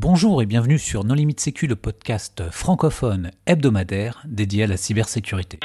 Bonjour 0.00 0.40
et 0.42 0.46
bienvenue 0.46 0.78
sur 0.78 1.02
Non 1.02 1.14
Limite 1.14 1.40
Sécu, 1.40 1.66
le 1.66 1.74
podcast 1.74 2.44
francophone 2.52 3.32
hebdomadaire 3.46 4.22
dédié 4.28 4.62
à 4.62 4.66
la 4.68 4.76
cybersécurité. 4.76 5.58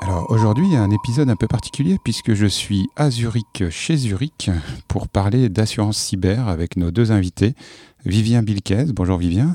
Alors 0.00 0.30
aujourd'hui, 0.30 0.64
il 0.64 0.72
y 0.72 0.76
a 0.76 0.82
un 0.82 0.90
épisode 0.90 1.28
un 1.28 1.36
peu 1.36 1.46
particulier 1.46 1.98
puisque 2.02 2.32
je 2.32 2.46
suis 2.46 2.88
à 2.96 3.10
Zurich 3.10 3.68
chez 3.68 3.98
Zurich 3.98 4.50
pour 4.88 5.08
parler 5.08 5.50
d'assurance 5.50 5.98
cyber 5.98 6.48
avec 6.48 6.78
nos 6.78 6.90
deux 6.90 7.12
invités, 7.12 7.54
Vivien 8.06 8.42
Bilquez. 8.42 8.86
Bonjour 8.94 9.18
Vivien. 9.18 9.54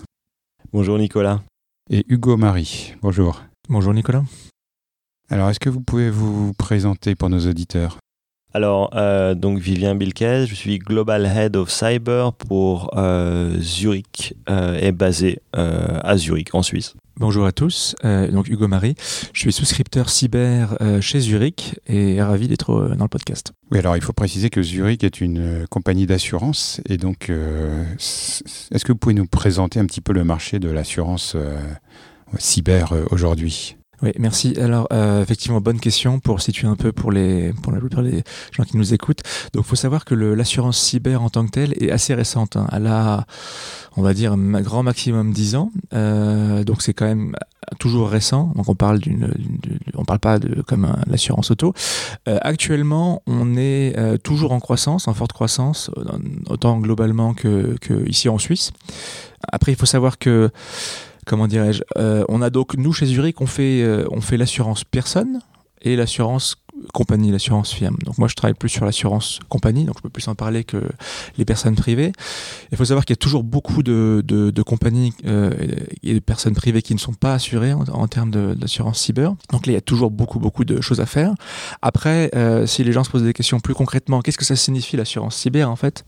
Bonjour 0.71 0.99
Nicolas. 0.99 1.41
Et 1.93 2.05
Hugo 2.07 2.37
Marie. 2.37 2.95
Bonjour. 3.01 3.43
Bonjour 3.67 3.93
Nicolas. 3.93 4.23
Alors, 5.29 5.49
est-ce 5.49 5.59
que 5.59 5.70
vous 5.70 5.81
pouvez 5.81 6.09
vous 6.09 6.53
présenter 6.53 7.16
pour 7.16 7.29
nos 7.29 7.45
auditeurs? 7.45 7.97
Alors, 8.53 8.89
euh, 8.95 9.33
donc 9.33 9.59
Vivien 9.59 9.95
Bilquez, 9.95 10.45
je 10.45 10.55
suis 10.55 10.77
Global 10.77 11.25
Head 11.25 11.55
of 11.55 11.71
Cyber 11.71 12.33
pour 12.33 12.91
euh, 12.97 13.57
Zurich 13.59 14.33
euh, 14.49 14.77
et 14.77 14.91
basé 14.91 15.39
euh, 15.55 15.99
à 16.03 16.17
Zurich, 16.17 16.53
en 16.53 16.61
Suisse. 16.61 16.93
Bonjour 17.15 17.45
à 17.45 17.53
tous, 17.53 17.95
euh, 18.03 18.29
donc 18.29 18.49
Hugo 18.49 18.67
Marie, 18.67 18.95
je 19.31 19.39
suis 19.39 19.53
souscripteur 19.53 20.09
cyber 20.09 20.75
euh, 20.81 20.99
chez 20.99 21.19
Zurich 21.21 21.79
et 21.87 22.21
ravi 22.21 22.49
d'être 22.49 22.71
euh, 22.71 22.95
dans 22.95 23.05
le 23.05 23.09
podcast. 23.09 23.53
Oui, 23.71 23.79
alors 23.79 23.95
il 23.95 24.01
faut 24.01 24.11
préciser 24.11 24.49
que 24.49 24.61
Zurich 24.61 25.03
est 25.05 25.21
une 25.21 25.39
euh, 25.39 25.65
compagnie 25.69 26.05
d'assurance 26.05 26.81
et 26.89 26.97
donc 26.97 27.29
euh, 27.29 27.85
est-ce 27.95 28.83
que 28.83 28.91
vous 28.91 28.97
pouvez 28.97 29.13
nous 29.13 29.27
présenter 29.27 29.79
un 29.79 29.85
petit 29.85 30.02
peu 30.02 30.11
le 30.11 30.25
marché 30.25 30.59
de 30.59 30.69
l'assurance 30.69 31.33
euh, 31.35 31.57
cyber 32.38 32.91
euh, 32.91 33.05
aujourd'hui? 33.11 33.77
Oui, 34.03 34.11
merci. 34.17 34.55
Alors, 34.59 34.87
euh, 34.91 35.21
effectivement, 35.21 35.61
bonne 35.61 35.79
question 35.79 36.19
pour 36.19 36.41
situer 36.41 36.67
un 36.67 36.75
peu 36.75 36.91
pour, 36.91 37.11
les, 37.11 37.53
pour 37.61 37.71
la 37.71 37.80
plupart 37.80 38.02
des 38.02 38.23
gens 38.52 38.63
qui 38.63 38.75
nous 38.77 38.95
écoutent. 38.95 39.21
Donc, 39.53 39.66
faut 39.66 39.75
savoir 39.75 40.05
que 40.05 40.16
l'assurance 40.16 40.80
cyber 40.80 41.21
en 41.21 41.30
tant 41.30 41.45
que 41.45 41.52
telle 41.52 41.73
est 41.83 41.91
assez 41.91 42.16
récente. 42.16 42.55
hein. 42.55 42.67
Elle 42.71 42.88
a, 42.88 43.25
on 43.97 44.02
va 44.02 44.16
dire, 44.16 44.33
un 44.33 44.61
grand 44.61 44.81
maximum 44.81 45.33
10 45.33 45.55
ans. 45.55 45.71
Euh, 45.93 46.63
donc, 46.63 46.81
c'est 46.81 46.95
quand 46.95 47.05
même 47.05 47.35
toujours 47.80 48.09
récent. 48.09 48.52
Donc, 48.55 48.69
on 48.69 48.75
parle 48.75 48.97
d'une, 48.97 49.31
on 49.95 50.03
parle 50.03 50.19
pas 50.19 50.39
de 50.39 50.63
comme 50.63 50.91
l'assurance 51.05 51.52
auto. 51.52 51.75
Euh, 52.27 52.39
actuellement, 52.41 53.21
on 53.27 53.55
est 53.55 53.93
euh, 53.99 54.17
toujours 54.17 54.52
en 54.52 54.59
croissance, 54.59 55.08
en 55.08 55.13
forte 55.13 55.33
croissance, 55.33 55.91
euh, 55.97 56.03
autant 56.49 56.80
globalement 56.80 57.36
que, 57.36 57.77
que 57.81 58.08
ici 58.09 58.30
en 58.30 58.39
Suisse. 58.39 58.71
Après, 59.52 59.71
il 59.71 59.75
faut 59.75 59.86
savoir 59.86 60.17
que 60.17 60.49
comment 61.31 61.47
dirais-je 61.47 61.81
euh, 61.97 62.25
On 62.27 62.41
a 62.41 62.49
donc 62.49 62.75
nous 62.75 62.91
chez 62.91 63.05
Zurich, 63.05 63.39
on 63.39 63.45
fait 63.45 63.81
euh, 63.83 64.05
on 64.11 64.19
fait 64.19 64.35
l'assurance 64.35 64.83
personne 64.83 65.39
et 65.81 65.95
l'assurance 65.95 66.57
compagnie, 66.93 67.31
l'assurance 67.31 67.71
firme. 67.71 67.97
Donc 68.05 68.17
moi 68.17 68.27
je 68.27 68.35
travaille 68.35 68.55
plus 68.55 68.69
sur 68.69 68.85
l'assurance 68.85 69.39
compagnie, 69.49 69.85
donc 69.85 69.97
je 69.97 70.01
peux 70.01 70.09
plus 70.09 70.27
en 70.27 70.35
parler 70.35 70.63
que 70.63 70.81
les 71.37 71.45
personnes 71.45 71.75
privées. 71.75 72.11
Il 72.71 72.77
faut 72.77 72.85
savoir 72.85 73.05
qu'il 73.05 73.13
y 73.13 73.19
a 73.19 73.23
toujours 73.23 73.43
beaucoup 73.43 73.83
de, 73.83 74.23
de, 74.25 74.61
compagnies 74.61 75.13
euh, 75.25 75.52
et 76.03 76.13
de 76.13 76.19
personnes 76.19 76.53
privées 76.53 76.81
qui 76.81 76.93
ne 76.93 76.99
sont 76.99 77.13
pas 77.13 77.33
assurées 77.33 77.73
en, 77.73 78.07
termes 78.07 78.31
d'assurance 78.55 78.99
cyber. 78.99 79.35
Donc 79.52 79.65
là 79.65 79.73
il 79.73 79.75
y 79.75 79.77
a 79.77 79.81
toujours 79.81 80.11
beaucoup 80.11 80.39
beaucoup 80.39 80.65
de 80.65 80.81
choses 80.81 80.99
à 80.99 81.05
faire. 81.05 81.33
Après, 81.81 82.29
euh, 82.35 82.65
si 82.65 82.83
les 82.83 82.91
gens 82.91 83.03
se 83.03 83.09
posent 83.09 83.23
des 83.23 83.33
questions 83.33 83.59
plus 83.59 83.73
concrètement, 83.73 84.21
qu'est-ce 84.21 84.37
que 84.37 84.45
ça 84.45 84.55
signifie 84.55 84.97
l'assurance 84.97 85.35
cyber 85.35 85.69
en 85.69 85.75
fait? 85.75 86.05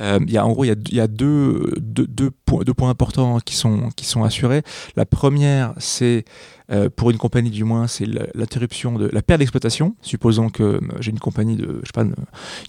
Euh, 0.00 0.18
Il 0.26 0.32
y 0.32 0.38
a 0.38 0.46
en 0.46 0.52
gros 0.52 0.64
il 0.64 0.68
y 0.68 0.72
a, 0.72 0.76
il 0.88 0.96
y 0.96 1.00
a 1.00 1.06
deux, 1.06 1.74
deux, 1.78 2.06
deux, 2.06 2.30
points, 2.30 2.62
deux 2.64 2.74
points 2.74 2.90
importants 2.90 3.38
qui 3.40 3.56
sont 3.56 3.90
qui 3.96 4.06
sont 4.06 4.24
assurés. 4.24 4.62
La 4.96 5.06
première 5.06 5.74
c'est 5.78 6.24
euh, 6.70 6.88
pour 6.88 7.10
une 7.10 7.18
compagnie 7.18 7.50
du 7.50 7.62
moins, 7.64 7.86
c'est 7.86 8.06
l'interruption 8.34 8.98
de 8.98 9.06
la 9.12 9.22
perte 9.22 9.40
d'exploitation. 9.40 9.96
Supposons 10.00 10.48
que 10.48 10.62
euh, 10.62 10.80
j'ai 11.00 11.10
une 11.10 11.18
compagnie 11.18 11.56
de, 11.56 11.80
je 11.82 11.86
sais 11.86 11.92
pas, 11.92 12.02
une, 12.02 12.14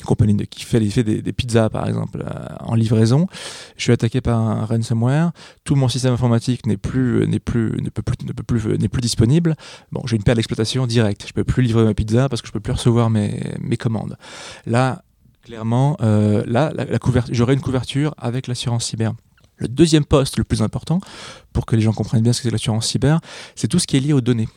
compagnie 0.05 0.35
qui 0.47 0.65
fait, 0.65 0.79
des, 1.03 1.33
pizzas 1.33 1.69
par 1.69 1.87
exemple 1.87 2.21
euh, 2.21 2.55
en 2.59 2.75
livraison. 2.75 3.27
Je 3.77 3.83
suis 3.83 3.93
attaqué 3.93 4.19
par 4.19 4.39
un 4.39 4.65
ransomware. 4.65 5.31
Tout 5.63 5.75
mon 5.75 5.87
système 5.87 6.13
informatique 6.13 6.65
n'est 6.65 6.77
plus, 6.77 7.25
n'est 7.27 7.39
plus, 7.39 7.81
ne 7.81 7.89
peut 7.89 8.01
plus, 8.01 8.17
ne 8.25 8.33
peut 8.33 8.43
plus, 8.43 8.77
n'est 8.77 8.89
plus 8.89 9.01
disponible. 9.01 9.55
Bon, 9.91 10.01
j'ai 10.05 10.17
une 10.17 10.23
perte 10.23 10.37
d'exploitation 10.37 10.87
directe. 10.87 11.25
Je 11.27 11.33
peux 11.33 11.45
plus 11.45 11.63
livrer 11.63 11.85
ma 11.85 11.93
pizza 11.93 12.27
parce 12.27 12.41
que 12.41 12.47
je 12.47 12.53
peux 12.53 12.59
plus 12.59 12.73
recevoir 12.73 13.09
mes, 13.09 13.53
mes 13.61 13.77
commandes. 13.77 14.17
Là, 14.65 15.03
clairement, 15.43 15.95
là, 16.01 16.73
j'aurai 17.31 17.53
une 17.53 17.61
couverture 17.61 18.13
avec 18.17 18.47
l'assurance 18.47 18.85
cyber. 18.85 19.13
Le 19.57 19.67
deuxième 19.67 20.05
poste 20.05 20.37
le 20.37 20.43
plus 20.43 20.61
important, 20.61 20.99
pour 21.53 21.65
que 21.65 21.75
les 21.75 21.81
gens 21.81 21.93
comprennent 21.93 22.21
bien 22.23 22.33
ce 22.33 22.39
que 22.41 22.43
c'est 22.49 22.51
l'assurance 22.51 22.87
cyber, 22.87 23.19
c'est 23.55 23.67
tout 23.67 23.79
ce 23.79 23.87
qui 23.87 23.97
est 23.97 24.01
lié 24.01 24.13
aux 24.13 24.21
données. 24.21 24.49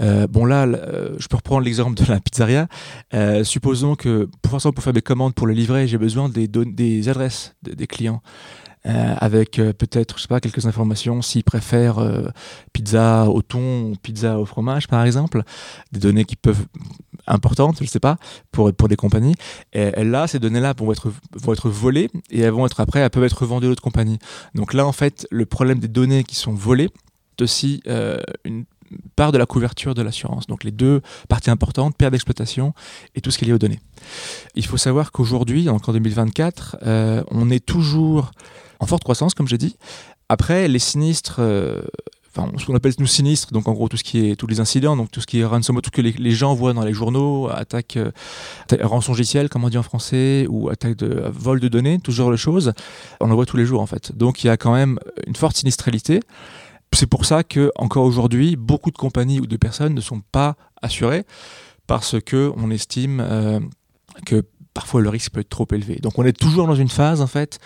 Euh, 0.00 0.26
bon 0.26 0.46
là, 0.46 0.64
euh, 0.64 1.14
je 1.18 1.28
peux 1.28 1.36
reprendre 1.36 1.60
l'exemple 1.62 1.94
de 2.02 2.10
la 2.10 2.18
pizzeria. 2.18 2.66
Euh, 3.14 3.44
supposons 3.44 3.94
que 3.94 4.28
pour, 4.42 4.58
pour 4.72 4.82
faire 4.82 4.94
mes 4.94 5.02
commandes 5.02 5.34
pour 5.34 5.46
le 5.46 5.52
livrer, 5.52 5.86
j'ai 5.86 5.98
besoin 5.98 6.28
des, 6.28 6.48
des 6.48 7.08
adresses 7.08 7.54
de- 7.62 7.74
des 7.74 7.86
clients. 7.86 8.22
Euh, 8.86 9.14
avec 9.18 9.58
euh, 9.58 9.74
peut-être, 9.74 10.16
je 10.16 10.22
sais 10.22 10.28
pas, 10.28 10.40
quelques 10.40 10.64
informations 10.64 11.20
s'ils 11.20 11.44
préfèrent 11.44 11.98
euh, 11.98 12.28
pizza 12.72 13.26
au 13.28 13.42
thon 13.42 13.90
ou 13.90 13.94
pizza 14.02 14.38
au 14.38 14.46
fromage, 14.46 14.88
par 14.88 15.04
exemple, 15.04 15.42
des 15.92 16.00
données 16.00 16.24
qui 16.24 16.36
peuvent 16.36 16.64
importantes, 17.26 17.78
je 17.82 17.86
sais 17.86 18.00
pas, 18.00 18.16
pour, 18.50 18.72
pour 18.72 18.88
des 18.88 18.96
compagnies. 18.96 19.34
Et, 19.74 19.90
là, 20.02 20.26
ces 20.26 20.38
données-là 20.38 20.72
vont 20.78 20.90
être, 20.92 21.12
vont 21.36 21.52
être 21.52 21.68
volées 21.68 22.08
et 22.30 22.40
elles 22.40 22.52
vont 22.52 22.64
être 22.64 22.80
après, 22.80 23.00
elles 23.00 23.10
peuvent 23.10 23.24
être 23.24 23.42
revendues 23.42 23.66
à 23.66 23.68
d'autres 23.68 23.82
compagnies. 23.82 24.18
Donc 24.54 24.72
là, 24.72 24.86
en 24.86 24.92
fait, 24.92 25.26
le 25.30 25.44
problème 25.44 25.78
des 25.78 25.88
données 25.88 26.24
qui 26.24 26.34
sont 26.34 26.54
volées, 26.54 26.88
c'est 27.38 27.44
aussi 27.44 27.82
une 28.44 28.64
part 29.16 29.32
de 29.32 29.38
la 29.38 29.46
couverture 29.46 29.94
de 29.94 30.02
l'assurance. 30.02 30.46
Donc 30.46 30.64
les 30.64 30.70
deux 30.70 31.02
parties 31.28 31.50
importantes, 31.50 31.96
perte 31.96 32.12
d'exploitation 32.12 32.74
et 33.14 33.20
tout 33.20 33.30
ce 33.30 33.38
qui 33.38 33.44
est 33.44 33.48
lié 33.48 33.54
aux 33.54 33.58
données. 33.58 33.80
Il 34.54 34.66
faut 34.66 34.76
savoir 34.76 35.12
qu'aujourd'hui, 35.12 35.64
donc 35.64 35.88
en 35.88 35.92
2024, 35.92 36.78
euh, 36.82 37.22
on 37.30 37.50
est 37.50 37.64
toujours 37.64 38.32
en 38.80 38.86
forte 38.86 39.04
croissance, 39.04 39.34
comme 39.34 39.46
j'ai 39.46 39.58
dit. 39.58 39.76
Après, 40.28 40.68
les 40.68 40.78
sinistres, 40.78 41.36
euh, 41.38 41.82
ce 42.58 42.64
qu'on 42.64 42.74
appelle 42.74 42.92
nous 42.98 43.06
sinistres, 43.06 43.52
donc 43.52 43.68
en 43.68 43.72
gros 43.72 43.88
tout 43.88 43.96
ce 43.96 44.04
qui 44.04 44.30
est 44.30 44.36
tous 44.36 44.46
les 44.46 44.60
incidents, 44.60 44.96
donc 44.96 45.10
tout 45.10 45.20
ce 45.20 45.26
qui 45.26 45.40
est 45.40 45.44
ransomware, 45.44 45.82
tout 45.82 45.90
ce 45.94 46.02
que 46.02 46.18
les, 46.18 46.30
gens 46.30 46.54
voient 46.54 46.72
dans 46.72 46.84
les 46.84 46.92
journaux, 46.92 47.48
attaque, 47.48 47.96
euh, 47.96 48.10
rançongiciel, 48.80 49.48
comme 49.48 49.64
on 49.64 49.68
dit 49.68 49.78
en 49.78 49.82
français, 49.82 50.46
ou 50.48 50.68
attaque 50.70 50.96
de 50.96 51.24
vol 51.32 51.60
de 51.60 51.68
données, 51.68 51.98
tout 51.98 52.12
ce 52.12 52.16
genre 52.16 52.36
choses, 52.36 52.72
on 53.20 53.30
en 53.30 53.34
voit 53.34 53.46
tous 53.46 53.56
les 53.56 53.66
jours 53.66 53.80
en 53.80 53.86
fait. 53.86 54.16
Donc 54.16 54.44
il 54.44 54.46
y 54.46 54.50
a 54.50 54.56
quand 54.56 54.72
même 54.72 54.98
une 55.26 55.36
forte 55.36 55.56
sinistralité. 55.56 56.20
C'est 56.92 57.06
pour 57.06 57.24
ça 57.24 57.44
que 57.44 57.70
encore 57.76 58.04
aujourd'hui, 58.04 58.56
beaucoup 58.56 58.90
de 58.90 58.96
compagnies 58.96 59.40
ou 59.40 59.46
de 59.46 59.56
personnes 59.56 59.94
ne 59.94 60.00
sont 60.00 60.22
pas 60.32 60.56
assurées 60.82 61.24
parce 61.86 62.20
que 62.20 62.52
on 62.56 62.70
estime 62.70 63.20
euh, 63.20 63.60
que 64.24 64.44
parfois 64.74 65.00
le 65.00 65.08
risque 65.08 65.32
peut 65.32 65.40
être 65.40 65.48
trop 65.48 65.66
élevé. 65.72 65.96
Donc 65.96 66.18
on 66.18 66.24
est 66.24 66.32
toujours 66.32 66.66
dans 66.66 66.74
une 66.74 66.88
phase 66.88 67.20
en 67.20 67.26
fait 67.26 67.58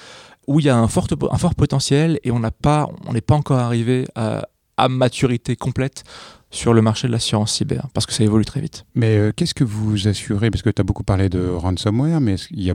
où 0.47 0.61
il 0.61 0.67
y 0.67 0.69
a 0.69 0.77
un 0.77 0.89
fort, 0.89 1.09
potentiel 1.57 2.19
et 2.25 2.31
on 2.31 2.41
n'est 2.41 2.51
pas 2.51 2.89
encore 3.31 3.59
arrivé 3.59 4.07
à, 4.15 4.47
maturité 4.89 5.55
complète 5.55 6.03
sur 6.51 6.75
le 6.75 6.83
marché 6.83 7.07
de 7.07 7.13
l'assurance 7.13 7.53
cyber 7.53 7.89
parce 7.95 8.07
que 8.07 8.13
ça 8.13 8.25
évolue 8.25 8.45
très 8.45 8.61
vite. 8.61 8.85
Mais 8.95 9.17
euh, 9.17 9.33
qu'est-ce 9.35 9.55
que 9.55 9.65
vous 9.65 10.09
assurez? 10.09 10.51
Parce 10.51 10.63
que 10.63 10.71
tu 10.71 10.81
as 10.81 10.85
beaucoup 10.85 11.05
parlé 11.05 11.29
de 11.29 11.49
ransomware, 11.49 12.21
mais 12.21 12.35
qu'il 12.37 12.63
y 12.63 12.71
a 12.71 12.75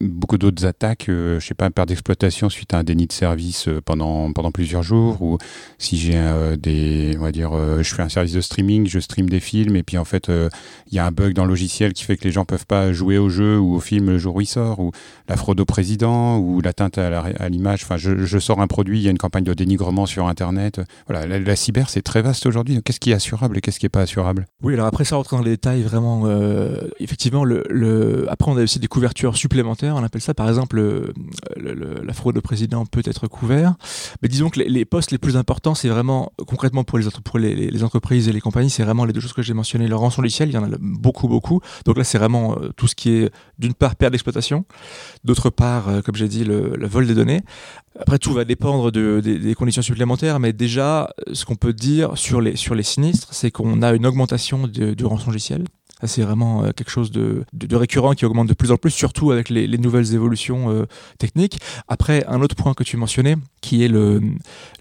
beaucoup 0.00 0.38
d'autres 0.38 0.66
attaques, 0.66 1.08
euh, 1.08 1.40
je 1.40 1.46
sais 1.46 1.54
pas, 1.54 1.70
perte 1.70 1.88
d'exploitation 1.88 2.48
suite 2.48 2.74
à 2.74 2.78
un 2.78 2.84
déni 2.84 3.06
de 3.06 3.12
service 3.12 3.68
euh, 3.68 3.80
pendant, 3.84 4.32
pendant 4.32 4.50
plusieurs 4.50 4.82
jours, 4.82 5.20
ou 5.22 5.38
si 5.78 5.98
j'ai 5.98 6.16
euh, 6.16 6.56
des, 6.56 7.16
on 7.18 7.22
va 7.22 7.32
dire, 7.32 7.50
euh, 7.52 7.82
je 7.82 7.94
fais 7.94 8.02
un 8.02 8.08
service 8.08 8.32
de 8.32 8.40
streaming, 8.40 8.86
je 8.86 8.98
stream 8.98 9.28
des 9.28 9.40
films, 9.40 9.76
et 9.76 9.82
puis 9.82 9.98
en 9.98 10.04
fait, 10.04 10.28
il 10.28 10.94
y 10.94 10.98
a 10.98 11.06
un 11.06 11.10
bug 11.10 11.34
dans 11.34 11.44
le 11.44 11.50
logiciel 11.50 11.92
qui 11.92 12.04
fait 12.04 12.16
que 12.16 12.24
les 12.24 12.32
gens 12.32 12.44
peuvent 12.44 12.66
pas 12.66 12.92
jouer 12.92 13.18
au 13.18 13.28
jeu 13.28 13.58
ou 13.58 13.74
au 13.74 13.80
film 13.80 14.06
le 14.10 14.18
jour 14.18 14.36
où 14.36 14.40
il 14.40 14.46
sort, 14.46 14.80
ou 14.80 14.92
la 15.28 15.36
fraude 15.36 15.60
au 15.60 15.64
président, 15.64 16.38
ou 16.38 16.60
l'atteinte 16.60 16.98
à 16.98 17.48
l'image. 17.48 17.82
Enfin, 17.84 17.96
je, 17.96 18.24
je 18.24 18.38
sors 18.38 18.60
un 18.60 18.66
produit, 18.66 19.00
il 19.00 19.02
y 19.02 19.08
a 19.08 19.10
une 19.10 19.18
campagne 19.18 19.44
de 19.44 19.54
dénigrement 19.54 20.06
sur 20.06 20.26
Internet. 20.26 20.80
Voilà, 21.08 21.26
la, 21.38 21.56
cyber, 21.56 21.88
c'est 21.88 22.02
très 22.02 22.22
vaste 22.22 22.46
aujourd'hui. 22.46 22.80
Qu'est-ce 22.82 23.00
qui 23.00 23.10
est 23.10 23.14
assurable 23.14 23.58
et 23.58 23.60
qu'est-ce 23.60 23.80
qui 23.80 23.86
est 23.86 23.90
pas 23.90 24.02
assurable? 24.02 24.46
Oui, 24.62 24.74
alors 24.74 24.86
après 24.86 25.04
ça, 25.04 25.16
rentrer 25.16 25.36
dans 25.36 25.42
les 25.42 25.50
détails, 25.50 25.82
vraiment, 25.82 26.24
effectivement, 26.98 27.44
le- 27.44 28.26
après 28.28 28.50
on 28.50 28.56
a 28.56 28.62
aussi 28.62 28.78
des 28.78 28.88
couvertures 28.88 29.36
supplémentaires, 29.36 29.79
on 29.84 30.02
appelle 30.02 30.20
ça 30.20 30.34
par 30.34 30.48
exemple 30.48 30.76
le- 30.76 31.12
le- 31.56 31.74
le- 31.74 32.02
la 32.04 32.12
fraude 32.12 32.36
au 32.38 32.40
président 32.40 32.84
peut 32.86 33.02
être 33.04 33.26
couvert. 33.28 33.74
Mais 34.22 34.28
disons 34.28 34.50
que 34.50 34.60
les, 34.60 34.84
postes 34.84 35.10
les 35.10 35.18
plus 35.18 35.36
importants, 35.36 35.74
c'est 35.74 35.88
vraiment 35.88 36.32
concrètement 36.46 36.84
pour 36.84 36.98
les, 36.98 37.06
entreprises 37.84 38.28
et 38.28 38.32
les 38.32 38.40
compagnies, 38.40 38.70
c'est 38.70 38.82
vraiment 38.84 39.04
les 39.04 39.12
deux 39.12 39.20
choses 39.20 39.32
que 39.32 39.42
j'ai 39.42 39.54
mentionnées. 39.54 39.88
Le 39.88 39.96
rançongiciel, 39.96 40.48
il 40.48 40.52
y 40.54 40.58
en 40.58 40.64
a 40.64 40.76
beaucoup, 40.80 41.28
beaucoup. 41.28 41.60
Donc 41.84 41.96
là, 41.96 42.04
c'est 42.04 42.18
vraiment 42.18 42.56
euh, 42.58 42.70
tout 42.76 42.86
ce 42.86 42.94
qui 42.94 43.10
est 43.10 43.30
d'une 43.58 43.74
part 43.74 43.96
perte 43.96 44.12
d'exploitation, 44.12 44.64
d'autre 45.24 45.50
part, 45.50 45.88
euh, 45.88 46.00
comme 46.02 46.14
j'ai 46.16 46.28
dit, 46.28 46.44
le, 46.44 46.76
vol 46.86 47.06
des 47.06 47.14
données. 47.14 47.42
Après, 47.98 48.18
tout 48.18 48.32
va 48.32 48.44
dépendre 48.44 48.90
de- 48.92 49.20
des, 49.20 49.54
conditions 49.54 49.82
supplémentaires, 49.82 50.40
mais 50.40 50.52
déjà, 50.52 51.10
ce 51.32 51.44
qu'on 51.44 51.56
peut 51.56 51.72
dire 51.72 52.16
sur 52.16 52.40
les, 52.40 52.56
sinistres, 52.82 53.32
c'est 53.32 53.50
qu'on 53.50 53.82
a 53.82 53.92
une 53.92 54.06
augmentation 54.06 54.66
de- 54.66 54.94
du 54.94 55.04
rançongiciel. 55.04 55.64
C'est 56.04 56.22
vraiment 56.22 56.64
euh, 56.64 56.70
quelque 56.72 56.90
chose 56.90 57.10
de, 57.10 57.44
récurrent 57.72 58.14
qui 58.14 58.24
augmente 58.24 58.48
de 58.48 58.54
plus 58.54 58.70
en 58.70 58.76
plus, 58.76 58.90
surtout 58.90 59.30
avec 59.30 59.48
les, 59.48 59.78
nouvelles 59.78 60.14
évolutions 60.14 60.70
euh, 60.70 60.86
techniques. 61.18 61.58
Après, 61.88 62.24
un 62.26 62.40
autre 62.42 62.54
point 62.54 62.74
que 62.74 62.84
tu 62.84 62.96
mentionnais, 62.96 63.36
qui 63.60 63.84
est 63.84 63.92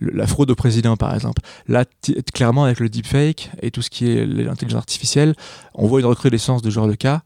la 0.01 0.27
fraude 0.27 0.51
au 0.51 0.55
président, 0.55 0.97
par 0.97 1.13
exemple. 1.13 1.41
Là, 1.67 1.85
clairement, 2.33 2.65
avec 2.65 2.79
le 2.79 2.89
deepfake 2.89 3.51
et 3.61 3.71
tout 3.71 3.81
ce 3.81 3.89
qui 3.89 4.09
est 4.09 4.25
l'intelligence 4.25 4.79
artificielle, 4.79 5.35
on 5.73 5.87
voit 5.87 5.99
une 5.99 6.05
recrudescence 6.05 6.61
de 6.61 6.69
ce 6.69 6.73
genre 6.75 6.87
de 6.87 6.95
cas. 6.95 7.21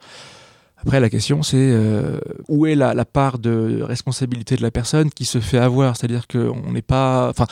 Après, 0.86 1.00
la 1.00 1.10
question, 1.10 1.44
c'est 1.44 1.56
euh, 1.58 2.20
où 2.50 2.66
est 2.66 2.76
la, 2.76 2.94
la, 2.94 3.06
part 3.06 3.40
de 3.40 3.82
responsabilité 3.84 4.58
de 4.58 4.62
la 4.62 4.72
personne 4.72 5.10
qui 5.12 5.24
se 5.24 5.40
fait 5.40 5.58
avoir? 5.58 5.96
C'est-à-dire 5.96 6.28
qu'on 6.28 6.74
n'est 6.74 6.82
pas. 6.82 7.30
Enfin, 7.30 7.48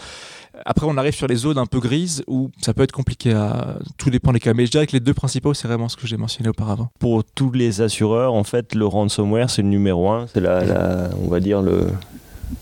après, 0.66 0.86
on 0.88 0.98
arrive 0.98 1.14
sur 1.14 1.28
les 1.28 1.36
zones 1.36 1.58
un 1.58 1.66
peu 1.66 1.80
grises 1.80 2.24
où 2.28 2.50
ça 2.62 2.74
peut 2.74 2.84
être 2.84 2.92
compliqué. 2.92 3.34
À... 3.34 3.78
Tout 3.98 4.10
dépend 4.10 4.34
des 4.34 4.40
cas. 4.40 4.54
Mais 4.54 4.66
je 4.66 4.72
dirais 4.72 4.88
que 4.88 4.94
les 4.94 5.00
deux 5.00 5.14
principaux, 5.14 5.54
c'est 5.54 5.68
vraiment 5.68 5.90
ce 5.90 5.96
que 5.96 6.08
j'ai 6.08 6.18
mentionné 6.18 6.50
auparavant. 6.50 6.90
Pour 7.00 7.24
tous 7.24 7.52
les 7.52 7.82
assureurs, 7.82 8.34
en 8.34 8.44
fait, 8.44 8.76
le 8.76 8.86
ransomware, 8.86 9.50
c'est 9.50 9.62
le 9.62 9.70
numéro 9.70 10.10
un. 10.10 10.28
C'est 10.28 10.42
la, 10.42 11.10
on 11.24 11.30
va 11.30 11.40
dire 11.40 11.62
le, 11.62 11.88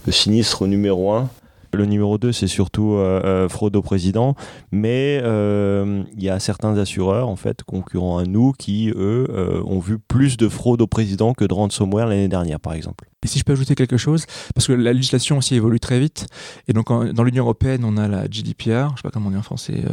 le 0.05 0.11
sinistre 0.11 0.67
numéro 0.67 1.11
un. 1.11 1.29
Le 1.71 1.85
numéro 1.85 2.17
2, 2.17 2.31
c'est 2.31 2.47
surtout 2.47 2.93
euh, 2.93 3.21
euh, 3.23 3.49
fraude 3.49 3.75
au 3.75 3.83
président, 3.83 4.35
mais 4.71 5.21
euh, 5.23 6.03
il 6.17 6.23
y 6.23 6.29
a 6.29 6.39
certains 6.39 6.75
assureurs, 6.77 7.29
en 7.29 7.35
fait, 7.35 7.61
concurrents 7.63 8.17
à 8.17 8.23
nous, 8.23 8.53
qui, 8.53 8.91
eux, 8.95 9.27
ont 9.65 9.79
vu 9.79 9.99
plus 9.99 10.37
de 10.37 10.49
fraude 10.49 10.81
au 10.81 10.87
président 10.87 11.33
que 11.33 11.45
de 11.45 11.53
ransomware 11.53 12.07
l'année 12.07 12.27
dernière, 12.27 12.59
par 12.59 12.73
exemple. 12.73 13.05
Et 13.23 13.27
si 13.27 13.39
je 13.39 13.43
peux 13.43 13.53
ajouter 13.53 13.75
quelque 13.75 13.97
chose, 13.97 14.25
parce 14.55 14.67
que 14.67 14.73
la 14.73 14.93
législation 14.93 15.37
aussi 15.37 15.55
évolue 15.55 15.79
très 15.79 15.99
vite, 15.99 16.27
et 16.67 16.73
donc 16.73 16.87
dans 16.87 17.23
l'Union 17.23 17.43
européenne, 17.43 17.83
on 17.83 17.97
a 17.97 18.07
la 18.07 18.27
GDPR, 18.29 18.91
je 18.91 18.97
sais 18.97 19.03
pas 19.03 19.11
comment 19.11 19.27
on 19.27 19.31
dit 19.31 19.37
en 19.37 19.43
français. 19.43 19.83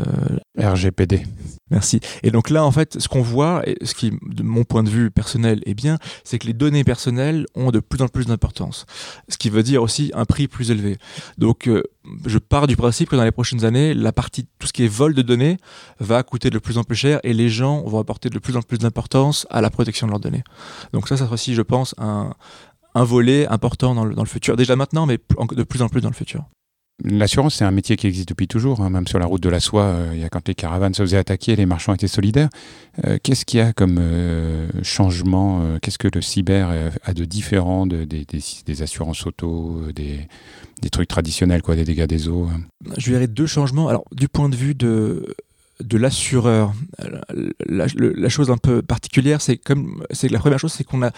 RGPD. 0.59 1.27
Merci. 1.71 2.01
Et 2.23 2.31
donc 2.31 2.51
là, 2.51 2.65
en 2.65 2.71
fait, 2.71 3.01
ce 3.01 3.09
qu'on 3.09 3.23
voit, 3.23 3.69
et 3.69 3.77
ce 3.85 3.95
qui, 3.95 4.13
de 4.23 4.43
mon 4.43 4.65
point 4.65 4.83
de 4.83 4.89
vue 4.89 5.11
personnel, 5.11 5.61
est 5.67 5.75
bien, 5.75 5.99
c'est 6.25 6.39
que 6.39 6.47
les 6.47 6.53
données 6.53 6.85
personnelles 6.85 7.47
ont 7.55 7.71
de 7.71 7.81
plus 7.81 8.03
en 8.03 8.09
plus 8.09 8.27
d'importance. 8.27 8.87
Ce 9.29 9.37
qui 9.37 9.51
veut 9.51 9.63
dire 9.63 9.83
aussi 9.83 10.11
un 10.15 10.25
prix 10.25 10.49
plus 10.49 10.71
élevé. 10.71 10.97
Donc, 11.39 11.69
euh, 11.69 11.83
je 12.25 12.39
pars 12.39 12.67
du 12.67 12.77
principe 12.77 13.11
que 13.11 13.17
dans 13.17 13.25
les 13.25 13.33
prochaines 13.33 13.65
années, 13.65 13.95
la 13.95 14.13
partie, 14.13 14.47
tout 14.59 14.67
ce 14.67 14.73
qui 14.73 14.85
est 14.85 14.89
vol 14.89 15.15
de 15.15 15.23
données, 15.23 15.57
va 15.99 16.23
coûter 16.23 16.51
de 16.51 16.59
plus 16.59 16.79
en 16.79 16.85
plus 16.85 16.97
cher 16.97 17.21
et 17.25 17.33
les 17.33 17.49
gens 17.49 17.83
vont 17.83 17.99
apporter 17.99 18.31
de 18.31 18.39
plus 18.39 18.57
en 18.57 18.63
plus 18.63 18.79
d'importance 18.79 19.47
à 19.51 19.61
la 19.61 19.71
protection 19.71 20.07
de 20.07 20.13
leurs 20.13 20.21
données. 20.21 20.45
Donc 20.93 21.09
ça, 21.09 21.17
ça 21.17 21.25
sera 21.25 21.35
aussi, 21.35 21.55
je 21.55 21.63
pense, 21.63 21.95
un, 21.99 22.33
un 22.97 23.05
volet 23.05 23.47
important 23.49 23.95
dans 23.95 24.05
le, 24.05 24.15
dans 24.15 24.23
le 24.23 24.29
futur. 24.29 24.57
Déjà 24.57 24.75
maintenant, 24.75 25.07
mais 25.07 25.19
de 25.53 25.63
plus 25.63 25.83
en 25.83 25.89
plus 25.89 26.01
dans 26.01 26.09
le 26.09 26.15
futur. 26.15 26.45
L'assurance, 27.05 27.57
c'est 27.57 27.65
un 27.67 27.71
métier 27.71 27.97
qui 27.97 28.07
existe 28.07 28.31
depuis 28.31 28.49
toujours. 28.49 28.81
Hein. 28.81 28.89
Même 28.89 29.07
sur 29.07 29.19
la 29.19 29.27
route 29.27 29.43
de 29.43 29.51
la 29.51 29.61
soie, 29.61 29.83
euh, 29.83 30.11
il 30.15 30.21
y 30.21 30.25
a 30.25 30.31
quand 30.31 30.49
les 30.49 30.55
caravanes 30.55 30.95
se 30.95 31.03
faisaient 31.03 31.19
attaquer, 31.19 31.55
les 31.55 31.67
marchands 31.67 31.93
étaient 31.93 32.09
solidaires. 32.09 32.49
Euh, 33.05 33.19
qu'est-ce 33.23 33.45
qu'il 33.45 33.59
y 33.59 33.61
a 33.61 33.75
comme 33.75 33.99
euh, 34.01 34.67
changement 34.83 35.77
Qu'est-ce 35.83 35.99
que 35.99 36.09
le 36.13 36.23
cyber 36.23 36.71
a 37.05 37.13
de 37.13 37.25
différent 37.27 37.87
de, 37.87 38.05
des, 38.05 38.83
assurances 38.83 39.27
auto, 39.27 39.83
des, 39.95 40.27
trucs 40.91 41.09
traditionnels, 41.09 41.61
quoi, 41.61 41.77
des 41.77 41.85
dégâts 41.85 42.07
des 42.07 42.29
eaux 42.29 42.49
hein? 42.51 42.61
Je 42.97 43.13
verrais 43.13 43.29
deux 43.29 43.47
changements. 43.47 43.89
Alors, 43.89 44.05
du 44.13 44.29
point 44.29 44.49
de 44.49 44.57
vue 44.57 44.75
de, 44.75 45.35
de 45.83 45.99
l'assureur, 45.99 46.73
la, 47.67 48.29
chose 48.29 48.51
un 48.51 48.57
peu 48.57 48.83
particulière, 48.83 49.43
c'est 49.43 49.57
comme 49.57 50.05
c'est 50.11 50.29
la 50.29 50.39
première 50.39 50.59
chose, 50.59 50.73
c'est 50.73 50.85
qu'on 50.85 51.03
a 51.03 51.11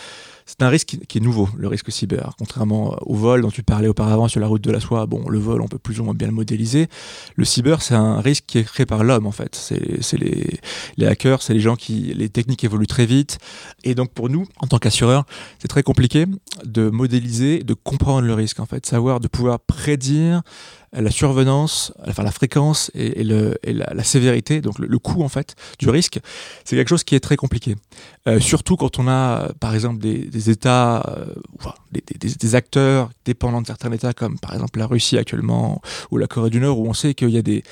c'est 0.49 0.63
un 0.63 0.71
risque 0.71 0.97
qui, 1.07 1.19
est 1.19 1.21
nouveau, 1.21 1.47
le 1.59 1.69
risque 1.69 1.93
cyber. 1.93 2.35
Contrairement 2.39 2.97
au 3.03 3.15
vol 3.15 3.43
dont 3.43 3.51
tu 3.51 3.63
parlais 3.63 3.87
auparavant 3.87 4.29
sur 4.29 4.41
la 4.41 4.47
route 4.47 4.63
de 4.63 4.71
la 4.71 4.81
soie, 4.81 5.05
bon, 5.05 5.29
le 5.29 5.39
vol, 5.39 5.61
on 5.61 5.69
peut 5.69 5.79
plus 5.79 6.01
ou 6.01 6.05
moins 6.05 6.15
bien 6.15 6.27
le 6.27 6.33
modéliser. 6.33 6.89
Le 7.37 7.45
cyber, 7.45 7.83
c'est 7.83 7.95
un 7.95 8.23
risque 8.23 8.45
qui 8.47 8.57
est 8.57 8.65
créé 8.65 8.87
par 8.87 9.05
l'homme, 9.05 9.27
en 9.27 9.31
fait. 9.31 9.55
C'est 9.55 10.17
les, 10.17 10.59
les 10.97 11.07
hackers, 11.07 11.43
c'est 11.43 11.53
les 11.53 11.61
gens 11.61 11.77
qui. 11.77 12.15
Les 12.15 12.31
techniques 12.31 12.65
évoluent 12.65 12.87
très 12.87 13.05
vite. 13.05 13.39
Et 13.85 13.95
donc, 13.95 14.11
pour 14.15 14.31
nous, 14.31 14.47
en 14.57 14.67
tant 14.67 14.79
qu'assureur, 14.79 15.27
c'est 15.59 15.69
très 15.69 15.83
compliqué 15.83 16.25
de 16.65 16.89
modéliser, 16.89 17.59
de 17.63 17.75
comprendre 17.75 18.23
le 18.23 18.33
risque, 18.33 18.59
en 18.59 18.67
fait. 18.67 18.87
Savoir, 18.87 19.21
de 19.21 19.29
pouvoir 19.29 19.61
prédire 19.61 20.41
la 20.93 21.11
survenance, 21.11 21.93
enfin 22.07 22.23
la 22.23 22.31
fréquence 22.31 22.91
et, 22.95 23.23
la, 23.23 24.05
sévérité, 24.05 24.61
donc 24.61 24.79
le, 24.79 24.99
coût 24.99 25.23
en 25.23 25.29
fait 25.29 25.55
du 25.79 25.91
risque, 25.91 26.19
c'est 26.65 26.77
quelque 26.77 26.89
chose 26.89 27.05
qui 27.05 27.15
est 27.15 27.21
très 27.21 27.37
compliqué. 27.37 27.77
Euh, 28.27 28.41
surtout 28.41 28.77
quand 28.77 28.99
on 28.99 29.09
a 29.09 29.53
par 29.61 29.75
exemple 29.75 29.99
des, 29.99 30.51
États, 30.51 31.03
euh, 31.09 31.27
des, 31.93 32.55
acteurs 32.55 33.11
dépendants 33.25 33.61
de 33.61 33.67
certains 33.67 33.93
États, 33.93 34.15
comme 34.15 34.39
par 34.39 34.55
exemple 34.55 34.79
la 34.79 34.87
Russie 34.87 35.19
actuellement 35.19 35.83
ou 36.11 36.17
la 36.17 36.27
Corée 36.27 36.51
du 36.51 36.61
Nord, 36.61 36.79
où 36.79 36.89
on 36.89 36.95
sait 36.95 37.15
qu'il 37.15 37.31
y 37.31 37.39
a 37.39 37.43
des, 37.43 37.63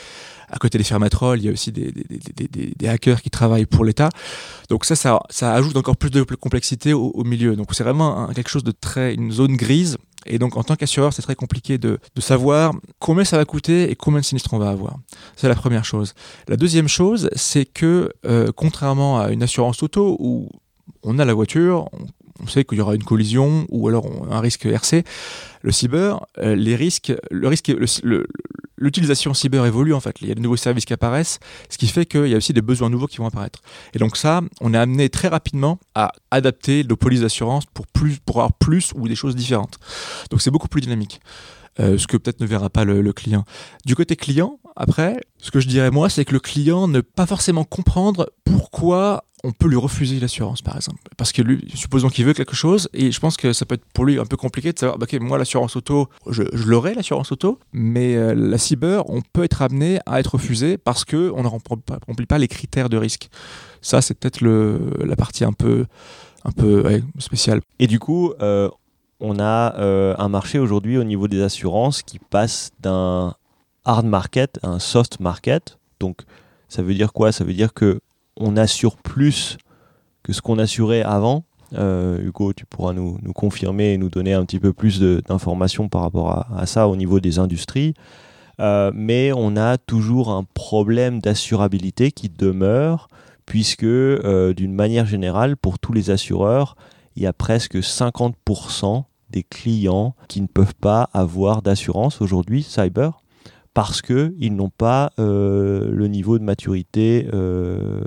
à 0.51 0.59
côté 0.59 0.79
des 0.79 0.85
fermatrolles, 0.85 1.39
il 1.39 1.47
y 1.47 1.49
a 1.49 1.53
aussi 1.53 1.73
des, 1.73 1.93
hackers 2.87 3.23
qui 3.23 3.31
travaillent 3.31 3.67
pour 3.67 3.85
l'État. 3.85 4.11
Donc 4.69 4.85
ça, 4.85 4.95
ça, 4.95 5.55
ajoute 5.55 5.77
encore 5.77 5.97
plus 5.97 6.11
de 6.11 6.23
complexité 6.23 6.93
au 6.93 7.25
milieu. 7.25 7.57
Donc 7.57 7.75
c'est 7.75 7.85
vraiment 7.85 8.29
quelque 8.29 8.51
chose 8.51 8.65
de 8.65 8.73
très, 8.73 9.15
une 9.15 9.33
zone 9.33 9.57
grise. 9.57 9.97
Et 10.27 10.39
donc 10.39 10.57
en 10.57 10.63
tant 10.63 10.77
qu'assureur, 10.77 11.13
c'est 11.13 11.23
très 11.23 11.35
compliqué 11.35 11.79
de, 11.79 11.99
savoir 12.19 12.73
combien 12.99 13.25
ça 13.25 13.37
va 13.37 13.45
coûter 13.45 13.91
et 13.91 13.97
combien 13.97 14.21
de 14.21 14.25
sinistres 14.25 14.53
on 14.53 14.59
va 14.59 14.71
avoir. 14.71 14.99
C'est 15.37 15.49
la 15.49 15.55
première 15.55 15.85
chose. 15.85 16.15
La 16.49 16.57
deuxième 16.57 16.89
chose, 16.89 17.31
c'est 17.35 17.65
que 17.65 18.11
euh, 18.25 18.51
contrairement 18.55 19.21
à 19.21 19.31
une 19.31 19.43
assurance 19.43 19.83
auto 19.83 20.17
où 20.19 20.49
on 21.03 21.19
a 21.19 21.25
la 21.25 21.35
voiture, 21.35 21.89
on 22.43 22.47
sait 22.47 22.65
qu'il 22.65 22.79
y 22.79 22.81
aura 22.81 22.95
une 22.95 23.05
collision 23.05 23.67
ou 23.71 23.89
alors 23.89 24.07
un 24.31 24.41
risque 24.41 24.67
RC. 24.67 25.05
Le 25.63 25.73
cyber, 25.73 26.27
euh, 26.39 26.55
les 26.55 26.77
risques, 26.77 27.13
le 27.31 27.49
risque, 27.49 27.73
l'utilisation 28.77 29.35
cyber 29.35 29.65
évolue 29.65 29.95
en 29.95 30.01
fait. 30.01 30.17
Il 30.21 30.29
y 30.29 30.33
a 30.33 30.35
de 30.35 30.41
nouveaux 30.41 30.57
services 30.57 30.85
qui 30.85 30.93
apparaissent, 30.93 31.39
ce 31.69 31.79
qui 31.79 31.89
fait 31.89 32.07
qu'il 32.07 32.29
y 32.29 32.35
a 32.35 32.37
aussi 32.37 32.53
des 32.53 32.63
besoins 32.63 32.91
nouveaux 32.91 33.07
qui 33.07 33.19
vont 33.19 33.27
apparaître. 33.27 33.61
Et 33.95 33.99
donc 33.99 34.17
ça, 34.17 34.41
on 34.61 34.75
est 34.75 34.79
amené 34.79 35.09
très 35.09 35.29
rapidement 35.29 35.79
à 35.95 36.13
adapter 36.31 36.85
nos 36.85 36.97
polices 36.97 37.21
d'assurance 37.21 37.65
pour 37.67 37.87
plus, 37.87 38.19
pour 38.19 38.37
avoir 38.37 38.53
plus 38.53 38.93
ou 38.95 39.09
des 39.09 39.17
choses 39.17 39.37
différentes. 39.37 39.79
Donc 40.31 40.43
c'est 40.43 40.51
beaucoup 40.51 40.69
plus 40.69 40.81
dynamique. 40.81 41.21
Euh, 41.79 41.99
ce 41.99 42.07
que 42.07 42.17
peut-être 42.17 42.41
ne 42.41 42.47
verra 42.47 42.71
pas 42.71 42.85
le, 42.85 43.13
client. 43.13 43.45
Du 43.85 43.95
côté 43.95 44.17
client, 44.17 44.59
après, 44.77 45.21
ce 45.39 45.51
que 45.51 45.61
je 45.61 45.69
dirais 45.69 45.91
moi, 45.91 46.09
c'est 46.09 46.25
que 46.25 46.33
le 46.33 46.41
client 46.41 46.89
ne 46.89 47.01
pas 47.01 47.27
forcément 47.27 47.65
comprendre 47.65 48.31
pourquoi 48.45 49.25
on 49.45 49.53
peut 49.53 49.69
lui 49.69 49.77
refuser 49.77 50.19
l'assurance, 50.19 50.63
par 50.63 50.75
exemple. 50.77 51.01
Parce 51.19 51.33
que 51.33 51.43
lui, 51.43 51.69
supposons 51.75 52.09
qu'il 52.09 52.25
veut 52.25 52.33
quelque 52.33 52.57
chose, 52.57 52.89
et 52.95 53.13
je 53.13 53.21
pense 53.21 53.37
que 53.37 53.53
ça 53.53 53.67
peut 53.67 53.75
être 53.75 53.85
pour 53.93 54.07
lui 54.07 54.19
un 54.19 54.25
peu 54.25 54.37
compliqué 54.37 54.73
de 54.73 54.79
savoir, 54.79 54.99
bah, 54.99 55.07
ok, 55.11 55.21
moi, 55.21 55.37
l'assurance 55.37 55.77
auto, 55.77 56.09
je, 56.31 56.43
l'aurai, 56.67 56.95
l'assurance 56.95 57.31
auto, 57.31 57.61
mais 57.73 58.17
euh, 58.17 58.35
la 58.35 58.59
cyber, 58.59 59.09
on 59.11 59.21
peut 59.21 59.45
être 59.45 59.61
amené 59.61 59.99
à 60.07 60.19
être 60.19 60.35
refusé 60.35 60.79
parce 60.79 61.05
qu'on 61.05 61.43
ne 61.43 61.49
remplit 61.49 62.27
pas 62.27 62.39
les 62.39 62.49
critères 62.49 62.89
de 62.89 62.97
risque. 62.97 63.29
Ça, 63.83 64.01
c'est 64.01 64.15
peut-être 64.19 64.41
la 64.43 65.17
partie 65.17 65.45
un 65.45 65.53
peu, 65.53 65.87
un 66.45 66.53
peu 66.53 67.03
spéciale. 67.19 67.61
Et 67.79 67.87
du 67.87 67.99
coup, 67.99 68.33
euh, 68.41 68.69
on 69.21 69.39
a 69.39 69.75
euh, 69.79 70.15
un 70.19 70.29
marché 70.29 70.59
aujourd'hui 70.59 70.99
au 70.99 71.05
niveau 71.05 71.29
des 71.29 71.43
assurances 71.43 72.03
qui 72.03 72.19
passe 72.19 72.71
d'un 72.81 73.35
hard 73.85 74.07
market 74.07 74.59
à 74.63 74.69
un 74.69 74.79
soft 74.79 75.21
market. 75.21 75.79
Donc, 76.01 76.23
ça 76.69 76.83
veut 76.83 76.95
dire 76.95 77.13
quoi? 77.13 77.33
Ça 77.33 77.45
veut 77.45 77.55
dire 77.55 77.73
que 77.73 78.01
on 78.37 78.57
assure 78.57 78.97
plus 78.97 79.57
que 80.23 80.33
ce 80.33 80.43
qu'on 80.43 80.59
assurait 80.59 81.03
avant. 81.03 81.45
Euh, 81.75 82.21
Hugo, 82.21 82.53
tu 82.53 82.67
pourras 82.67 82.93
nous, 82.93 83.19
confirmer 83.35 83.93
et 83.93 83.99
nous 83.99 84.11
donner 84.11 84.35
un 84.35 84.45
petit 84.45 84.61
peu 84.61 84.73
plus 84.73 85.01
d'informations 85.01 85.89
par 85.89 86.03
rapport 86.03 86.47
à, 86.55 86.67
ça 86.67 86.89
au 86.89 86.97
niveau 86.97 87.21
des 87.21 87.39
industries. 87.39 87.95
Euh, 88.61 88.91
mais 88.95 89.33
on 89.33 89.57
a 89.57 89.79
toujours 89.79 90.31
un 90.31 90.45
problème 90.55 91.21
d'assurabilité 91.21 92.13
qui 92.13 92.29
demeure, 92.29 93.09
puisque 93.47 93.85
d'une 93.85 94.75
manière 94.75 95.07
générale, 95.07 95.57
pour 95.57 95.79
tous 95.79 95.93
les 95.93 96.11
assureurs, 96.11 96.77
il 97.17 97.23
y 97.23 97.27
a 97.27 97.33
presque 97.33 97.77
50% 97.77 99.05
des 99.31 99.43
clients 99.43 100.15
qui 100.29 100.41
ne 100.41 100.47
peuvent 100.47 100.75
pas 100.75 101.09
avoir 101.13 101.63
d'assurance 101.63 102.21
aujourd'hui, 102.21 102.63
cyber, 102.63 103.23
parce 103.75 104.01
qu'ils 104.01 104.55
n'ont 104.55 104.71
pas 104.71 105.13
euh, 105.19 105.91
le 105.91 106.09
niveau 106.09 106.39
de 106.39 106.45
maturité 106.45 107.29
euh, 107.33 108.01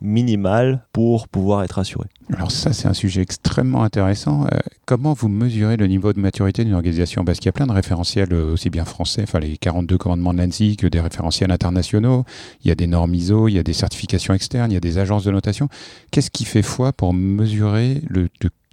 minimal 0.00 0.86
pour 0.92 1.28
pouvoir 1.28 1.64
être 1.64 1.78
assurés. 1.78 2.08
Alors 2.34 2.50
ça, 2.50 2.72
c'est 2.72 2.88
un 2.88 2.94
sujet 2.94 3.22
extrêmement 3.22 3.82
intéressant. 3.82 4.44
Euh, 4.44 4.58
comment 4.84 5.12
vous 5.12 5.28
mesurez 5.28 5.76
le 5.76 5.86
niveau 5.86 6.12
de 6.12 6.20
maturité 6.20 6.64
d'une 6.64 6.74
organisation? 6.74 7.24
Parce 7.24 7.38
qu'il 7.38 7.46
y 7.46 7.48
a 7.50 7.52
plein 7.52 7.66
de 7.66 7.72
référentiels, 7.72 8.32
aussi 8.34 8.68
bien 8.70 8.84
français, 8.84 9.22
enfin 9.22 9.38
les 9.38 9.56
42 9.56 9.96
commandements 9.96 10.34
de 10.34 10.38
l'ANSI, 10.38 10.76
que 10.76 10.86
des 10.86 11.00
référentiels 11.00 11.50
internationaux. 11.50 12.24
Il 12.62 12.68
y 12.68 12.70
a 12.70 12.74
des 12.74 12.86
normes 12.86 13.14
ISO, 13.14 13.48
il 13.48 13.54
y 13.54 13.58
a 13.58 13.62
des 13.62 13.72
certifications 13.72 14.34
externes, 14.34 14.70
il 14.70 14.74
y 14.74 14.78
a 14.78 14.80
des 14.80 14.98
agences 14.98 15.24
de 15.24 15.30
notation. 15.30 15.68
Qu'est-ce 16.10 16.30
qui 16.30 16.44
fait 16.44 16.62
foi 16.62 16.92
pour 16.92 17.14
mesurer 17.14 18.02
le 18.08 18.28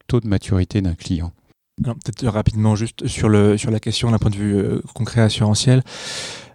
taux 0.07 0.19
de 0.19 0.27
maturité 0.27 0.81
d'un 0.81 0.95
client? 0.95 1.31
Peut-être 1.81 2.27
rapidement, 2.27 2.75
juste 2.75 3.07
sur, 3.07 3.29
le, 3.29 3.57
sur 3.57 3.71
la 3.71 3.79
question 3.79 4.11
d'un 4.11 4.19
point 4.19 4.29
de 4.29 4.35
vue 4.35 4.55
euh, 4.55 4.81
concret 4.93 5.21
assurantiel. 5.21 5.81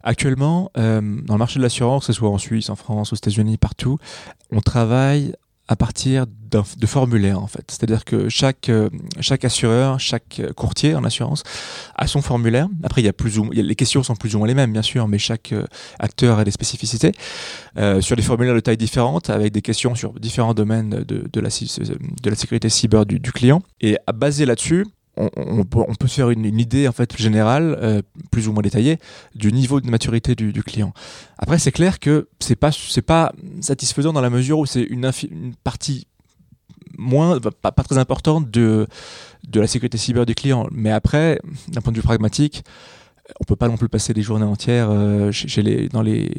Actuellement, 0.09 0.71
euh, 0.79 1.03
dans 1.27 1.35
le 1.35 1.39
marché 1.39 1.59
de 1.59 1.63
l'assurance, 1.63 2.07
que 2.07 2.15
ce 2.15 2.19
soit 2.19 2.31
en 2.31 2.39
Suisse, 2.39 2.71
en 2.71 2.77
France, 2.77 3.13
aux 3.13 3.17
États-Unis, 3.17 3.59
partout, 3.59 3.99
on 4.51 4.63
travaille 4.63 5.35
à 5.69 5.77
partir 5.77 6.25
de 6.27 6.87
formulaires 6.87 7.43
en 7.43 7.47
fait. 7.47 7.65
C'est-à-dire 7.69 8.07
que 8.07 8.31
chaque, 8.31 8.71
euh, 8.71 8.89
chaque 9.21 9.45
assureur, 9.45 10.01
chaque 10.01 10.41
courtier 10.57 10.95
en 10.95 11.05
assurance 11.05 11.43
a 11.95 12.07
son 12.07 12.23
formulaire. 12.23 12.69
Après, 12.85 13.03
il 13.03 13.05
y 13.05 13.09
a 13.09 13.13
plus 13.13 13.39
ou 13.39 13.51
les 13.51 13.75
questions 13.75 14.03
sont 14.03 14.17
plus 14.17 14.35
ou 14.35 14.39
moins 14.39 14.49
les 14.49 14.55
mêmes 14.55 14.73
bien 14.73 14.81
sûr, 14.81 15.07
mais 15.09 15.19
chaque 15.19 15.53
euh, 15.53 15.67
acteur 15.99 16.39
a 16.39 16.45
des 16.45 16.53
spécificités 16.53 17.13
euh, 17.77 18.01
sur 18.01 18.17
des 18.17 18.23
formulaires 18.23 18.55
de 18.55 18.61
taille 18.61 18.79
différente, 18.79 19.29
avec 19.29 19.53
des 19.53 19.61
questions 19.61 19.95
sur 19.95 20.15
différents 20.15 20.55
domaines 20.55 21.05
de, 21.07 21.29
de, 21.31 21.41
la, 21.41 21.51
de 21.51 22.31
la 22.31 22.37
sécurité 22.37 22.71
cyber 22.71 23.05
du, 23.05 23.21
du 23.21 23.31
client. 23.31 23.61
Et 23.83 23.99
à 24.07 24.13
baser 24.13 24.47
là-dessus, 24.47 24.87
on, 25.19 25.65
peut 25.65 26.09
se 26.09 26.15
faire 26.15 26.31
une, 26.31 26.45
idée 26.59 26.89
en 26.89 26.93
fait 26.93 27.17
générale, 27.17 27.77
euh, 27.83 28.03
plus 28.31 28.49
ou 28.49 28.53
moins 28.53 28.63
détaillée, 28.63 28.99
du 29.35 29.53
niveau 29.53 29.81
de 29.81 29.91
maturité 29.91 30.35
du, 30.35 30.63
client. 30.63 30.93
Après, 31.39 31.59
c'est 31.59 31.73
clair 31.73 31.99
que 31.99 32.29
c'est 32.41 32.57
pas 32.57 32.71
c'est 32.73 33.03
pas 33.03 33.33
satisfaisant 33.61 34.13
dans 34.13 34.21
la 34.21 34.31
mesure 34.31 34.59
où 34.59 34.67
c'est 34.67 34.83
une, 34.83 35.11
partie 35.65 36.07
moins 36.97 37.39
pas, 37.41 37.73
pas, 37.73 37.85
très 37.85 37.99
importante 37.99 38.51
de 38.51 38.87
de 39.47 39.61
la 39.61 39.67
sécurité 39.67 39.99
cyber 39.99 40.27
du 40.27 40.35
client. 40.35 40.69
Mais 40.71 40.91
après, 40.91 41.41
d'un 41.69 41.81
point 41.81 41.93
de 41.93 41.99
vue 41.99 42.03
pragmatique, 42.03 42.65
on 43.41 43.45
peut 43.45 43.57
pas 43.57 43.69
non 43.69 43.77
plus 43.77 43.89
passer 43.89 44.15
des 44.15 44.23
journées 44.23 44.45
entières 44.45 44.89
euh, 44.91 45.31
chez, 45.33 45.63
les, 45.63 45.89
dans, 45.89 46.03
les, 46.03 46.31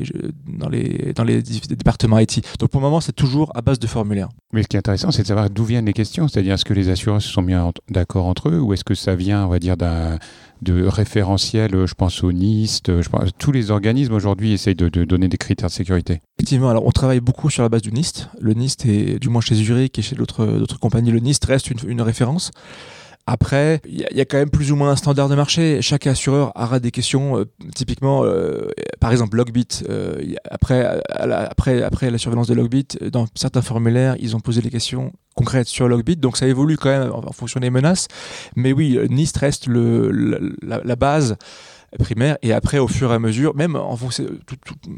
dans, 0.48 0.69
les, 0.69 1.13
dans 1.13 1.24
les 1.24 1.41
départements 1.41 2.19
IT. 2.19 2.43
Donc 2.60 2.69
pour 2.69 2.81
le 2.81 2.86
moment, 2.86 3.01
c'est 3.01 3.13
toujours 3.13 3.51
à 3.55 3.62
base 3.62 3.79
de 3.79 3.88
formulaires. 3.88 4.29
Mais 4.53 4.63
ce 4.63 4.67
qui 4.67 4.75
est 4.75 4.79
intéressant, 4.79 5.12
c'est 5.12 5.22
de 5.22 5.27
savoir 5.27 5.50
d'où 5.50 5.63
viennent 5.63 5.86
les 5.86 5.93
questions. 5.93 6.27
C'est-à-dire, 6.27 6.53
est-ce 6.53 6.65
que 6.65 6.74
les 6.74 6.89
assureurs 6.89 7.22
se 7.22 7.29
sont 7.29 7.43
bien 7.43 7.72
d'accord 7.89 8.25
entre 8.25 8.50
eux 8.50 8.60
ou 8.60 8.74
est-ce 8.74 8.84
que 8.84 8.96
ça 8.96 9.15
vient, 9.15 9.46
on 9.46 9.50
va 9.50 9.60
dire, 9.60 9.77
d'un 9.77 10.17
de 10.62 10.84
référentiel, 10.86 11.86
je 11.86 11.93
pense 11.93 12.22
au 12.22 12.34
NIST, 12.34 13.01
je 13.01 13.08
pense, 13.08 13.29
tous 13.38 13.53
les 13.53 13.72
organismes 13.72 14.13
aujourd'hui 14.13 14.51
essayent 14.51 14.75
de, 14.75 14.89
donner 15.05 15.29
des 15.29 15.38
critères 15.38 15.69
de 15.69 15.74
sécurité. 15.74 16.19
Effectivement, 16.38 16.69
alors 16.69 16.86
on 16.86 16.91
travaille 16.91 17.22
beaucoup 17.22 17.50
sur 17.50 17.63
la 17.63 17.69
base 17.69 17.81
du 17.81 17.93
NIST. 17.93 18.27
Le 18.41 18.53
NIST 18.53 18.86
est, 18.86 19.19
du 19.19 19.29
moins 19.29 19.39
chez 19.39 19.55
Zurich 19.55 19.98
et 19.98 20.01
chez 20.01 20.17
d'autres 20.17 20.77
compagnies, 20.79 21.12
le 21.12 21.19
NIST 21.19 21.46
reste 21.46 21.72
une, 21.72 21.79
une 21.88 22.01
référence. 22.01 22.51
Après, 23.27 23.79
il 23.85 23.99
y, 23.99 24.21
a 24.21 24.25
quand 24.25 24.38
même 24.38 24.49
plus 24.49 24.71
ou 24.71 24.75
moins 24.75 24.89
un 24.89 24.95
standard 24.95 25.29
de 25.29 25.35
marché. 25.35 25.83
Chaque 25.83 26.07
assureur 26.07 26.51
aura 26.55 26.79
des 26.79 26.89
questions. 26.89 27.38
Euh, 27.38 27.45
typiquement, 27.75 28.23
euh, 28.23 28.69
par 28.99 29.11
exemple, 29.11 29.38
Logbit. 29.38 29.67
Euh, 29.88 30.33
après, 30.49 30.99
la, 31.27 31.41
après, 31.41 31.83
après 31.83 32.09
la 32.09 32.17
surveillance 32.17 32.47
de 32.47 32.55
Logbit, 32.55 32.88
dans 33.11 33.27
certains 33.35 33.61
formulaires, 33.61 34.15
ils 34.19 34.35
ont 34.35 34.39
posé 34.39 34.61
des 34.61 34.71
questions 34.71 35.13
concrètes 35.35 35.67
sur 35.67 35.88
Logbit. 35.88 36.15
Donc 36.15 36.38
ça 36.38 36.47
évolue 36.47 36.77
quand 36.77 36.89
même 36.89 37.11
en, 37.11 37.31
fonction 37.31 37.59
des 37.59 37.69
menaces. 37.69 38.07
Mais 38.55 38.73
oui, 38.73 38.97
NIST 39.09 39.38
reste 39.38 39.67
le, 39.67 40.55
la, 40.63 40.81
la 40.83 40.95
base 40.95 41.38
primaire 41.98 42.38
et 42.41 42.53
après 42.53 42.79
au 42.79 42.88
fur 42.88 43.12
et 43.12 43.15
à 43.15 43.19
mesure 43.19 43.55
même 43.55 43.75
en 43.75 43.96
fonction 43.96 44.25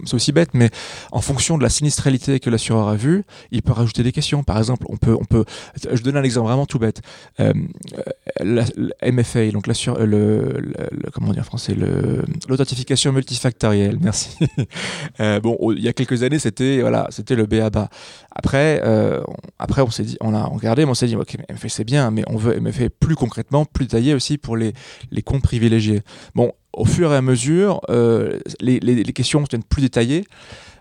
c'est 0.05 0.13
aussi 0.13 0.31
bête 0.31 0.53
mais 0.53 0.69
en 1.11 1.21
fonction 1.21 1.57
de 1.57 1.63
la 1.63 1.69
sinistralité 1.69 2.39
que 2.39 2.49
l'assureur 2.49 2.87
a 2.87 2.95
vue 2.95 3.23
il 3.51 3.61
peut 3.61 3.73
rajouter 3.73 4.03
des 4.03 4.11
questions. 4.11 4.43
Par 4.43 4.57
exemple 4.57 4.85
on 4.89 4.97
peut 4.97 5.15
on 5.19 5.25
peut 5.25 5.45
je 5.91 6.01
donne 6.01 6.17
un 6.17 6.23
exemple 6.23 6.47
vraiment 6.47 6.65
tout 6.65 6.79
bête. 6.79 7.01
Euh, 7.39 7.53
la, 8.39 8.65
MFA 9.11 9.51
donc 9.51 9.67
le, 9.67 9.73
le, 10.05 11.09
comment 11.11 11.31
dire 11.33 11.41
en 11.41 11.45
français 11.45 11.73
le 11.73 12.23
l'authentification 12.47 13.11
multifactorielle 13.11 13.97
merci. 14.01 14.37
Euh, 15.19 15.39
bon 15.39 15.57
il 15.75 15.81
y 15.81 15.87
a 15.87 15.93
quelques 15.93 16.23
années 16.23 16.39
c'était 16.39 16.81
voilà 16.81 17.07
c'était 17.09 17.35
le 17.35 17.45
BABA 17.45 17.89
après 18.31 18.81
euh, 18.83 19.21
après 19.59 19.81
on 19.81 19.89
s'est 19.89 20.03
dit 20.03 20.17
on 20.21 20.33
a 20.33 20.43
regardé 20.43 20.85
mais 20.85 20.91
on 20.91 20.95
s'est 20.95 21.07
dit 21.07 21.15
ok 21.15 21.37
MFA 21.49 21.69
c'est 21.69 21.83
bien 21.83 22.11
mais 22.11 22.23
on 22.27 22.37
veut 22.37 22.59
MFA 22.59 22.89
plus 22.89 23.15
concrètement 23.15 23.65
plus 23.65 23.85
détaillé 23.85 24.13
aussi 24.13 24.37
pour 24.37 24.57
les 24.57 24.73
les 25.11 25.21
comptes 25.21 25.43
privilégiés. 25.43 26.01
Bon 26.35 26.51
au 26.73 26.85
fur 26.85 27.11
et 27.11 27.15
à 27.15 27.21
mesure, 27.21 27.81
euh, 27.89 28.39
les, 28.59 29.03
questions 29.13 29.41
deviennent 29.41 29.63
plus 29.63 29.81
détaillées. 29.81 30.23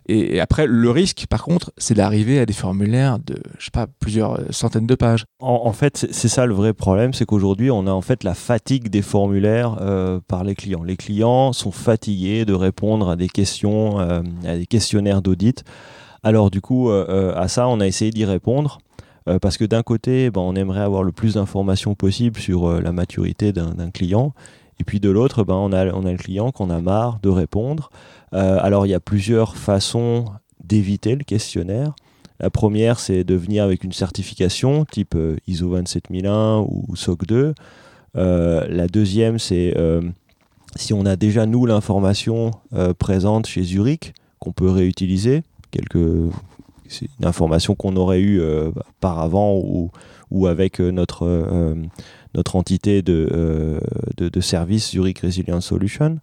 Et, 0.06 0.40
après, 0.40 0.66
le 0.66 0.90
risque, 0.90 1.26
par 1.28 1.42
contre, 1.42 1.73
c'est 1.76 1.94
d'arriver 1.94 2.40
à 2.40 2.47
des 2.47 2.52
formulaires 2.52 3.18
de, 3.18 3.37
je 3.59 3.66
sais 3.66 3.70
pas, 3.70 3.87
plusieurs 3.87 4.40
centaines 4.50 4.87
de 4.87 4.94
pages. 4.94 5.25
En, 5.40 5.73
fait, 5.73 6.06
c'est 6.11 6.28
ça 6.28 6.47
le 6.47 6.54
vrai 6.54 6.73
problème, 6.73 7.12
c'est 7.12 7.26
qu'aujourd'hui, 7.26 7.70
on 7.70 7.87
a 7.87 7.90
en 7.90 8.00
fait 8.00 8.25
la 8.25 8.35
fatigue 8.35 8.88
des 8.88 9.02
formulaires 9.02 9.76
euh, 9.80 10.20
par 10.26 10.42
les 10.42 10.54
clients. 10.54 10.82
Les 10.82 10.97
clients 10.97 11.52
sont 11.52 11.70
fatigués 11.70 12.44
de 12.44 12.54
répondre 12.54 13.11
à 13.11 13.16
des 13.16 13.28
questions, 13.28 14.00
euh, 14.00 14.23
à 14.44 14.56
des 14.56 14.66
questionnaires 14.66 15.23
d'audit. 15.23 15.64
Alors 16.23 16.50
du 16.50 16.61
coup, 16.61 16.90
à 16.90 17.49
ça, 17.49 17.66
on 17.68 17.80
a 17.80 17.87
essayé 17.87 18.11
d'y 18.11 18.26
répondre. 18.26 18.78
parce 19.40 19.56
que 19.56 19.64
d'un 19.64 19.82
côté, 19.82 20.30
ben, 20.30 20.42
on 20.42 20.54
aimerait 20.54 20.82
avoir 20.82 21.02
le 21.02 21.12
plus 21.12 21.35
d'informations 21.35 21.94
possible 21.94 22.38
sur 22.38 22.70
la 22.78 22.92
maturité 22.92 23.52
d'un 23.52 23.90
client, 23.90 24.35
et 24.80 24.84
puis 24.84 24.99
de 24.99 25.10
l'autre, 25.10 25.44
ben, 25.44 25.54
on, 25.54 25.72
a, 25.72 25.92
on 25.92 26.06
a 26.06 26.10
le 26.10 26.16
client 26.16 26.52
qu'on 26.52 26.70
a 26.70 26.80
marre 26.80 27.20
de 27.22 27.28
répondre. 27.28 27.90
Euh, 28.32 28.58
alors 28.62 28.87
il 28.87 28.88
y 28.88 28.94
a 28.94 29.00
plusieurs 29.00 29.56
façons 29.56 30.25
d'éviter 30.64 31.14
le 31.14 31.22
questionnaire. 31.22 31.94
La 32.40 32.49
première, 32.49 32.99
c'est 32.99 33.22
de 33.22 33.34
venir 33.34 33.62
avec 33.62 33.84
une 33.84 33.92
certification 33.92 34.87
type 34.87 35.14
euh, 35.16 35.37
ISO 35.46 35.68
27001 35.68 36.60
ou 36.60 36.96
SOC 36.96 37.26
2. 37.26 37.54
Euh, 38.16 38.66
la 38.70 38.87
deuxième, 38.87 39.38
c'est 39.38 39.76
si 40.76 40.94
on 40.94 41.04
a 41.04 41.16
déjà 41.16 41.44
nous 41.44 41.66
l'information 41.66 42.52
présente 42.99 43.46
chez 43.46 43.62
Zurich 43.62 44.14
qu'on 44.38 44.52
peut 44.52 44.70
réutiliser, 44.70 45.42
c'est 46.88 47.06
une 47.18 47.26
information 47.26 47.75
qu'on 47.75 47.96
aurait 47.96 48.20
eue 48.20 48.40
par 49.00 49.18
avant 49.18 49.56
ou, 49.56 49.90
ou 50.30 50.46
avec 50.46 50.78
notre 50.78 51.26
notre 52.34 52.56
entité 52.56 53.02
de, 53.02 53.28
euh, 53.32 53.80
de, 54.16 54.40
service 54.40 54.90
Zurich 54.90 55.20
Resilience 55.20 55.66
Solution. 55.66 56.18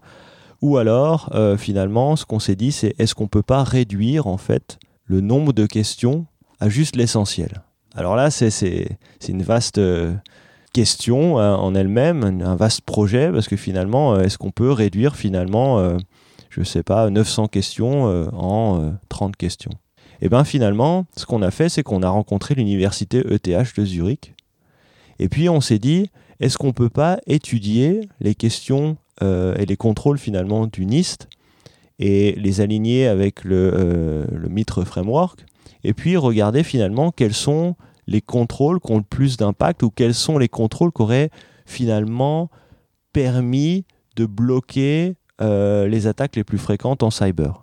Ou 0.62 0.78
alors, 0.78 1.30
euh, 1.36 1.58
finalement, 1.58 2.16
ce 2.16 2.26
qu'on 2.26 2.40
s'est 2.40 2.56
dit, 2.56 2.72
c'est 2.72 2.96
est-ce 3.00 3.14
qu'on 3.14 3.26
ne 3.26 3.30
peut 3.30 3.44
pas 3.44 3.64
réduire 3.64 4.28
en 4.28 4.38
fait 4.38 4.80
le 5.06 5.22
nombre 5.22 5.54
de 5.54 5.66
questions 5.66 6.26
à 6.60 6.70
juste 6.70 6.96
l'essentiel? 6.96 7.62
Alors 7.96 8.16
là, 8.16 8.32
c'est 8.32 8.88
une 9.28 9.44
vaste 9.44 9.78
euh, 9.78 10.14
question 10.74 11.40
hein, 11.40 11.56
en 11.56 11.76
elle-même, 11.76 12.42
un 12.44 12.56
vaste 12.56 12.82
projet, 12.82 13.32
parce 13.32 13.48
que 13.48 13.56
finalement, 13.56 14.20
est-ce 14.20 14.38
qu'on 14.38 14.52
peut 14.52 14.72
réduire 14.72 15.16
finalement, 15.16 15.98
je 16.50 16.60
ne 16.60 16.66
sais 16.66 16.84
pas, 16.84 17.10
900 17.10 17.48
questions 17.48 18.04
en 18.34 18.94
30 19.10 19.36
questions? 19.36 19.72
Et 20.20 20.26
eh 20.26 20.30
bien 20.30 20.44
finalement, 20.44 21.06
ce 21.16 21.28
qu'on 21.28 21.44
a 21.44 21.52
fait, 21.52 21.70
c'est 21.70 21.84
qu'on 21.84 22.02
a 22.02 22.10
rencontré 22.10 22.56
l'université 22.56 23.20
ETH 23.20 23.76
de 23.78 23.86
Zurich, 23.86 24.34
et 25.20 25.30
puis 25.30 25.50
on 25.50 25.62
s'est 25.62 25.80
dit, 25.80 26.10
est-ce 26.40 26.58
qu'on 26.58 26.68
ne 26.68 26.72
peut 26.72 26.90
pas 26.90 27.20
étudier 27.26 28.08
les 28.20 28.36
questions 28.36 28.98
euh, 29.24 29.56
et 29.56 29.66
les 29.66 29.78
contrôles 29.78 30.20
finalement 30.20 30.68
du 30.68 30.86
NIST 30.86 31.28
et 32.00 32.34
les 32.34 32.62
aligner 32.62 33.08
avec 33.08 33.44
le, 33.44 33.72
euh, 33.74 34.26
le 34.32 34.50
MITRE 34.50 34.86
Framework 34.86 35.46
et 35.84 35.94
puis 35.94 36.18
regarder 36.18 36.64
finalement 36.64 37.12
quels 37.12 37.34
sont 37.34 37.76
les 38.06 38.22
contrôles 38.22 38.80
qui 38.80 38.92
ont 38.92 38.98
le 38.98 39.04
plus 39.04 39.38
d'impact 39.38 39.82
ou 39.82 39.90
quels 39.90 40.14
sont 40.14 40.38
les 40.38 40.48
contrôles 40.48 40.92
qui 40.92 41.02
auraient 41.02 41.32
finalement 41.66 42.52
permis 43.14 43.86
de 44.16 44.28
bloquer 44.28 45.16
euh, 45.42 45.88
les 45.88 46.06
attaques 46.06 46.36
les 46.36 46.44
plus 46.44 46.60
fréquentes 46.60 47.02
en 47.02 47.10
cyber. 47.10 47.62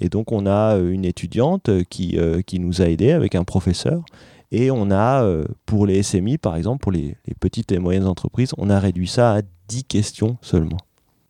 Et 0.00 0.08
donc 0.08 0.32
on 0.32 0.46
a 0.46 0.76
une 0.76 1.04
étudiante 1.04 1.70
qui, 1.88 2.18
qui 2.46 2.58
nous 2.58 2.82
a 2.82 2.86
aidés 2.86 3.12
avec 3.12 3.34
un 3.34 3.44
professeur 3.44 4.04
et 4.52 4.70
on 4.70 4.90
a, 4.90 5.22
euh, 5.22 5.44
pour 5.64 5.86
les 5.86 6.02
SMI, 6.02 6.38
par 6.38 6.56
exemple, 6.56 6.82
pour 6.82 6.92
les, 6.92 7.16
les, 7.26 7.34
petites 7.34 7.72
et 7.72 7.78
moyennes 7.78 8.06
entreprises, 8.06 8.52
on 8.58 8.70
a 8.70 8.78
réduit 8.78 9.08
ça 9.08 9.34
à 9.34 9.42
10 9.68 9.84
questions 9.84 10.38
seulement. 10.40 10.78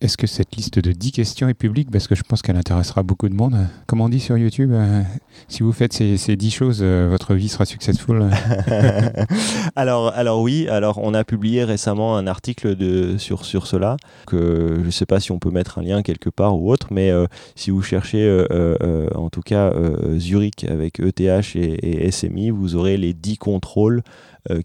Est-ce 0.03 0.19
que 0.19 0.27
cette 0.27 0.55
liste 0.57 0.79
de 0.79 0.93
10 0.93 1.13
questions 1.13 1.49
est 1.49 1.55
publique? 1.55 1.91
Parce 1.91 2.07
que 2.07 2.15
je 2.15 2.23
pense 2.23 2.43
qu'elle 2.43 2.57
intéressera 2.57 3.03
beaucoup 3.03 3.31
de 3.31 3.35
monde. 3.35 3.57
Comme 3.87 4.03
on 4.03 4.11
dit 4.11 4.21
sur 4.21 4.37
YouTube, 4.37 4.71
euh, 4.73 5.03
si 5.49 5.63
vous 5.63 5.73
faites 5.73 5.95
ces, 5.95 6.19
ces 6.19 6.37
10 6.37 6.51
choses, 6.51 6.79
euh, 6.83 7.09
votre 7.09 7.35
vie 7.35 7.49
sera 7.49 7.65
successful. 7.65 8.29
alors, 9.77 10.09
alors 10.09 10.43
oui, 10.43 10.69
alors 10.69 10.99
on 11.03 11.15
a 11.15 11.25
publié 11.25 11.65
récemment 11.65 12.19
un 12.19 12.27
article 12.27 12.77
sur 13.19 13.67
cela, 13.67 13.97
que 14.27 14.77
je 14.81 14.85
ne 14.85 14.91
sais 14.91 15.07
pas 15.07 15.19
si 15.19 15.33
on 15.33 15.39
peut 15.39 15.51
mettre 15.51 15.79
un 15.79 15.83
lien 15.83 16.03
quelque 16.03 16.29
part 16.29 16.61
ou 16.61 16.71
autre, 16.71 16.89
mais 16.91 17.11
euh, 17.11 17.27
si 17.55 17.71
vous 17.71 17.81
cherchez 17.81 18.27
en 19.15 19.31
tout 19.31 19.41
cas 19.41 19.73
Zurich 20.19 20.65
avec 20.65 21.01
ETH 21.01 21.57
et, 21.57 22.07
et, 22.07 22.11
SMI, 22.11 22.51
vous 22.51 22.77
aurez 22.77 22.99
les 22.99 23.15
10 23.15 23.39
contrôles 23.39 24.03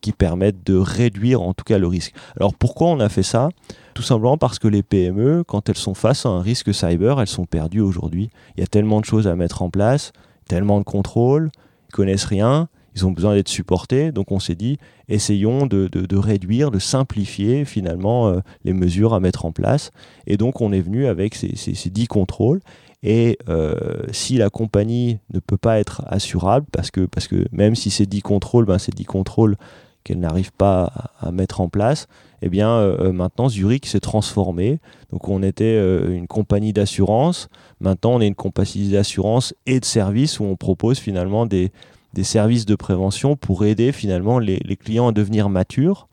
qui 0.02 0.12
permettent 0.12 0.66
de 0.66 0.76
réduire 0.76 1.42
en 1.42 1.54
tout 1.54 1.64
cas 1.64 1.78
le 1.78 1.88
risque. 1.88 2.14
Alors 2.38 2.54
pourquoi 2.54 2.88
on 2.88 3.00
a 3.00 3.10
fait 3.10 3.24
ça? 3.24 3.50
Tout 3.94 4.04
simplement 4.04 4.38
parce 4.38 4.60
que 4.60 4.68
les 4.68 4.84
PME, 4.84 5.44
quand 5.44 5.70
elles 5.70 5.78
sont 5.78 5.94
face 5.94 6.26
à 6.26 6.30
un 6.30 6.42
risque 6.42 6.74
cyber, 6.74 7.20
elles 7.20 7.28
sont 7.28 7.46
perdues 7.46 7.82
aujourd'hui. 7.82 8.30
Il 8.56 8.62
y 8.62 8.64
a 8.64 8.68
tellement 8.68 9.00
de 9.00 9.06
choses 9.06 9.28
à 9.28 9.36
mettre 9.36 9.62
en 9.62 9.70
place, 9.70 10.14
tellement 10.48 10.80
de 10.80 10.86
contrôles, 10.86 11.52
ils 11.90 11.94
connaissent 11.94 12.26
rien, 12.26 12.70
ils 12.96 13.06
ont 13.06 13.12
besoin 13.12 13.36
d'être 13.36 13.50
supportés. 13.50 14.12
Donc 14.12 14.32
on 14.32 14.40
s'est 14.40 14.56
dit, 14.56 14.78
essayons 15.08 15.66
de, 15.66 15.90
réduire, 16.18 16.72
de 16.72 16.80
simplifier 16.80 17.66
finalement 17.66 18.30
euh, 18.30 18.40
les 18.64 18.74
mesures 18.74 19.14
à 19.14 19.20
mettre 19.20 19.46
en 19.46 19.52
place. 19.52 19.92
Et 20.28 20.38
donc 20.38 20.62
on 20.62 20.72
est 20.72 20.82
venu 20.82 21.06
avec 21.08 21.36
ces, 21.36 21.90
10 21.90 22.08
contrôles. 22.08 22.62
Et 23.04 23.40
euh, 23.50 24.04
si 24.12 24.38
la 24.38 24.50
compagnie 24.50 25.20
ne 25.34 25.40
peut 25.40 25.58
pas 25.58 25.80
être 25.80 26.04
assurable, 26.08 26.68
parce 26.72 26.92
que, 26.92 27.02
parce 27.02 27.28
que 27.28 27.46
même 27.52 27.76
si 27.76 27.90
c'est 27.90 28.06
10 28.06 28.22
contrôles, 28.22 28.66
ben 28.66 28.78
c'est 28.78 28.94
10 28.94 29.06
contrôles 29.06 29.58
qu'elle 30.04 30.20
n'arrive 30.20 30.52
pas 30.52 31.12
à, 31.20 31.32
mettre 31.32 31.62
en 31.62 31.70
place, 31.70 32.08
eh 32.42 32.50
bien 32.50 32.70
euh, 32.70 33.10
euh, 33.10 33.12
maintenant 33.12 33.50
Zurich 33.50 33.86
s'est 33.88 34.00
transformé. 34.00 34.80
Donc 35.12 35.30
on 35.30 35.42
était 35.44 35.78
une 36.08 36.28
compagnie 36.28 36.74
d'assurance, 36.74 37.50
maintenant 37.80 38.14
on 38.14 38.22
est 38.22 38.28
une 38.28 38.36
compagnie 38.36 38.90
d'assurance 38.90 39.54
et 39.66 39.80
de 39.80 39.86
services 39.86 40.40
où 40.40 40.44
on 40.44 40.56
propose 40.56 41.00
finalement 41.00 41.46
des, 41.46 41.72
des 42.14 42.24
services 42.24 42.66
de 42.66 42.76
prévention 42.76 43.36
pour 43.36 43.66
aider 43.66 43.92
finalement 43.92 44.40
les 44.40 44.60
clients 44.76 45.10
à 45.10 45.12
devenir 45.12 45.50
matures 45.50 46.08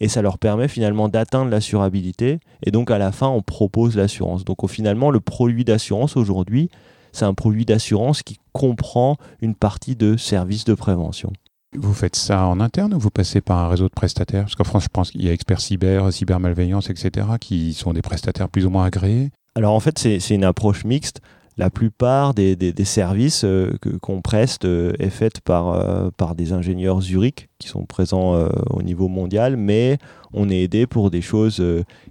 et 0.00 0.08
ça 0.08 0.22
leur 0.22 0.38
permet 0.38 0.68
finalement 0.68 1.08
d'atteindre 1.08 1.50
l'assurabilité 1.50 2.40
et 2.64 2.70
donc 2.70 2.90
à 2.90 2.98
la 2.98 3.12
fin 3.12 3.28
on 3.28 3.42
propose 3.42 3.96
l'assurance. 3.96 4.44
Donc 4.44 4.64
au, 4.64 4.68
finalement 4.68 5.10
le 5.10 5.20
produit 5.20 5.64
d'assurance 5.64 6.16
aujourd'hui 6.16 6.70
c'est 7.12 7.24
un 7.24 7.34
produit 7.34 7.64
d'assurance 7.64 8.22
qui 8.22 8.38
comprend 8.52 9.16
une 9.40 9.54
partie 9.54 9.96
de 9.96 10.16
services 10.16 10.64
de 10.64 10.74
prévention. 10.74 11.32
Vous 11.76 11.94
faites 11.94 12.16
ça 12.16 12.46
en 12.46 12.58
interne 12.58 12.94
ou 12.94 12.98
vous 12.98 13.10
passez 13.10 13.40
par 13.40 13.58
un 13.58 13.68
réseau 13.68 13.88
de 13.88 13.94
prestataires? 13.94 14.42
Parce 14.42 14.56
qu'en 14.56 14.64
France, 14.64 14.84
je 14.84 14.88
pense 14.88 15.10
qu'il 15.12 15.24
y 15.24 15.28
a 15.28 15.32
Expert 15.32 15.60
Cyber, 15.60 16.12
Cybermalveillance, 16.12 16.90
etc., 16.90 17.26
qui 17.40 17.74
sont 17.74 17.92
des 17.92 18.02
prestataires 18.02 18.48
plus 18.48 18.66
ou 18.66 18.70
moins 18.70 18.84
agréés. 18.84 19.30
Alors 19.54 19.74
en 19.74 19.80
fait, 19.80 19.98
c'est 19.98 20.34
une 20.34 20.44
approche 20.44 20.84
mixte. 20.84 21.20
La 21.60 21.68
plupart 21.68 22.32
des, 22.32 22.56
des, 22.56 22.84
services 22.86 23.44
euh, 23.44 23.76
qu'on 24.00 24.22
preste 24.22 24.64
euh, 24.64 24.94
est 24.98 25.10
faite 25.10 25.40
par, 25.40 25.74
euh, 25.74 26.08
par 26.16 26.34
des 26.34 26.54
ingénieurs 26.54 27.02
Zurich 27.02 27.50
qui 27.58 27.68
sont 27.68 27.84
présents 27.84 28.48
au 28.70 28.82
niveau 28.82 29.08
mondial, 29.08 29.58
mais 29.58 29.98
on 30.32 30.48
est 30.48 30.62
aidé 30.62 30.86
pour 30.86 31.10
des 31.10 31.20
choses 31.20 31.62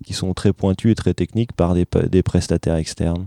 qui 0.06 0.14
sont 0.14 0.36
très 0.36 0.54
pointues 0.54 0.92
et 0.92 0.96
très 0.96 1.16
techniques 1.16 1.54
par 1.54 1.74
des, 1.74 1.88
des 2.12 2.22
prestataires 2.22 2.76
externes. 2.76 3.26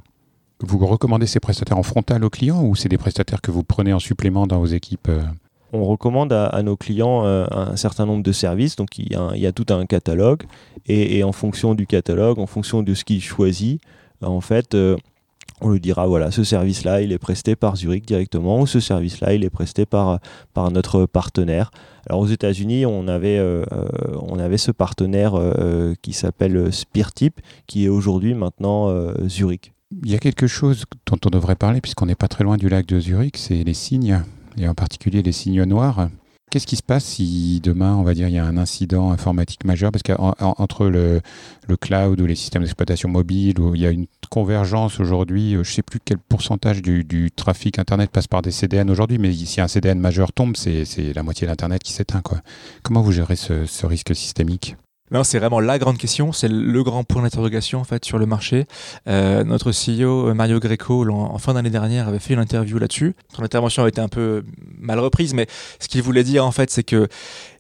Vous 0.61 0.79
recommandez 0.87 1.27
ces 1.27 1.41
prestataires 1.41 1.79
en 1.79 1.83
frontal 1.83 2.23
aux 2.23 2.31
clients 2.31 2.63
ou 2.63 2.77
c'est 2.77 2.89
des 2.89 2.99
prestataires 2.99 3.41
que 3.41 3.51
vous 3.51 3.65
prenez 3.65 3.93
en 3.93 3.99
supplément 3.99 4.47
dans 4.47 4.61
vos 4.61 4.67
équipes 4.67 5.11
on 5.73 5.85
recommande 5.85 6.33
à, 6.33 6.63
nos 6.63 6.77
clients 6.77 7.25
euh, 7.25 7.47
un 7.51 7.77
certain 7.77 8.07
nombre 8.07 8.23
de 8.23 8.33
services. 8.33 8.77
Donc 8.77 8.99
il 8.99 9.11
y 9.11 9.47
a, 9.47 9.53
tout 9.53 9.67
un 9.71 9.87
catalogue 9.87 10.43
et, 10.87 11.25
en 11.25 11.33
fonction 11.33 11.75
du 11.75 11.87
catalogue, 11.87 12.39
en 12.39 12.47
fonction 12.47 12.83
de 12.83 12.95
ce 12.95 13.05
qu'il 13.05 13.23
choisit, 13.23 13.81
en 14.23 14.41
fait, 14.41 14.75
euh, 14.75 14.97
on 15.63 15.71
lui 15.71 15.81
dira 15.81 16.07
voilà, 16.07 16.31
ce 16.31 16.45
service-là, 16.45 17.01
il 17.01 17.13
est 17.13 17.19
presté 17.19 17.57
par 17.57 17.77
Zurich 17.77 18.05
directement 18.07 18.61
ou 18.61 18.67
ce 18.67 18.81
service-là, 18.81 19.35
il 19.35 19.45
est 19.45 19.51
presté 19.51 19.87
par, 19.87 20.21
notre 20.57 21.07
partenaire. 21.07 21.71
Alors 22.09 22.21
aux 22.21 22.27
États-Unis, 22.27 22.85
on 22.85 23.09
avait, 23.09 23.39
euh, 23.39 23.65
on 24.21 24.39
avait 24.39 24.59
ce 24.59 24.73
partenaire 24.73 25.35
qui 26.03 26.13
s'appelle 26.13 26.73
Speartip, 26.73 27.41
qui 27.67 27.85
est 27.85 27.89
aujourd'hui 27.89 28.35
maintenant 28.35 28.93
Zurich. 29.29 29.73
Il 30.05 30.11
y 30.11 30.15
a 30.15 30.19
quelque 30.19 30.47
chose 30.47 30.85
dont 31.07 31.19
on 31.25 31.31
devrait 31.31 31.55
parler, 31.55 31.81
puisqu'on 31.81 32.07
n'est 32.07 32.15
pas 32.15 32.29
très 32.29 32.45
loin 32.45 32.57
du 32.57 32.69
lac 32.69 32.87
de 32.87 32.99
Zurich, 32.99 33.37
c'est 33.37 33.63
les 33.63 33.75
signes 33.75 34.23
et 34.57 34.69
en 34.69 34.75
particulier 34.75 35.23
les 35.23 35.33
signes 35.33 35.65
noirs. 35.65 36.09
Qu'est-ce 36.53 36.67
qui 36.67 36.77
se 36.77 36.83
passe 36.83 37.07
si 37.07 37.61
demain, 37.63 37.97
on 37.97 38.03
va 38.03 38.13
dire, 38.13 38.29
il 38.29 38.35
y 38.35 38.39
a 38.39 38.45
un 38.45 38.59
incident 38.59 39.11
informatique 39.11 39.65
majeur? 39.65 39.91
Parce 39.91 40.03
qu'entre 40.03 40.87
le, 40.87 41.23
cloud 41.81 42.21
ou 42.21 42.27
les 42.27 42.35
systèmes 42.35 42.61
d'exploitation 42.61 43.09
mobile, 43.09 43.59
où 43.59 43.75
il 43.75 43.81
y 43.81 43.87
a 43.87 43.91
une 43.91 44.05
convergence 44.29 45.01
aujourd'hui, 45.01 45.55
euh, 45.55 45.65
je 45.65 45.71
ne 45.71 45.75
sais 45.77 45.83
plus 45.83 45.99
quel 46.05 46.19
pourcentage 46.19 46.83
du, 46.83 47.31
trafic 47.35 47.79
Internet 47.79 48.11
passe 48.11 48.27
par 48.27 48.43
des 48.43 48.51
CDN 48.51 48.91
aujourd'hui, 48.91 49.17
mais 49.17 49.33
si 49.33 49.63
un 49.63 49.69
CDN 49.69 49.99
majeur 49.99 50.35
tombe, 50.35 50.55
c'est 50.59 51.15
la 51.15 51.23
moitié 51.23 51.47
de 51.47 51.53
l'Internet 51.53 51.83
qui 51.83 51.95
s'éteint. 51.95 52.21
Comment 52.83 53.01
vous 53.01 53.13
gérez 53.13 53.37
ce 53.37 53.87
risque 53.87 54.15
systémique? 54.15 54.77
Non, 55.13 55.25
c'est 55.25 55.39
vraiment 55.39 55.61
la 55.61 55.79
grande 55.79 55.99
question, 55.99 56.33
c'est 56.33 56.49
le 56.49 56.83
grand 56.83 57.05
point 57.05 57.21
d'interrogation 57.21 57.81
en 57.81 57.85
fait 57.85 58.03
sur 58.03 58.19
le 58.19 58.25
marché. 58.25 58.65
Euh, 59.07 59.45
notre 59.45 59.71
CEO 59.71 60.31
euh, 60.31 60.35
Mario 60.35 60.59
Greco, 60.59 61.07
en, 61.07 61.37
fin 61.37 61.53
d'année 61.53 61.69
dernière, 61.69 62.09
avait 62.09 62.19
fait 62.19 62.33
une 62.33 62.41
interview 62.41 62.79
là-dessus. 62.79 63.15
Son 63.37 63.43
intervention 63.43 63.85
a 63.85 63.89
été 63.89 64.01
un 64.01 64.09
peu 64.09 64.43
mal 64.79 64.99
reprise, 64.99 65.35
mais 65.35 65.47
ce 65.81 65.89
qu'il 65.89 66.01
voulait 66.03 66.25
dire 66.25 66.47
en 66.47 66.51
fait, 66.51 66.71
c'est 66.71 66.83
que 66.83 67.09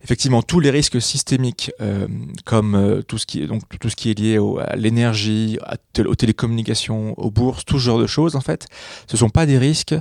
effectivement 0.03 0.41
tous 0.41 0.61
les 0.61 0.71
risques 0.71 1.01
systémiques, 1.03 1.71
euh, 1.83 2.09
comme 2.47 3.03
tout 3.07 3.19
ce 3.19 3.27
qui 3.27 3.43
est 3.43 3.47
donc 3.47 3.63
tout 3.79 3.91
ce 3.91 3.97
qui 3.97 4.11
est 4.11 4.19
lié 4.19 4.39
à 4.67 4.75
l'énergie, 4.75 5.59
aux 5.99 6.15
télécommunications, 6.15 7.13
aux 7.19 7.31
bourses, 7.31 7.67
tout 7.67 7.79
ce 7.79 7.85
genre 7.85 7.99
de 7.99 8.07
choses 8.07 8.35
en 8.35 8.41
fait, 8.41 8.67
ce 9.07 9.19
sont 9.19 9.29
pas 9.29 9.45
des 9.45 9.59
risques 9.59 9.95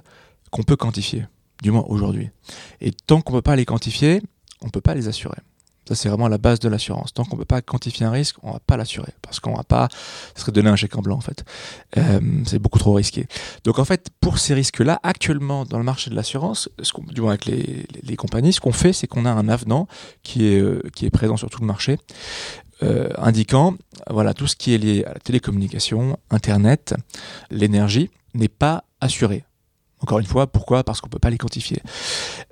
qu'on 0.52 0.64
peut 0.64 0.78
quantifier, 0.78 1.26
du 1.62 1.72
moins 1.72 1.84
aujourd'hui. 1.90 2.30
Et 2.80 2.92
tant 2.92 3.20
qu'on 3.20 3.34
peut 3.34 3.42
pas 3.42 3.58
les 3.58 3.66
quantifier, 3.66 4.22
on 4.62 4.70
peut 4.70 4.80
pas 4.80 4.96
les 4.96 5.10
assurer. 5.10 5.38
Ça, 5.88 5.96
c'est 5.96 6.10
vraiment 6.10 6.28
la 6.28 6.38
base 6.38 6.60
de 6.60 6.70
l'assurance. 6.70 7.14
Tant 7.14 7.26
qu'on 7.26 7.36
ne 7.36 7.42
peut 7.42 7.46
pas 7.46 7.62
quantifier 7.62 8.06
un 8.06 8.12
risque, 8.12 8.36
on 8.44 8.50
ne 8.50 8.54
va 8.54 8.60
pas 8.60 8.78
l'assurer. 8.78 9.14
Parce 9.22 9.40
qu'on 9.40 9.56
va 9.56 9.64
pas. 9.64 9.88
Ce 10.36 10.42
serait 10.42 10.52
donner 10.52 10.70
un 10.70 10.76
chèque 10.76 10.96
en 10.96 11.02
blanc, 11.02 11.18
en 11.18 11.22
fait. 11.22 11.44
Euh, 11.98 12.20
c'est 12.46 12.60
beaucoup 12.60 12.80
trop 12.80 12.94
risqué. 12.94 13.28
Donc, 13.64 13.80
en 13.80 13.86
fait, 13.86 14.10
pour 14.20 14.38
ces 14.38 14.54
risques-là, 14.54 15.00
actuellement, 15.02 15.66
dans 15.66 15.80
le 15.80 15.84
marché 15.84 16.10
de 16.12 16.16
l'assurance, 16.16 16.70
du 17.08 17.22
moins 17.22 17.32
avec 17.32 17.46
les, 17.46 18.16
compagnies, 18.16 18.54
ce 18.54 18.60
qu'on 18.60 18.72
fait, 18.72 18.94
c'est 18.94 19.08
qu'on 19.08 19.26
a 19.26 19.32
un 19.32 19.50
avenant 19.50 19.88
qui 20.22 20.48
est, 20.54 20.60
euh, 20.60 20.84
qui 20.96 21.06
est 21.06 21.10
présent 21.10 21.38
sur 21.38 21.50
tout 21.50 21.62
le 21.62 21.68
marché. 21.68 21.98
Euh, 22.84 23.10
indiquant 23.18 23.76
voilà 24.10 24.34
tout 24.34 24.48
ce 24.48 24.56
qui 24.56 24.74
est 24.74 24.80
lié 24.80 25.04
à 25.06 25.14
la 25.14 25.20
télécommunication, 25.20 26.18
Internet, 26.32 26.96
l'énergie 27.52 28.10
n'est 28.34 28.48
pas 28.48 28.86
assuré. 29.00 29.44
Encore 30.02 30.20
une 30.20 30.26
fois, 30.26 30.48
pourquoi? 30.48 30.84
Parce 30.84 31.00
qu'on 31.02 31.08
ne 31.08 31.12
peut 31.12 31.20
pas 31.20 31.30
les 31.30 31.38
quantifier. 31.38 31.82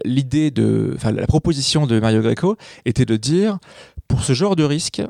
L'idée 0.06 0.52
de, 0.52 0.94
enfin, 0.96 1.12
la 1.12 1.28
proposition 1.28 1.88
de 1.88 2.00
Mario 2.00 2.22
Greco 2.22 2.58
était 2.86 3.06
de 3.06 3.16
dire, 3.16 3.58
pour 4.08 4.24
ce 4.24 4.34
genre 4.34 4.56
de 4.56 4.64
risque, 4.64 5.02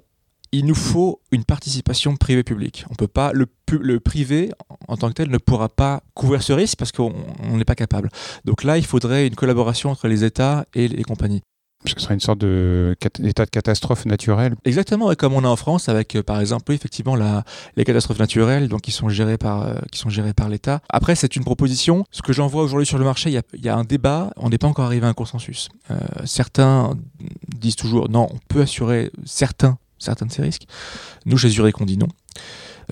il 0.51 0.65
nous 0.65 0.75
faut 0.75 1.21
une 1.31 1.43
participation 1.43 2.15
privée-publique. 2.15 2.85
On 2.89 2.95
peut 2.95 3.07
pas, 3.07 3.31
le, 3.33 3.45
le, 3.71 3.99
privé 3.99 4.51
en 4.87 4.97
tant 4.97 5.09
que 5.09 5.13
tel 5.13 5.29
ne 5.29 5.37
pourra 5.37 5.69
pas 5.69 6.01
couvrir 6.15 6.41
ce 6.41 6.53
risque 6.53 6.77
parce 6.77 6.91
qu'on 6.91 7.13
n'est 7.51 7.65
pas 7.65 7.75
capable. 7.75 8.09
Donc 8.45 8.63
là, 8.63 8.77
il 8.77 8.85
faudrait 8.85 9.27
une 9.27 9.35
collaboration 9.35 9.91
entre 9.91 10.07
les 10.07 10.23
États 10.23 10.65
et 10.73 10.87
les 10.87 11.03
compagnies. 11.03 11.41
Ce 11.85 11.97
serait 11.97 12.13
une 12.13 12.19
sorte 12.19 12.39
d'état 12.39 13.45
de 13.45 13.49
catastrophe 13.49 14.05
naturelle. 14.05 14.55
Exactement, 14.65 15.13
comme 15.15 15.33
on 15.33 15.45
a 15.45 15.47
en 15.47 15.55
France 15.55 15.87
avec, 15.87 16.15
euh, 16.15 16.23
par 16.23 16.41
exemple, 16.41 16.73
effectivement, 16.73 17.15
les 17.77 17.85
catastrophes 17.85 18.19
naturelles, 18.19 18.67
donc 18.67 18.81
qui 18.81 18.91
sont 18.91 19.07
gérées 19.07 19.37
par, 19.37 19.63
euh, 19.63 20.33
par 20.35 20.49
l'État. 20.49 20.81
Après, 20.89 21.15
c'est 21.15 21.37
une 21.37 21.45
proposition. 21.45 22.05
Ce 22.11 22.21
que 22.21 22.33
j'en 22.33 22.47
vois 22.47 22.63
aujourd'hui 22.63 22.85
sur 22.85 22.97
le 22.97 23.05
marché, 23.05 23.29
il 23.29 23.33
y 23.33 23.37
a, 23.37 23.43
y 23.53 23.69
a, 23.69 23.77
un 23.77 23.85
débat. 23.85 24.31
On 24.35 24.49
n'est 24.49 24.57
pas 24.57 24.67
encore 24.67 24.85
arrivé 24.85 25.05
à 25.05 25.09
un 25.09 25.13
consensus. 25.13 25.69
Euh, 25.89 25.95
certains 26.25 26.95
disent 27.47 27.77
toujours 27.77 28.09
non, 28.09 28.27
on 28.29 28.39
peut 28.49 28.61
assurer 28.61 29.09
certains, 29.25 29.77
certains 29.99 30.25
de 30.25 30.31
ces 30.33 30.41
risques. 30.41 30.67
Nous, 31.25 31.37
chez 31.37 31.49
Zurich, 31.49 31.79
on 31.79 31.85
dit 31.85 31.97
non. 31.97 32.09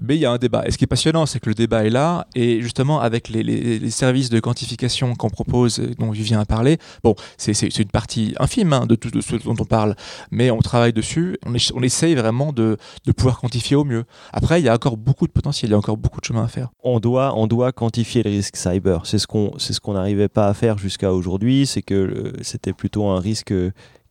Mais 0.03 0.15
il 0.15 0.19
y 0.19 0.25
a 0.25 0.31
un 0.31 0.37
débat. 0.37 0.63
Et 0.65 0.71
ce 0.71 0.77
qui 0.77 0.83
est 0.83 0.87
passionnant, 0.87 1.25
c'est 1.25 1.39
que 1.39 1.49
le 1.49 1.55
débat 1.55 1.85
est 1.85 1.89
là. 1.89 2.27
Et 2.35 2.61
justement, 2.61 2.99
avec 2.99 3.29
les, 3.29 3.89
services 3.89 4.29
de 4.29 4.39
quantification 4.39 5.15
qu'on 5.15 5.29
propose, 5.29 5.79
dont 5.97 6.11
Vivien 6.11 6.39
a 6.39 6.45
parlé, 6.45 6.77
bon, 7.03 7.15
c'est 7.37 7.79
une 7.79 7.89
partie 7.89 8.35
infime 8.39 8.73
hein, 8.73 8.85
de 8.85 8.95
tout 8.95 9.09
ce 9.21 9.35
dont 9.35 9.55
on 9.59 9.65
parle. 9.65 9.95
Mais 10.31 10.51
on 10.51 10.59
travaille 10.59 10.93
dessus. 10.93 11.37
On, 11.45 11.83
essaye 11.83 12.15
vraiment 12.15 12.53
de, 12.53 12.77
pouvoir 13.15 13.39
quantifier 13.39 13.75
au 13.75 13.83
mieux. 13.83 14.05
Après, 14.33 14.61
il 14.61 14.65
y 14.65 14.69
a 14.69 14.73
encore 14.73 14.97
beaucoup 14.97 15.27
de 15.27 15.31
potentiel. 15.31 15.69
Il 15.69 15.71
y 15.71 15.75
a 15.75 15.77
encore 15.77 15.97
beaucoup 15.97 16.19
de 16.19 16.25
chemin 16.25 16.43
à 16.43 16.47
faire. 16.47 16.69
On 16.83 16.99
doit, 16.99 17.37
on 17.37 17.47
doit 17.47 17.71
quantifier 17.71 18.23
le 18.23 18.29
risque 18.29 18.55
cyber. 18.55 19.05
C'est 19.05 19.19
ce 19.19 19.27
qu'on 19.27 19.51
ce 19.57 19.79
qu'on 19.79 19.93
n'arrivait 19.93 20.27
pas 20.27 20.47
à 20.47 20.53
faire 20.53 20.77
jusqu'à 20.77 21.13
aujourd'hui. 21.13 21.65
C'est 21.65 21.81
que 21.81 21.93
euh, 21.93 22.33
c'était 22.41 22.73
plutôt 22.73 23.07
un 23.07 23.19
risque 23.19 23.53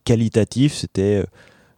qualitatif. 0.03 0.73
C'était. 0.73 1.23
Euh, 1.23 1.25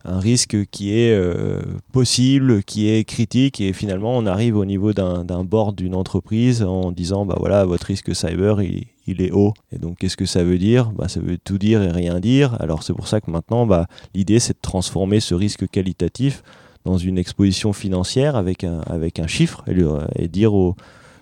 un 0.06 0.20
risque 0.20 0.66
qui 0.72 0.98
est 0.98 1.14
euh, 1.14 1.62
possible, 1.92 2.64
qui 2.64 2.90
est 2.90 3.04
critique, 3.04 3.60
et 3.60 3.74
finalement 3.74 4.18
on 4.18 4.26
arrive 4.26 4.56
au 4.56 4.66
niveau 4.66 4.94
d'un 4.94 5.44
board 5.44 5.76
d'une 5.76 5.96
entreprise 5.96 6.64
en 6.64 6.92
disant 6.92 7.26
bah 7.26 7.36
voilà 7.38 7.66
votre 7.66 7.88
risque 7.88 8.16
cyber 8.16 8.62
il, 8.62 9.22
est 9.22 9.32
haut. 9.32 9.54
Et 9.72 9.78
donc 9.80 9.98
qu'est-ce 9.98 10.18
que 10.18 10.26
ça 10.26 10.44
veut 10.44 10.58
dire? 10.58 10.92
Bah, 10.92 11.08
Ça 11.08 11.20
veut 11.20 11.38
tout 11.38 11.58
dire 11.58 11.82
et 11.82 11.92
rien 11.92 12.20
dire. 12.20 12.56
Alors 12.62 12.84
c'est 12.84 12.94
pour 12.94 13.08
ça 13.08 13.20
que 13.20 13.30
maintenant 13.30 13.66
bah, 13.66 13.88
l'idée 14.14 14.40
c'est 14.40 14.54
de 14.54 14.62
transformer 14.62 15.20
ce 15.20 15.36
risque 15.36 15.68
qualitatif 15.68 16.44
dans 16.86 16.98
une 16.98 17.18
exposition 17.18 17.74
financière 17.74 18.36
avec 18.36 18.64
un, 18.64 18.80
avec 18.82 19.20
un 19.20 19.28
chiffre 19.28 19.66
et, 20.16 20.28
dire 20.30 20.54
au, 20.54 20.76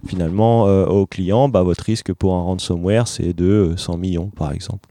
finalement 0.06 0.68
euh, 0.68 0.86
au 0.86 1.08
client 1.08 1.50
bah, 1.50 1.64
votre 1.64 1.84
risque 1.84 2.14
pour 2.14 2.36
un 2.36 2.42
ransomware 2.42 3.08
c'est 3.08 3.34
de 3.34 3.74
100 3.76 3.98
millions 3.98 4.28
par 4.28 4.52
exemple 4.52 4.88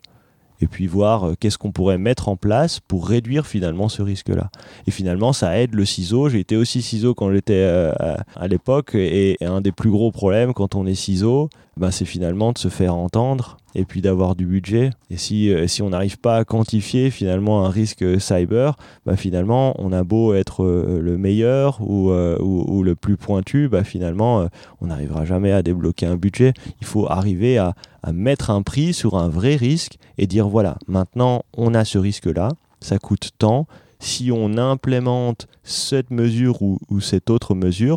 et 0.60 0.66
puis 0.66 0.86
voir 0.86 1.24
euh, 1.24 1.34
qu'est-ce 1.38 1.58
qu'on 1.58 1.72
pourrait 1.72 1.98
mettre 1.98 2.28
en 2.28 2.36
place 2.36 2.80
pour 2.80 3.08
réduire 3.08 3.46
finalement 3.46 3.88
ce 3.88 4.02
risque-là. 4.02 4.50
Et 4.86 4.90
finalement, 4.90 5.32
ça 5.32 5.58
aide 5.58 5.74
le 5.74 5.84
ciseau. 5.84 6.28
J'ai 6.28 6.40
été 6.40 6.56
aussi 6.56 6.82
ciseau 6.82 7.14
quand 7.14 7.32
j'étais 7.32 7.54
euh, 7.54 7.92
à 8.34 8.48
l'époque, 8.48 8.94
et 8.94 9.36
un 9.40 9.60
des 9.60 9.72
plus 9.72 9.90
gros 9.90 10.10
problèmes 10.10 10.54
quand 10.54 10.74
on 10.74 10.86
est 10.86 10.94
ciseau, 10.94 11.50
ben, 11.76 11.90
c'est 11.90 12.04
finalement 12.04 12.52
de 12.52 12.58
se 12.58 12.68
faire 12.68 12.94
entendre 12.94 13.58
et 13.76 13.84
puis 13.84 14.00
d'avoir 14.00 14.34
du 14.34 14.46
budget. 14.46 14.90
Et 15.10 15.16
si, 15.16 15.52
euh, 15.52 15.68
si 15.68 15.82
on 15.82 15.90
n'arrive 15.90 16.18
pas 16.18 16.38
à 16.38 16.44
quantifier 16.44 17.10
finalement 17.10 17.64
un 17.64 17.70
risque 17.70 18.04
cyber, 18.20 18.76
ben, 19.04 19.14
finalement, 19.14 19.74
on 19.78 19.92
a 19.92 20.02
beau 20.02 20.34
être 20.34 20.64
le 20.64 21.18
meilleur 21.18 21.80
ou, 21.80 22.10
ou, 22.10 22.82
le 22.82 22.94
plus 22.96 23.16
pointu, 23.16 23.68
ben, 23.68 23.84
finalement, 23.84 24.48
on 24.80 24.86
n'arrivera 24.86 25.24
jamais 25.24 25.52
à 25.52 25.62
débloquer 25.62 26.06
un 26.06 26.16
budget. 26.16 26.52
Il 26.80 26.86
faut 26.86 27.06
arriver 27.08 27.58
à, 27.58 27.74
à 28.02 28.12
mettre 28.12 28.50
un 28.50 28.62
prix 28.62 28.94
sur 28.94 29.16
un 29.16 29.28
vrai 29.28 29.56
risque 29.56 29.98
et 30.16 30.26
dire 30.26 30.48
voilà, 30.48 30.78
maintenant 30.86 31.42
on 31.56 31.74
a 31.74 31.84
ce 31.84 31.98
risque-là, 31.98 32.50
ça 32.80 32.98
coûte 32.98 33.30
tant. 33.36 33.66
Si 33.98 34.30
on 34.30 34.58
implémente 34.58 35.48
cette 35.64 36.10
mesure 36.10 36.62
ou, 36.62 36.78
cette 37.00 37.30
autre 37.30 37.54
mesure, 37.54 37.96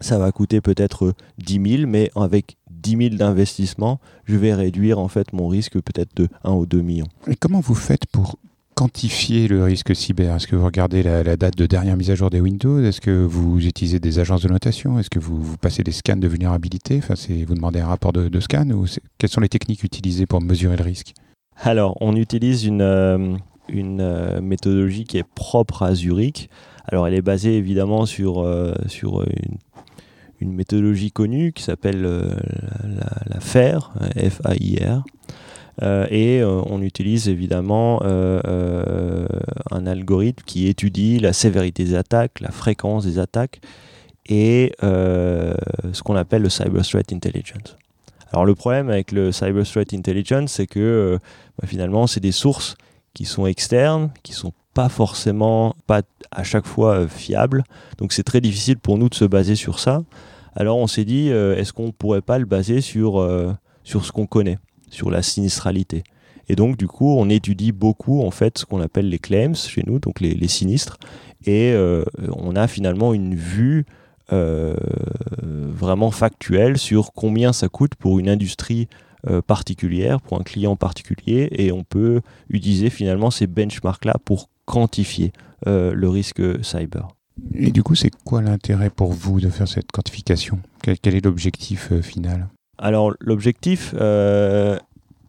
ça 0.00 0.18
va 0.18 0.32
coûter 0.32 0.60
peut-être 0.60 1.14
10 1.38 1.78
000, 1.78 1.90
mais 1.90 2.10
avec 2.16 2.56
10 2.70 2.96
000 2.96 3.14
d'investissement, 3.16 4.00
je 4.24 4.36
vais 4.36 4.54
réduire 4.54 4.98
en 4.98 5.08
fait 5.08 5.32
mon 5.32 5.48
risque 5.48 5.80
peut-être 5.80 6.14
de 6.16 6.28
1 6.44 6.52
ou 6.52 6.66
2 6.66 6.80
millions. 6.80 7.08
Et 7.28 7.36
comment 7.36 7.60
vous 7.60 7.74
faites 7.74 8.06
pour 8.06 8.38
quantifier 8.74 9.48
le 9.48 9.64
risque 9.64 9.94
cyber? 9.94 10.36
Est-ce 10.36 10.46
que 10.46 10.56
vous 10.56 10.64
regardez 10.64 11.02
la, 11.02 11.36
date 11.36 11.56
de 11.56 11.66
dernière 11.66 11.96
mise 11.96 12.10
à 12.10 12.14
jour 12.14 12.30
des 12.30 12.40
Windows? 12.40 12.82
Est-ce 12.82 13.00
que 13.00 13.24
vous 13.24 13.64
utilisez 13.64 14.00
des 14.00 14.18
agences 14.18 14.42
de 14.42 14.48
notation? 14.48 14.98
Est-ce 14.98 15.10
que 15.10 15.18
vous, 15.18 15.56
passez 15.58 15.82
des 15.82 15.92
scans 15.92 16.16
de 16.16 16.28
vulnérabilité? 16.28 16.98
Enfin, 16.98 17.14
Vous 17.46 17.54
demandez 17.54 17.80
un 17.80 17.86
rapport 17.86 18.12
de, 18.12 18.40
scan 18.40 18.68
ou 18.70 18.86
Quelles 19.18 19.30
sont 19.30 19.40
les 19.40 19.48
techniques 19.48 19.84
utilisées 19.84 20.26
pour 20.26 20.40
mesurer 20.40 20.76
le 20.76 20.84
risque? 20.84 21.14
Alors, 21.56 21.96
on 22.00 22.16
utilise 22.16 22.64
une, 22.64 22.82
euh, 22.82 23.36
une 23.68 24.00
euh, 24.00 24.40
méthodologie 24.40 25.04
qui 25.04 25.18
est 25.18 25.28
propre 25.34 25.84
à 25.84 25.94
Zurich. 25.94 26.50
Alors, 26.86 27.06
elle 27.06 27.14
est 27.14 27.22
basée 27.22 27.56
évidemment 27.56 28.06
sur, 28.06 28.42
euh, 28.42 28.74
une, 30.40 30.52
méthodologie 30.52 31.10
connue 31.10 31.52
qui 31.52 31.62
s'appelle 31.62 32.02
la, 32.02 33.06
la, 33.26 33.40
FAIR, 33.40 33.92
F-A-I-R. 34.16 35.02
Euh, 35.82 36.06
et 36.10 36.40
euh, 36.40 36.62
on 36.66 36.82
utilise 36.82 37.28
évidemment 37.28 38.00
euh, 38.04 39.26
un 39.70 39.86
algorithme 39.86 40.44
qui 40.46 40.68
étudie 40.68 41.18
la 41.18 41.32
sévérité 41.32 41.84
des 41.84 41.94
attaques, 41.96 42.40
la 42.40 42.50
fréquence 42.50 43.04
des 43.04 43.18
attaques 43.18 43.60
et 44.26 44.72
ce 44.80 46.02
qu'on 46.02 46.16
appelle 46.16 46.42
le 46.42 46.48
Cyber 46.48 46.82
Threat 46.82 47.12
Intelligence. 47.12 47.76
Alors 48.32 48.46
le 48.46 48.54
problème 48.54 48.88
avec 48.88 49.12
le 49.12 49.32
Cyber 49.32 49.64
Threat 49.64 49.92
Intelligence, 49.92 50.52
c'est 50.52 50.66
que 50.66 51.18
bah, 51.60 51.66
finalement, 51.66 52.06
c'est 52.06 52.20
des 52.20 52.32
sources 52.32 52.76
qui 53.12 53.26
sont 53.26 53.46
externes, 53.46 54.10
qui 54.22 54.32
sont 54.32 54.52
pas 54.74 54.88
forcément, 54.88 55.74
pas 55.86 56.02
à 56.30 56.42
chaque 56.42 56.66
fois 56.66 57.08
fiables. 57.08 57.64
Donc 57.98 58.12
c'est 58.12 58.24
très 58.24 58.40
difficile 58.40 58.78
pour 58.78 58.98
nous 58.98 59.08
de 59.08 59.14
se 59.14 59.24
baser 59.24 59.54
sur 59.54 59.78
ça. 59.78 60.02
Alors 60.56 60.78
on 60.78 60.86
s'est 60.86 61.04
dit, 61.04 61.28
est-ce 61.28 61.72
qu'on 61.72 61.86
ne 61.86 61.92
pourrait 61.92 62.20
pas 62.20 62.38
le 62.38 62.44
baser 62.44 62.80
sur, 62.80 63.26
sur 63.82 64.04
ce 64.04 64.12
qu'on 64.12 64.26
connaît 64.26 64.58
sur 64.90 65.10
la 65.10 65.22
sinistralité? 65.22 66.04
Et 66.48 66.56
donc, 66.56 66.76
du 66.76 66.86
coup, 66.86 67.16
on 67.16 67.28
étudie 67.28 67.72
beaucoup, 67.72 68.22
en 68.22 68.30
fait, 68.30 68.58
ce 68.58 68.64
qu'on 68.64 68.80
appelle 68.80 69.08
les 69.08 69.18
claims 69.18 69.54
chez 69.54 69.82
nous, 69.86 69.98
donc 69.98 70.20
les, 70.20 70.48
sinistres. 70.48 70.98
Et 71.46 71.72
euh, 71.72 72.04
on 72.36 72.56
a 72.56 72.66
finalement 72.66 73.14
une 73.14 73.34
vue 73.34 73.84
euh, 74.32 74.76
vraiment 75.42 76.10
factuelle 76.10 76.78
sur 76.78 77.12
combien 77.12 77.52
ça 77.52 77.68
coûte 77.68 77.94
pour 77.94 78.18
une 78.18 78.28
industrie 78.28 78.88
euh, 79.28 79.40
particulière, 79.40 80.20
pour 80.20 80.38
un 80.38 80.42
client 80.42 80.76
particulier. 80.76 81.48
Et 81.52 81.72
on 81.72 81.82
peut 81.82 82.20
utiliser 82.50 82.90
finalement 82.90 83.30
ces 83.30 83.46
benchmarks-là 83.46 84.16
pour 84.24 84.48
quantifier 84.64 85.32
le 85.66 86.08
risque 86.08 86.42
cyber. 86.62 87.08
Et 87.54 87.72
du 87.72 87.82
coup, 87.82 87.94
c'est 87.94 88.10
quoi 88.24 88.42
l'intérêt 88.42 88.90
pour 88.90 89.12
vous 89.12 89.40
de 89.40 89.48
faire 89.48 89.68
cette 89.68 89.90
quantification? 89.90 90.60
Quel, 90.82 91.14
est 91.14 91.24
l'objectif 91.24 91.92
final? 92.00 92.48
Alors 92.78 93.12
l'objectif, 93.20 93.94
euh, 93.98 94.78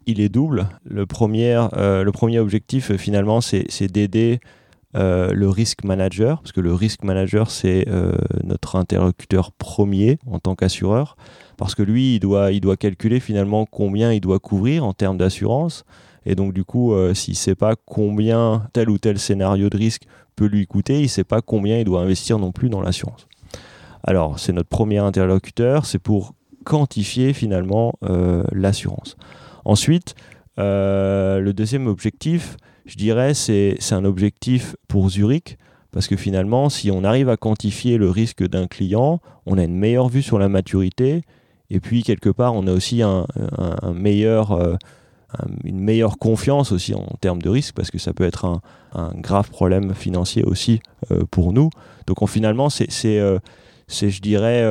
il 0.06 0.20
est 0.20 0.30
double. 0.30 0.68
Le 0.84 1.06
premier, 1.06 1.62
euh, 1.74 2.04
le 2.04 2.12
premier 2.12 2.40
objectif, 2.40 2.92
euh, 2.92 2.98
finalement, 2.98 3.42
c'est 3.42 3.88
d'aider 3.88 4.40
le 4.98 5.50
risk 5.50 5.84
manager, 5.84 6.40
parce 6.40 6.54
que 6.54 6.62
le 6.62 6.74
risk 6.74 7.04
manager, 7.04 7.52
c'est 7.52 7.86
notre 8.46 8.78
interlocuteur 8.78 9.52
premier 9.52 10.20
en 10.26 10.40
tant 10.40 10.56
qu'assureur, 10.56 11.18
parce 11.58 11.76
que 11.76 11.84
lui, 11.84 12.16
il 12.16 12.20
doit, 12.22 12.54
il 12.54 12.62
doit 12.62 12.78
calculer 12.78 13.20
finalement 13.20 13.66
combien 13.66 14.14
il 14.14 14.22
doit 14.22 14.40
couvrir 14.40 14.86
en 14.86 14.94
termes 14.94 15.18
d'assurance. 15.18 15.84
Et 16.26 16.36
donc, 16.36 16.54
du 16.54 16.64
coup, 16.64 16.94
s'il 17.14 17.34
ne 17.34 17.38
sait 17.38 17.56
pas 17.56 17.76
combien 17.86 18.68
tel 18.74 18.90
ou 18.90 18.98
tel 18.98 19.20
scénario 19.20 19.70
de 19.70 19.78
risque 19.78 20.04
peut 20.36 20.46
lui 20.46 20.66
coûter, 20.66 21.00
il 21.00 21.04
ne 21.04 21.08
sait 21.08 21.24
pas 21.24 21.42
combien 21.42 21.78
il 21.78 21.86
doit 21.86 22.02
investir 22.02 22.40
non 22.40 22.52
plus 22.52 22.70
dans 22.70 22.82
l'assurance. 22.82 23.28
Alors, 24.04 24.40
c'est 24.40 24.54
notre 24.54 24.70
premier 24.70 25.00
interlocuteur, 25.00 25.86
c'est 25.86 26.00
pour 26.00 26.34
quantifier 26.64 27.34
finalement 27.34 27.94
euh, 28.04 28.44
l'assurance. 28.52 29.18
Ensuite, 29.64 30.16
euh, 30.60 31.40
le 31.40 31.54
deuxième 31.54 31.88
objectif, 31.88 32.58
je 32.86 32.98
dirais, 32.98 33.34
c'est 33.34 33.78
un 33.92 34.06
objectif 34.06 34.76
pour 34.88 35.10
Zurich, 35.10 35.58
parce 35.92 36.08
que 36.08 36.18
finalement, 36.18 36.70
si 36.70 36.92
on 36.92 37.04
arrive 37.04 37.30
à 37.30 37.38
quantifier 37.38 37.98
le 37.98 38.10
risque 38.10 38.46
d'un 38.46 38.68
client, 38.68 39.22
on 39.46 39.58
a 39.58 39.64
une 39.64 39.76
meilleure 39.76 40.10
vue 40.10 40.22
sur 40.22 40.38
la 40.38 40.50
maturité, 40.50 41.24
et 41.70 41.80
puis 41.80 42.04
quelque 42.04 42.30
part, 42.30 42.54
on 42.54 42.68
a 42.68 42.72
aussi 42.72 43.02
un, 43.02 43.26
meilleur, 43.94 44.52
euh, 44.52 44.76
une 45.64 45.80
meilleure 45.80 46.18
confiance 46.18 46.72
aussi 46.72 46.94
en 46.94 47.06
termes 47.20 47.42
de 47.42 47.50
risque, 47.50 47.76
parce 47.76 47.92
que 47.92 47.98
ça 47.98 48.14
peut 48.14 48.26
être 48.26 48.46
un, 48.46 48.62
grave 49.16 49.50
problème 49.50 49.94
financier 49.94 50.44
aussi 50.44 50.80
pour 51.32 51.52
nous. 51.52 51.70
Donc 52.08 52.28
finalement, 52.30 52.70
c'est, 52.70 52.90
je 52.90 54.22
dirais, 54.22 54.64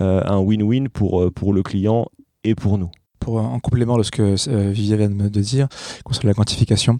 euh, 0.00 0.22
un 0.24 0.38
win-win 0.38 0.88
pour, 0.88 1.20
euh, 1.20 1.30
pour 1.30 1.52
le 1.52 1.62
client 1.62 2.06
et 2.44 2.54
pour 2.54 2.78
nous 2.78 2.90
pour 3.20 3.36
en 3.36 3.60
complément 3.60 3.98
de 3.98 4.02
ce 4.02 4.10
que 4.10 4.34
euh, 4.48 4.70
vient 4.72 5.08
de 5.08 5.40
dire 5.40 5.68
concernant 6.02 6.30
la 6.30 6.34
quantification, 6.34 6.98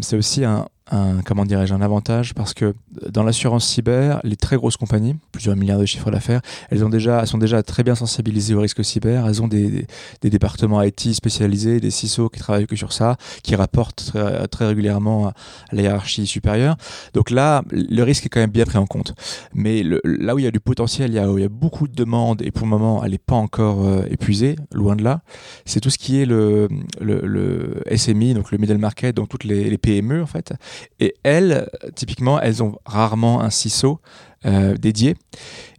c'est 0.00 0.16
aussi 0.16 0.44
un, 0.44 0.66
un, 0.90 1.20
comment 1.22 1.44
dirais-je, 1.44 1.74
un 1.74 1.80
avantage 1.80 2.34
parce 2.34 2.54
que 2.54 2.74
dans 3.10 3.24
l'assurance 3.24 3.66
cyber, 3.66 4.20
les 4.22 4.36
très 4.36 4.56
grosses 4.56 4.76
compagnies, 4.76 5.16
plusieurs 5.32 5.56
milliards 5.56 5.80
de 5.80 5.86
chiffres 5.86 6.10
d'affaires, 6.10 6.40
elles, 6.70 6.84
ont 6.84 6.88
déjà, 6.88 7.20
elles 7.20 7.26
sont 7.26 7.38
déjà 7.38 7.62
très 7.62 7.82
bien 7.82 7.94
sensibilisées 7.94 8.54
au 8.54 8.60
risque 8.60 8.84
cyber. 8.84 9.26
Elles 9.26 9.42
ont 9.42 9.48
des, 9.48 9.86
des, 10.20 10.30
départements 10.30 10.80
IT 10.82 11.12
spécialisés, 11.12 11.80
des 11.80 11.90
CISO 11.90 12.28
qui 12.28 12.38
travaillent 12.38 12.66
que 12.66 12.76
sur 12.76 12.92
ça, 12.92 13.16
qui 13.42 13.56
rapportent 13.56 14.12
très, 14.12 14.46
très, 14.48 14.66
régulièrement 14.66 15.28
à 15.28 15.32
la 15.72 15.82
hiérarchie 15.82 16.26
supérieure. 16.26 16.76
Donc 17.14 17.30
là, 17.30 17.62
le 17.70 18.02
risque 18.02 18.26
est 18.26 18.28
quand 18.28 18.40
même 18.40 18.50
bien 18.50 18.64
pris 18.64 18.78
en 18.78 18.86
compte. 18.86 19.14
Mais 19.54 19.82
là 20.04 20.34
où 20.34 20.38
il 20.38 20.44
y 20.44 20.48
a 20.48 20.52
du 20.52 20.60
potentiel, 20.60 21.10
il 21.10 21.14
y 21.14 21.18
a, 21.18 21.30
où 21.30 21.38
il 21.38 21.42
y 21.42 21.44
a 21.44 21.48
beaucoup 21.48 21.88
de 21.88 21.94
demandes 21.94 22.42
et 22.42 22.50
pour 22.50 22.66
le 22.66 22.70
moment, 22.70 23.02
elle 23.04 23.10
n'est 23.10 23.18
pas 23.18 23.34
encore 23.34 23.86
euh, 23.86 24.02
épuisée, 24.10 24.56
loin 24.72 24.94
de 24.94 25.02
là, 25.02 25.20
c'est 25.64 25.80
tout 25.80 25.90
ce 25.90 25.98
qui 25.98 26.20
est 26.20 26.26
le, 26.26 26.68
le, 27.00 27.20
le, 27.22 27.82
SMI, 27.96 28.34
donc 28.34 28.52
le 28.52 28.58
middle 28.58 28.78
market, 28.78 29.16
donc 29.16 29.28
toutes 29.28 29.44
les 29.44 29.78
PME 29.78 30.22
en 30.22 30.26
fait 30.26 30.52
et 31.00 31.14
elles, 31.22 31.68
typiquement, 31.94 32.40
elles 32.40 32.62
ont 32.62 32.78
rarement 32.84 33.40
un 33.40 33.50
CISO 33.50 34.00
euh, 34.44 34.74
dédié. 34.74 35.16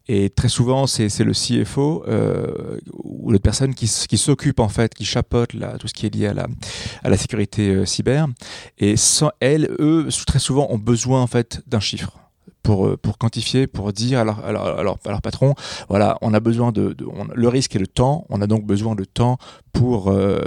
Et 0.09 0.29
très 0.29 0.47
souvent, 0.47 0.87
c'est 0.87 1.19
le 1.19 1.33
CFO 1.33 2.05
euh, 2.07 2.79
ou 3.03 3.31
l'autre 3.31 3.43
personne 3.43 3.75
qui, 3.75 3.87
qui 3.87 4.17
s'occupe 4.17 4.59
en 4.59 4.69
fait, 4.69 4.93
qui 4.93 5.03
chapeaute 5.03 5.53
là, 5.53 5.77
tout 5.77 5.87
ce 5.87 5.93
qui 5.93 6.05
est 6.05 6.15
lié 6.15 6.27
à 6.27 6.33
la, 6.33 6.47
à 7.03 7.09
la 7.09 7.17
sécurité 7.17 7.69
euh, 7.69 7.85
cyber. 7.85 8.27
Et 8.77 8.95
sans 8.95 9.31
elles, 9.41 9.69
eux, 9.79 10.07
très 10.25 10.39
souvent, 10.39 10.67
ont 10.69 10.77
besoin 10.77 11.21
en 11.21 11.27
fait 11.27 11.61
d'un 11.67 11.81
chiffre 11.81 12.17
pour, 12.67 12.85
euh, 12.85 12.97
pour 12.97 13.17
quantifier, 13.17 13.65
pour 13.65 13.93
dire 13.93 14.19
alors, 14.19 14.39
alors, 14.43 14.97
alors, 15.05 15.21
patron, 15.21 15.55
voilà, 15.87 16.17
on 16.21 16.33
a 16.33 16.41
besoin 16.41 16.73
de, 16.73 16.95
le 17.33 17.47
risque 17.47 17.77
et 17.77 17.79
le 17.79 17.87
temps, 17.87 18.25
on 18.29 18.41
a 18.41 18.47
donc 18.47 18.65
besoin 18.65 18.93
de 18.93 19.05
temps 19.05 19.37
pour 19.71 20.09
euh, 20.09 20.41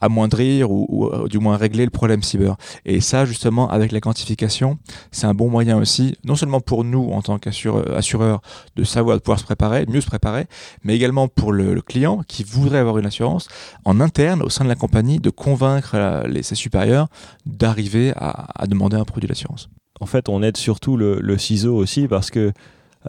amoindrir 0.00 0.72
ou, 0.72 1.06
euh, 1.06 1.28
du 1.28 1.38
moins 1.38 1.56
régler 1.56 1.84
le 1.84 1.90
problème 1.90 2.22
cyber. 2.22 2.56
Et 2.84 3.00
ça, 3.00 3.26
justement, 3.26 3.70
avec 3.70 3.92
la 3.92 4.00
quantification, 4.00 4.78
c'est 5.12 5.26
un 5.26 5.34
bon 5.34 5.48
moyen 5.48 5.78
aussi, 5.78 6.16
non 6.24 6.34
seulement 6.34 6.60
pour 6.60 6.82
nous 6.82 7.10
en 7.12 7.22
tant 7.22 7.38
qu'assureurs 7.38 8.40
de 8.74 8.82
savoir 8.82 9.16
de 9.16 9.22
pouvoir 9.22 9.38
se 9.38 9.44
préparer, 9.44 9.86
mieux 9.86 10.00
se 10.00 10.06
préparer, 10.06 10.46
mais 10.82 10.96
également 10.96 11.28
pour 11.28 11.52
le, 11.52 11.80
client 11.82 12.22
qui 12.26 12.44
voudrait 12.44 12.78
avoir 12.78 12.98
une 12.98 13.06
assurance 13.06 13.48
en 13.84 14.00
interne 14.00 14.42
au 14.42 14.48
sein 14.48 14.64
de 14.64 14.68
la 14.68 14.76
compagnie 14.76 15.18
de 15.18 15.30
convaincre 15.30 16.24
ses 16.42 16.54
supérieurs 16.54 17.08
d'arriver 17.44 18.12
à 18.16 18.66
demander 18.68 18.96
un 18.96 19.04
produit 19.04 19.28
d'assurance 19.28 19.68
en 20.02 20.06
fait, 20.06 20.28
on 20.28 20.42
aide 20.42 20.56
surtout 20.56 20.96
le, 20.96 21.38
ciseau 21.38 21.76
aussi 21.76 22.08
parce 22.08 22.32
que 22.32 22.52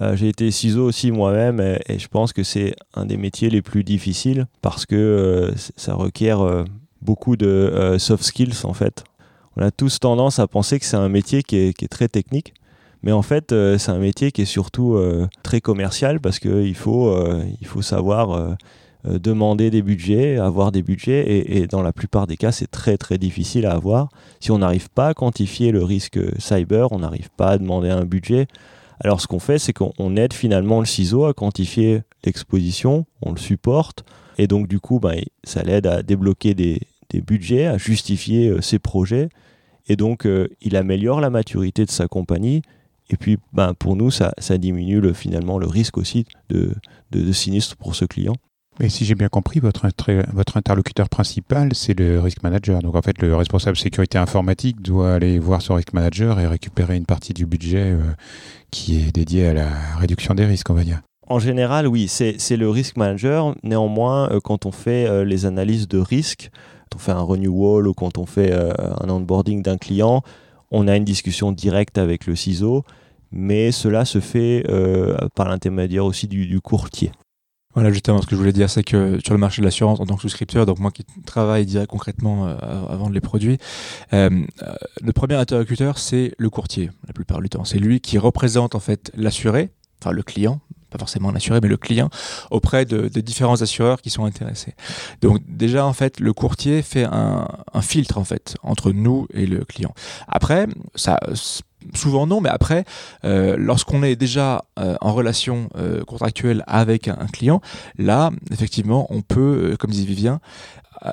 euh, 0.02 0.16
j'ai 0.16 0.30
été 0.30 0.52
ciseau 0.52 0.86
aussi 0.86 1.12
moi-même 1.12 1.60
et, 1.60 1.98
je 1.98 2.08
pense 2.08 2.34
que 2.34 2.44
c'est 2.44 2.76
un 2.94 3.08
des 3.08 3.18
métiers 3.18 3.50
les 3.50 3.64
plus 3.64 3.84
difficiles 3.84 4.46
parce 4.62 4.86
que 4.86 4.96
euh, 4.96 5.52
ça 5.76 5.96
requiert 5.96 6.42
euh, 6.42 6.64
beaucoup 7.02 7.36
de 7.36 7.96
soft 7.98 8.24
skills 8.24 8.64
en 8.64 8.74
fait. 8.74 9.04
On 9.58 9.64
a 9.64 9.72
tous 9.72 10.00
tendance 10.00 10.38
à 10.38 10.48
penser 10.48 10.80
que 10.80 10.86
c'est 10.86 10.98
un 10.98 11.10
métier 11.10 11.42
qui 11.42 11.58
est, 11.58 11.88
très 11.88 12.08
technique, 12.08 12.54
mais 13.02 13.12
en 13.12 13.24
fait 13.24 13.50
c'est 13.50 13.92
un 13.92 14.00
métier 14.00 14.32
qui 14.32 14.44
est 14.44 14.46
surtout 14.46 15.00
très 15.42 15.62
commercial 15.62 16.20
parce 16.20 16.40
qu'il 16.40 16.76
faut, 16.76 17.14
il 17.60 17.68
faut 17.68 17.82
savoir 17.82 18.56
demander 19.06 19.70
des 19.70 19.82
budgets, 19.82 20.38
avoir 20.38 20.72
des 20.72 20.82
budgets, 20.82 21.46
et, 21.58 21.68
dans 21.68 21.82
la 21.82 21.92
plupart 21.92 22.28
des 22.28 22.38
cas, 22.38 22.52
c'est 22.52 22.72
très 22.72 22.98
très 22.98 23.18
difficile 23.18 23.66
à 23.66 23.74
avoir. 23.74 24.10
Si 24.40 24.52
on 24.52 24.60
n'arrive 24.60 24.90
pas 24.90 25.08
à 25.08 25.14
quantifier 25.14 25.72
le 25.72 25.84
risque 25.84 26.20
cyber, 26.40 26.92
on 26.92 27.00
n'arrive 27.00 27.30
pas 27.36 27.50
à 27.50 27.58
demander 27.58 27.90
un 27.90 28.06
budget. 28.06 28.48
Alors 29.00 29.20
ce 29.20 29.28
qu'on 29.28 29.40
fait, 29.40 29.60
c'est 29.60 29.74
qu'on 29.74 30.16
aide 30.16 30.34
finalement 30.34 30.80
le 30.80 30.86
CISO 30.86 31.26
à 31.26 31.34
quantifier 31.34 32.04
l'exposition, 32.24 33.06
on 33.22 33.32
le 33.32 33.38
supporte, 33.38 34.06
et 34.38 34.48
donc 34.48 34.68
du 34.68 34.80
coup, 34.80 35.00
ben, 35.00 35.22
ça 35.44 35.64
l'aide 35.64 35.88
à 35.88 36.04
débloquer 36.04 36.54
des, 36.54 36.80
budgets, 37.28 37.68
à 37.68 37.78
justifier 37.78 38.48
euh, 38.48 38.62
ses 38.62 38.80
projets, 38.80 39.30
et 39.88 39.96
donc 39.96 40.26
euh, 40.26 40.48
il 40.62 40.76
améliore 40.76 41.22
la 41.22 41.30
maturité 41.30 41.86
de 41.86 41.92
sa 41.92 42.08
compagnie, 42.08 42.64
et 43.10 43.18
puis 43.18 43.38
ben, 43.52 43.76
pour 43.76 43.96
nous, 43.96 44.10
ça, 44.10 44.34
diminue 44.58 45.00
le, 45.00 45.14
finalement 45.14 45.60
le 45.60 45.68
risque 45.68 45.98
aussi 45.98 46.26
de, 46.50 46.74
de 47.12 47.32
sinistre 47.32 47.76
pour 47.76 47.94
ce 47.94 48.06
client. 48.06 48.36
Mais 48.80 48.90
si 48.90 49.06
j'ai 49.06 49.14
bien 49.14 49.28
compris, 49.28 49.60
votre, 49.60 49.86
interlocuteur 50.56 51.08
principal, 51.08 51.76
c'est 51.76 51.98
le 51.98 52.20
risk 52.20 52.42
manager. 52.42 52.82
Donc 52.82 52.96
en 52.96 53.02
fait, 53.02 53.22
le 53.22 53.36
responsable 53.36 53.78
sécurité 53.78 54.18
informatique 54.18 54.82
doit 54.82 55.14
aller 55.14 55.38
voir 55.38 55.62
son 55.62 55.76
risk 55.76 55.94
manager 55.94 56.40
et 56.40 56.48
récupérer 56.48 56.96
une 56.96 57.06
partie 57.06 57.34
du 57.34 57.46
budget 57.46 57.92
euh, 57.92 58.00
qui 58.72 59.00
est 59.00 59.12
dédié 59.12 59.48
à 59.48 59.54
la 59.54 59.70
réduction 60.00 60.34
des 60.34 60.46
risques, 60.46 60.70
on 60.72 60.74
va 60.74 60.84
dire. 60.84 61.02
En 61.28 61.40
général, 61.40 61.88
oui, 61.88 62.08
c'est 62.08 62.58
le 62.58 62.70
risk 62.70 62.98
manager. 62.98 63.56
Néanmoins, 63.64 64.30
euh, 64.32 64.40
quand 64.44 64.66
on 64.66 64.72
fait 64.72 65.06
euh, 65.06 65.24
les 65.24 65.46
analyses 65.46 65.88
de 65.88 66.00
risque, 66.00 66.50
quand 66.90 66.98
on 66.98 67.00
fait 67.00 67.12
un 67.12 67.22
renewal 67.22 67.88
ou 67.88 67.94
quand 67.94 68.18
on 68.18 68.26
fait 68.26 68.52
un 68.54 69.10
onboarding 69.10 69.62
d'un 69.62 69.78
client, 69.78 70.22
on 70.72 70.88
a 70.88 70.96
une 70.96 71.06
discussion 71.06 71.52
directe 71.52 71.98
avec 71.98 72.26
le 72.26 72.36
CISO, 72.36 72.84
mais 73.32 73.72
cela 73.72 74.06
se 74.06 74.20
fait 74.20 74.64
par 75.34 75.48
l'intermédiaire 75.50 76.06
aussi 76.06 76.28
du 76.28 76.60
courtier. 76.62 77.12
Voilà, 77.74 77.92
justement, 77.92 78.22
ce 78.22 78.28
que 78.28 78.36
je 78.36 78.40
voulais 78.40 78.54
dire, 78.54 78.70
c'est 78.70 78.84
que 78.84 79.20
sur 79.24 79.34
le 79.34 79.40
marché 79.40 79.62
de 79.62 79.66
l'assurance, 79.66 80.00
en 80.00 80.06
tant 80.06 80.16
que 80.16 80.22
souscripteur, 80.22 80.66
donc 80.66 80.80
moi 80.80 80.92
qui 80.92 81.04
travaille 81.26 81.66
direct 81.66 81.90
concrètement 81.90 82.48
euh, 82.48 82.56
à 82.62 82.96
vendre 82.96 83.14
les 83.14 83.22
produits, 83.22 83.58
euh, 84.14 84.30
euh, 84.62 84.74
le 85.02 85.12
premier 85.12 85.36
interlocuteur, 85.36 85.98
c'est 85.98 86.34
le 86.38 86.50
courtier, 86.50 86.92
la 87.08 87.14
plupart 87.14 87.42
du 87.42 87.50
temps. 87.50 87.64
C'est 87.64 87.80
lui 87.80 88.00
qui 88.00 88.20
représente 88.20 88.76
en 88.76 88.80
fait 88.80 89.12
l'assuré, 89.16 89.72
enfin 90.02 90.12
le 90.12 90.22
client, 90.22 90.62
pas 90.92 91.00
forcément 91.00 91.32
l'assuré, 91.32 91.60
mais 91.62 91.68
le 91.68 91.78
client, 91.78 92.12
auprès 92.52 92.86
de, 92.86 93.08
différents 93.20 93.64
assureurs 93.64 94.02
qui 94.02 94.12
sont 94.12 94.26
intéressés. 94.26 94.76
Donc 95.22 95.42
déjà, 95.48 95.88
en 95.88 95.94
fait, 95.94 96.20
le 96.20 96.34
courtier 96.34 96.84
fait 96.84 97.06
un, 97.06 97.48
un 97.74 97.82
filtre, 97.82 98.20
en 98.20 98.24
fait, 98.24 98.56
entre 98.62 98.92
nous 98.92 99.28
et 99.34 99.48
le 99.48 99.66
client. 99.66 99.96
Après, 100.28 100.68
ça 100.94 101.20
souvent 101.96 102.28
non, 102.28 102.42
mais 102.42 102.50
après, 102.50 102.86
euh, 103.26 103.56
lorsqu'on 103.58 104.04
est 104.04 104.16
déjà 104.16 104.66
euh, 104.80 104.96
en 105.02 105.14
relation 105.14 105.70
euh, 105.76 106.04
contractuelle 106.04 106.64
avec 106.68 107.08
un, 107.08 107.28
client, 107.32 107.62
là, 107.98 108.32
effectivement, 108.52 109.08
on 109.10 109.22
peut, 109.22 109.76
comme 109.80 109.92
dit 109.92 110.06
Vivien, 110.06 110.40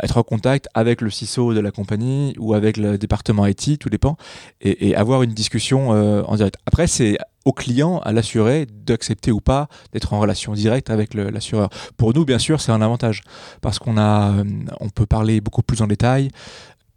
être 0.02 0.18
en 0.18 0.22
contact 0.22 0.68
avec 0.74 1.00
le 1.00 1.10
CISO 1.10 1.52
de 1.52 1.60
la 1.60 1.70
compagnie 1.70 2.34
ou 2.38 2.54
avec 2.54 2.76
le 2.76 2.98
département 2.98 3.46
IT, 3.46 3.78
tout 3.78 3.88
dépend, 3.88 4.16
et, 4.60 4.94
avoir 4.94 5.22
une 5.22 5.32
discussion 5.32 5.90
en 5.90 6.36
direct. 6.36 6.56
Après, 6.66 6.86
c'est 6.86 7.18
au 7.44 7.52
client, 7.52 7.98
à 8.00 8.12
l'assuré, 8.12 8.66
d'accepter 8.66 9.32
ou 9.32 9.40
pas 9.40 9.68
d'être 9.92 10.12
en 10.12 10.20
relation 10.20 10.52
directe 10.52 10.90
avec 10.90 11.14
l'assureur. 11.14 11.70
Pour 11.96 12.14
nous, 12.14 12.24
bien 12.24 12.38
sûr, 12.38 12.60
c'est 12.60 12.70
un 12.70 12.82
avantage 12.82 13.22
parce 13.62 13.78
qu'on 13.78 13.96
on 13.96 14.88
peut 14.94 15.06
parler 15.06 15.40
beaucoup 15.40 15.62
plus 15.62 15.82
en 15.82 15.86
détail 15.86 16.30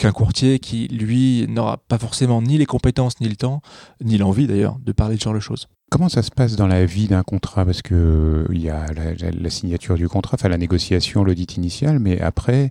qu'un 0.03 0.11
courtier 0.11 0.59
qui, 0.59 0.89
lui, 0.89 1.45
n'aura 1.47 1.77
pas 1.77 1.97
forcément 1.97 2.41
ni 2.41 2.57
les 2.57 2.65
compétences, 2.65 3.21
ni 3.21 3.29
le 3.29 3.37
temps, 3.37 3.61
ni 4.03 4.17
l'envie 4.17 4.47
d'ailleurs 4.47 4.77
de 4.83 4.91
parler 4.91 5.15
de 5.15 5.19
ce 5.21 5.25
genre 5.25 5.33
de 5.33 5.39
choses. 5.39 5.69
Comment 5.89 6.09
ça 6.09 6.23
se 6.23 6.31
passe 6.31 6.57
dans 6.57 6.67
la 6.67 6.85
vie 6.85 7.07
d'un 7.07 7.23
contrat? 7.23 7.63
Parce 7.63 7.81
qu'il 7.81 7.95
euh, 7.95 8.45
y 8.51 8.69
a 8.69 8.85
la, 8.93 9.49
signature 9.49 9.95
du 9.95 10.09
contrat, 10.09 10.35
enfin 10.37 10.49
la 10.49 10.57
négociation, 10.57 11.23
l'audit 11.23 11.55
initial, 11.55 11.99
mais 11.99 12.19
après, 12.19 12.69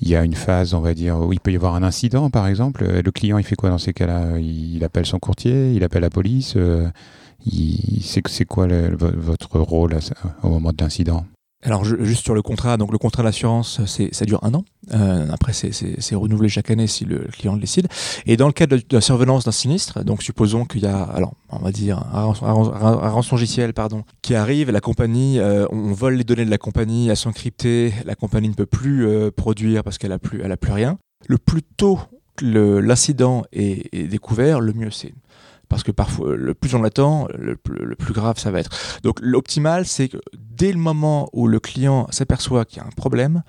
il 0.00 0.08
y 0.08 0.14
a 0.14 0.22
une 0.22 0.34
phase, 0.34 0.72
on 0.72 0.80
va 0.80 0.94
dire, 0.94 1.18
où 1.18 1.32
il 1.32 1.40
peut 1.40 1.50
y 1.50 1.56
avoir 1.56 1.74
un 1.74 1.82
incident, 1.82 2.30
par 2.30 2.46
exemple. 2.46 2.84
Euh, 2.84 3.02
le 3.04 3.10
client, 3.10 3.38
il 3.38 3.44
fait 3.44 3.56
quoi 3.56 3.70
dans 3.70 3.78
ces 3.78 3.92
cas-là? 3.92 4.38
Il, 4.38 4.84
appelle 4.84 5.06
son 5.06 5.18
courtier, 5.18 5.72
il 5.72 5.82
appelle 5.82 6.02
la 6.02 6.10
police. 6.10 6.54
Euh, 6.56 6.88
c'est 8.04 8.44
quoi 8.44 8.68
votre 8.68 9.58
rôle 9.58 9.98
au 10.44 10.48
moment 10.48 10.70
de 10.70 10.76
l'incident? 10.80 11.24
Alors 11.64 11.84
juste 11.84 12.22
sur 12.22 12.34
le 12.34 12.42
contrat, 12.42 12.76
donc 12.76 12.92
le 12.92 12.98
contrat 12.98 13.24
d'assurance, 13.24 13.80
ça 13.84 14.24
dure 14.24 14.38
un 14.44 14.54
an. 14.54 14.64
Euh, 14.92 15.26
après, 15.32 15.52
c'est 15.52 16.14
renouvelé 16.14 16.48
chaque 16.48 16.70
année 16.70 16.86
si 16.86 17.04
le 17.04 17.18
client 17.32 17.54
le 17.54 17.60
décide. 17.60 17.88
Et 18.26 18.36
dans 18.36 18.46
le 18.46 18.52
cas 18.52 18.66
de, 18.66 18.80
la 18.92 19.00
survenance 19.00 19.44
d'un 19.44 19.50
sinistre, 19.50 20.04
donc 20.04 20.22
supposons 20.22 20.64
qu'il 20.64 20.82
y 20.82 20.86
a, 20.86 21.02
alors 21.02 21.34
on 21.48 21.58
va 21.58 21.72
dire 21.72 21.98
un, 22.12 22.32
rançongiciel 23.10 23.74
pardon, 23.74 24.04
qui 24.22 24.36
arrive, 24.36 24.70
la 24.70 24.80
compagnie, 24.80 25.40
euh, 25.40 25.66
on 25.70 25.92
vole 25.92 26.14
les 26.14 26.24
données 26.24 26.44
de 26.44 26.50
la 26.50 26.58
compagnie, 26.58 27.08
elles 27.08 27.16
sont 27.16 27.32
cryptées, 27.32 27.92
la 28.04 28.14
compagnie 28.14 28.48
ne 28.48 28.54
peut 28.54 28.66
plus 28.66 29.06
euh, 29.06 29.32
produire 29.32 29.82
parce 29.82 29.98
qu'elle 29.98 30.12
a 30.12 30.20
plus, 30.20 30.40
elle 30.42 30.52
a 30.52 30.56
plus 30.56 30.72
rien. 30.72 30.96
Le 31.26 31.38
plus 31.38 31.62
tôt 31.62 31.98
l'incident 32.40 33.42
est, 33.50 33.92
est 33.92 34.06
découvert, 34.06 34.60
le 34.60 34.72
mieux 34.72 34.92
c'est 34.92 35.12
parce 35.68 35.82
que 35.82 35.90
parfois 35.90 36.36
le 36.36 36.54
plus 36.54 36.74
on 36.76 36.84
attend, 36.84 37.26
le, 37.36 37.56
le, 37.68 37.96
plus 37.96 38.14
grave 38.14 38.38
ça 38.38 38.52
va 38.52 38.60
être. 38.60 38.70
Donc 39.02 39.18
l'optimal, 39.20 39.86
c'est 39.86 40.10
dès 40.58 40.72
le 40.72 40.78
moment 40.78 41.30
où 41.32 41.46
le 41.46 41.60
client 41.60 42.06
s'aperçoit 42.10 42.64
qu'il 42.64 42.78
y 42.78 42.80
a 42.80 42.86
un 42.86 42.90
problème, 42.90 43.42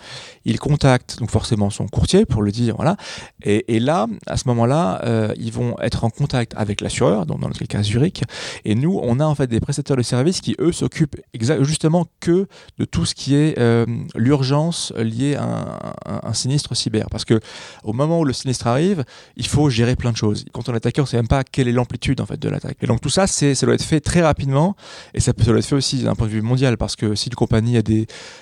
il 0.46 0.60
contacte 0.60 1.20
donc 1.20 1.32
forcément 1.32 1.70
son 1.70 1.88
courtier 1.88 2.26
pour 2.26 2.42
le 2.44 2.52
dire 2.52 2.76
voilà. 2.76 2.96
Et, 3.44 3.80
là, 3.80 4.08
à 4.28 4.38
ce 4.38 4.48
moment-là, 4.50 5.02
euh, 5.06 5.34
ils 5.38 5.52
vont 5.52 5.76
être 5.82 6.04
en 6.04 6.10
contact 6.10 6.54
avec 6.56 6.82
l'assureur, 6.82 7.26
donc 7.26 7.40
dans 7.40 7.48
notre 7.48 7.64
cas 7.66 7.82
Zurich. 7.82 8.24
Et 8.66 8.76
nous, 8.76 9.00
on 9.02 9.20
a 9.20 9.26
en 9.26 9.36
fait 9.36 9.48
des 9.48 9.60
prestataires 9.60 9.98
de 9.98 10.02
services 10.02 10.42
qui 10.42 10.56
eux 10.60 10.72
s'occupent 10.72 11.16
justement 11.62 12.06
que 12.20 12.48
de 12.78 12.86
tout 12.86 13.06
ce 13.06 13.16
qui 13.16 13.36
est 13.36 13.58
euh, 13.58 13.86
l'urgence 14.16 14.94
liée 14.98 15.36
à 15.36 15.80
un, 16.06 16.34
sinistre 16.34 16.76
cyber, 16.76 17.08
parce 17.10 17.26
que 17.26 17.40
au 17.84 17.94
moment 17.94 18.20
où 18.20 18.26
le 18.26 18.34
sinistre 18.34 18.68
arrive, 18.68 19.04
il 19.36 19.48
faut 19.48 19.70
gérer 19.70 19.96
plein 19.96 20.12
de 20.12 20.18
choses. 20.18 20.46
Quand 20.54 20.70
on 20.70 20.74
est 20.74 20.78
attaqué, 20.78 21.02
on 21.02 21.06
ne 21.06 21.08
sait 21.08 21.18
même 21.18 21.28
pas 21.28 21.44
quelle 21.44 21.68
est 21.68 21.74
l'amplitude 21.74 22.22
en 22.22 22.26
fait 22.26 22.40
de 22.40 22.50
l'attaque. 22.50 22.78
Et 22.82 22.88
donc 22.88 23.02
tout 23.02 23.10
ça, 23.10 23.26
ça 23.26 23.66
doit 23.66 23.76
être 23.76 23.84
fait 23.84 24.00
très 24.00 24.22
rapidement 24.22 24.76
et 25.14 25.20
ça, 25.20 25.32
ça 25.38 25.46
doit 25.46 25.58
être 25.58 25.66
fait 25.66 25.76
aussi 25.76 26.04
d'un 26.04 26.16
point 26.16 26.28
de 26.28 26.32
vue 26.32 26.42
mondial 26.42 26.78
parce 26.78 26.96
si 27.16 27.30
une 27.30 27.36
compagnie 27.36 27.78
a 27.78 27.82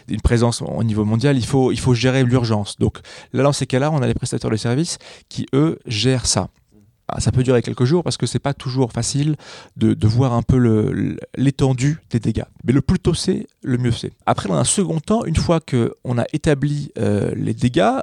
une 0.08 0.22
présence 0.22 0.62
au 0.62 0.84
niveau 0.84 1.06
mondial, 1.06 1.38
il 1.38 1.46
faut 1.46 1.94
gérer 1.94 2.24
l'urgence. 2.24 2.78
Donc 2.78 3.00
là 3.34 3.44
dans 3.44 3.54
ces 3.54 3.66
cas-là, 3.66 3.92
on 3.92 4.02
a 4.02 4.08
les 4.08 4.14
prestataires 4.14 4.52
de 4.52 4.58
services 4.58 4.98
qui 5.30 5.46
eux 5.54 5.80
gèrent 5.86 6.26
ça. 6.26 6.50
Ah, 7.10 7.22
ça 7.22 7.32
peut 7.32 7.42
durer 7.42 7.62
quelques 7.62 7.86
jours 7.86 8.04
parce 8.04 8.18
que 8.18 8.26
c'est 8.26 8.40
pas 8.40 8.54
toujours 8.54 8.92
facile 8.92 9.38
de, 9.78 9.96
voir 10.08 10.34
un 10.34 10.42
peu 10.42 11.18
l'étendue 11.38 12.00
des 12.10 12.20
dégâts. 12.20 12.44
Mais 12.66 12.74
le 12.74 12.82
plus 12.82 13.00
tôt 13.00 13.14
c'est, 13.14 13.48
le 13.62 13.78
mieux 13.78 13.94
c'est. 13.94 14.12
Après, 14.26 14.50
dans 14.50 14.56
un 14.56 14.66
second 14.66 15.00
temps, 15.00 15.24
une 15.24 15.36
fois 15.36 15.62
que 15.62 15.94
on 16.04 16.18
a 16.18 16.26
établi 16.34 16.92
euh, 16.98 17.32
les 17.36 17.54
dégâts, 17.54 18.00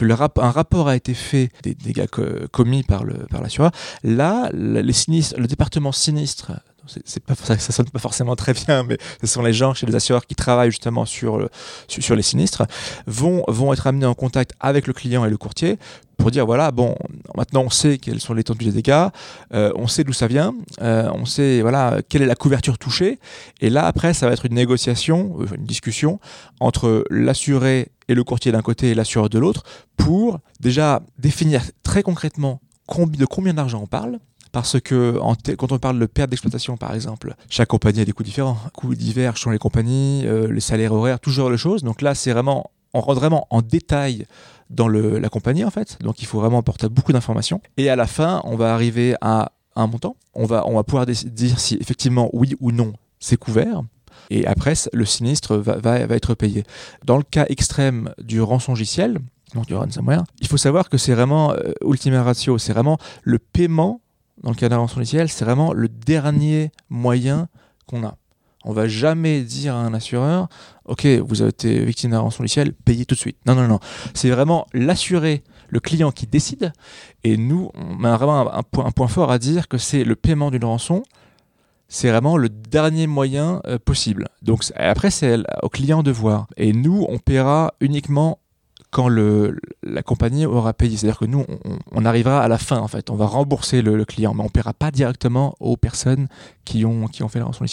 rap, 0.00 0.38
un 0.38 0.50
rapport 0.50 0.88
a 0.88 0.96
été 0.96 1.12
fait 1.12 1.50
des 1.62 1.74
dégâts 1.74 2.06
commis 2.50 2.84
par 2.84 3.04
l'assureur, 3.04 3.70
là, 4.02 4.48
le 4.52 5.46
département 5.46 5.92
sinistre 5.92 6.52
pas 7.26 7.34
ça, 7.34 7.58
sonne 7.58 7.90
pas 7.90 7.98
forcément 7.98 8.36
très 8.36 8.54
bien, 8.54 8.82
mais 8.82 8.98
ce 9.20 9.26
sont 9.26 9.42
les 9.42 9.52
gens 9.52 9.74
chez 9.74 9.86
les 9.86 9.94
assureurs 9.94 10.26
qui 10.26 10.34
travaillent 10.34 10.70
justement 10.70 11.04
sur, 11.04 11.48
sur, 11.86 12.02
sur 12.02 12.16
les 12.16 12.22
sinistres, 12.22 12.64
vont, 13.06 13.44
vont 13.48 13.72
être 13.72 13.86
amenés 13.86 14.06
en 14.06 14.14
contact 14.14 14.52
avec 14.60 14.86
le 14.86 14.92
client 14.92 15.24
et 15.24 15.30
le 15.30 15.36
courtier 15.36 15.78
pour 16.18 16.30
dire 16.32 16.44
voilà 16.44 16.70
bon 16.72 16.96
maintenant 17.34 17.62
on 17.62 17.70
sait 17.70 17.96
quelles 17.96 18.20
sont 18.20 18.34
l'étendue 18.34 18.66
des 18.66 18.72
dégâts 18.72 19.06
euh, 19.54 19.72
on 19.76 19.86
sait 19.86 20.04
d'où 20.04 20.12
ça 20.12 20.26
vient 20.26 20.52
euh, 20.82 21.08
on 21.14 21.24
sait 21.24 21.62
voilà 21.62 22.00
quelle 22.08 22.22
est 22.22 22.26
la 22.26 22.34
couverture 22.34 22.76
touchée. 22.76 23.18
Et 23.60 23.70
là 23.70 23.86
après 23.86 24.12
ça 24.12 24.26
va 24.26 24.32
être 24.32 24.44
une 24.44 24.54
négociation 24.54 25.36
euh, 25.40 25.46
une 25.54 25.64
discussion 25.64 26.20
entre 26.60 27.04
l'assuré 27.08 27.88
et 28.08 28.14
le 28.14 28.24
courtier 28.24 28.52
d'un 28.52 28.62
côté 28.62 28.90
et 28.90 28.94
l'assureur 28.94 29.30
de 29.30 29.38
l'autre 29.38 29.62
pour 29.96 30.40
déjà 30.60 31.02
définir 31.18 31.62
très 31.82 32.02
concrètement 32.02 32.60
de 32.96 33.26
combien 33.26 33.54
d'argent 33.54 33.80
on 33.82 33.86
parle 33.86 34.18
parce 34.52 34.80
que 34.80 35.18
quand 35.56 35.72
on 35.72 35.78
parle 35.78 35.98
de 35.98 36.06
perte 36.06 36.30
d'exploitation, 36.30 36.76
par 36.76 36.94
exemple, 36.94 37.34
chaque 37.48 37.68
compagnie 37.68 38.00
a 38.00 38.04
des 38.04 38.12
coûts 38.12 38.22
différents. 38.22 38.58
Coûts 38.74 38.94
divers 38.94 39.36
selon 39.36 39.52
les 39.52 39.58
compagnies, 39.58 40.22
euh, 40.26 40.50
les 40.50 40.60
salaires 40.60 40.92
horaires, 40.92 41.20
toujours 41.20 41.50
les 41.50 41.58
choses. 41.58 41.82
Donc 41.82 42.02
là, 42.02 42.14
c'est 42.14 42.32
vraiment, 42.32 42.70
on 42.94 43.00
rentre 43.00 43.20
vraiment 43.20 43.46
en 43.50 43.62
détail 43.62 44.26
dans 44.70 44.88
le, 44.88 45.18
la 45.18 45.28
compagnie, 45.28 45.64
en 45.64 45.70
fait. 45.70 45.98
Donc 46.02 46.20
il 46.20 46.26
faut 46.26 46.40
vraiment 46.40 46.58
apporter 46.58 46.88
beaucoup 46.88 47.12
d'informations. 47.12 47.60
Et 47.76 47.88
à 47.88 47.96
la 47.96 48.06
fin, 48.06 48.40
on 48.44 48.56
va 48.56 48.74
arriver 48.74 49.14
à 49.20 49.52
un 49.76 49.86
montant. 49.86 50.16
On 50.34 50.46
va, 50.46 50.66
on 50.66 50.74
va 50.74 50.82
pouvoir 50.82 51.06
dire 51.06 51.58
si 51.58 51.76
effectivement, 51.80 52.30
oui 52.32 52.56
ou 52.60 52.72
non, 52.72 52.92
c'est 53.18 53.36
couvert. 53.36 53.82
Et 54.30 54.46
après, 54.46 54.74
le 54.92 55.04
sinistre 55.04 55.56
va, 55.56 55.76
va, 55.76 56.06
va, 56.06 56.14
être 56.16 56.34
payé. 56.34 56.64
Dans 57.04 57.16
le 57.16 57.22
cas 57.22 57.46
extrême 57.48 58.12
du 58.18 58.42
rançongiciel, 58.42 59.18
donc 59.54 59.66
du 59.66 59.74
ransomware, 59.74 60.24
il 60.40 60.48
faut 60.48 60.56
savoir 60.56 60.88
que 60.88 60.98
c'est 60.98 61.14
vraiment 61.14 61.52
euh, 61.52 61.72
ultima 61.84 62.22
ratio, 62.22 62.58
c'est 62.58 62.72
vraiment 62.72 62.98
le 63.22 63.38
paiement 63.38 64.00
dans 64.42 64.50
le 64.50 64.56
cas 64.56 64.68
d'un 64.68 64.78
rançon 64.78 65.02
c'est 65.04 65.44
vraiment 65.44 65.72
le 65.72 65.88
dernier 65.88 66.70
moyen 66.90 67.48
qu'on 67.86 68.04
a. 68.04 68.16
On 68.64 68.72
va 68.72 68.88
jamais 68.88 69.42
dire 69.42 69.74
à 69.74 69.78
un 69.78 69.94
assureur, 69.94 70.48
ok, 70.84 71.06
vous 71.06 71.42
avez 71.42 71.50
été 71.50 71.84
victime 71.84 72.10
d'un 72.10 72.20
rançon 72.20 72.42
logiciel, 72.42 72.72
payez 72.72 73.06
tout 73.06 73.14
de 73.14 73.20
suite. 73.20 73.38
Non, 73.46 73.54
non, 73.54 73.68
non. 73.68 73.78
C'est 74.14 74.30
vraiment 74.30 74.66
l'assuré, 74.72 75.44
le 75.68 75.80
client 75.80 76.10
qui 76.10 76.26
décide. 76.26 76.72
Et 77.24 77.36
nous, 77.36 77.70
on 77.74 78.02
a 78.04 78.16
vraiment 78.16 78.52
un, 78.52 78.62
point, 78.62 78.84
un 78.86 78.90
point, 78.90 79.06
fort 79.06 79.30
à 79.30 79.38
dire 79.38 79.68
que 79.68 79.78
c'est 79.78 80.02
le 80.04 80.16
paiement 80.16 80.50
d'une 80.50 80.64
rançon. 80.64 81.02
C'est 81.88 82.10
vraiment 82.10 82.36
le 82.36 82.48
dernier 82.48 83.06
moyen 83.06 83.62
euh, 83.66 83.78
possible. 83.78 84.28
Donc 84.42 84.64
après, 84.76 85.10
c'est 85.10 85.38
au 85.62 85.68
client 85.68 86.02
de 86.02 86.10
voir. 86.10 86.48
Et 86.56 86.72
nous, 86.72 87.06
on 87.08 87.18
paiera 87.18 87.74
uniquement 87.80 88.40
quand 88.90 89.08
la 89.08 90.02
compagnie 90.02 90.46
aura 90.46 90.72
payé. 90.72 90.96
C'est-à-dire 90.96 91.18
que 91.18 91.26
nous, 91.26 91.44
on, 91.92 92.04
arrivera 92.04 92.42
à 92.42 92.48
la 92.48 92.58
fin, 92.58 92.78
en 92.78 92.88
fait. 92.88 93.10
On 93.10 93.16
va 93.16 93.26
rembourser 93.26 93.82
le, 93.82 94.04
client, 94.04 94.34
mais 94.34 94.40
on 94.42 94.44
ne 94.44 94.50
paiera 94.50 94.72
pas 94.72 94.90
directement 94.90 95.54
aux 95.60 95.76
personnes 95.76 96.28
qui 96.64 96.84
ont, 96.84 97.08
fait 97.28 97.38
la 97.38 97.44
rançon. 97.44 97.64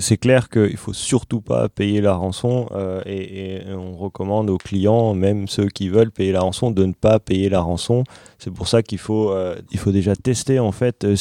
C'est 0.00 0.16
clair 0.16 0.48
qu'il 0.48 0.76
faut 0.76 0.92
surtout 0.92 1.40
pas 1.40 1.68
payer 1.68 2.00
la 2.00 2.14
rançon 2.14 2.66
euh, 2.72 3.00
et, 3.06 3.62
on 3.72 3.94
recommande 3.94 4.50
aux 4.50 4.58
clients, 4.58 5.14
même 5.14 5.46
ceux 5.46 5.68
qui 5.68 5.88
veulent 5.88 6.10
payer 6.10 6.32
la 6.32 6.40
rançon, 6.40 6.72
de 6.72 6.84
ne 6.84 6.92
pas 6.92 7.20
payer 7.20 7.48
la 7.48 7.60
rançon. 7.60 8.02
C'est 8.38 8.50
pour 8.50 8.66
ça 8.66 8.82
qu'il 8.82 8.98
faut, 8.98 9.30
euh, 9.30 9.54
faut 9.76 9.92
déjà 9.92 10.16
tester 10.16 10.58
en 10.58 10.72
fait 10.72 11.04
euh, 11.04 11.14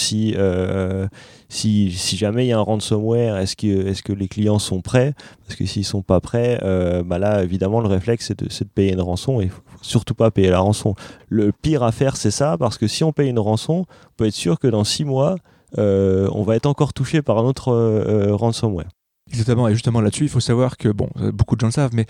si, 1.50 1.92
si, 1.92 2.18
jamais 2.18 2.46
il 2.46 2.50
y 2.50 2.52
a 2.52 2.58
un 2.58 2.62
ransomware, 2.62 3.38
est-ce 3.38 3.56
que, 3.56 3.88
est 3.88 4.02
que 4.02 4.12
les 4.12 4.28
clients 4.28 4.58
sont 4.58 4.82
prêts? 4.82 5.14
Parce 5.46 5.56
que 5.56 5.68
s'ils 5.68 5.86
sont 5.86 6.02
pas 6.02 6.20
prêts, 6.20 6.60
bah 7.06 7.20
là 7.20 7.44
évidemment 7.44 7.80
le 7.80 7.88
réflexe 7.88 8.26
c'est 8.28 8.40
de, 8.40 8.70
payer 8.74 8.94
une 8.94 9.02
rançon 9.02 9.40
et 9.40 9.46
il 9.46 9.50
faut 9.52 9.62
surtout 9.84 10.16
pas 10.16 10.32
payer 10.32 10.50
la 10.50 10.60
rançon. 10.60 10.96
Le 11.30 11.52
pire 11.52 11.84
à 11.84 11.92
faire 11.92 12.18
c'est 12.18 12.32
ça 12.32 12.58
parce 12.58 12.80
que 12.80 12.88
si 12.88 13.04
on 13.04 13.14
paye 13.14 13.30
une 13.30 13.40
rançon, 13.40 13.86
on 13.88 14.14
peut 14.18 14.26
être 14.26 14.34
sûr 14.34 14.58
que 14.58 14.68
dans 14.68 14.84
six 14.84 15.06
mois 15.06 15.36
on 15.78 16.44
va 16.44 16.56
être 16.56 16.66
encore 16.66 16.94
touché 16.94 17.22
par 17.22 17.38
un 17.38 17.44
autre 17.44 17.70
euh, 17.70 18.28
euh, 18.30 18.36
ransomware. 18.36 18.90
Exactement, 19.30 19.68
et 19.68 19.74
justement 19.74 20.02
là-dessus, 20.02 20.26
il 20.26 20.30
faut 20.30 20.42
savoir 20.42 20.78
que, 20.78 20.90
bon, 20.90 21.10
beaucoup 21.34 21.56
de 21.56 21.62
gens 21.62 21.68
le 21.68 21.72
savent, 21.72 21.96
mais 21.96 22.06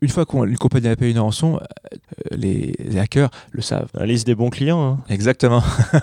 une 0.00 0.08
fois 0.08 0.24
qu'une 0.24 0.56
compagnie 0.56 0.88
a 0.88 0.96
payé 0.96 1.10
une 1.10 1.18
rançon, 1.18 1.60
les 2.30 2.74
hackers 2.96 3.30
le 3.50 3.60
savent. 3.60 3.90
La 3.94 4.06
liste 4.06 4.26
des 4.26 4.34
bons 4.34 4.48
clients. 4.48 4.82
Hein. 4.82 5.00
Exactement. 5.10 5.62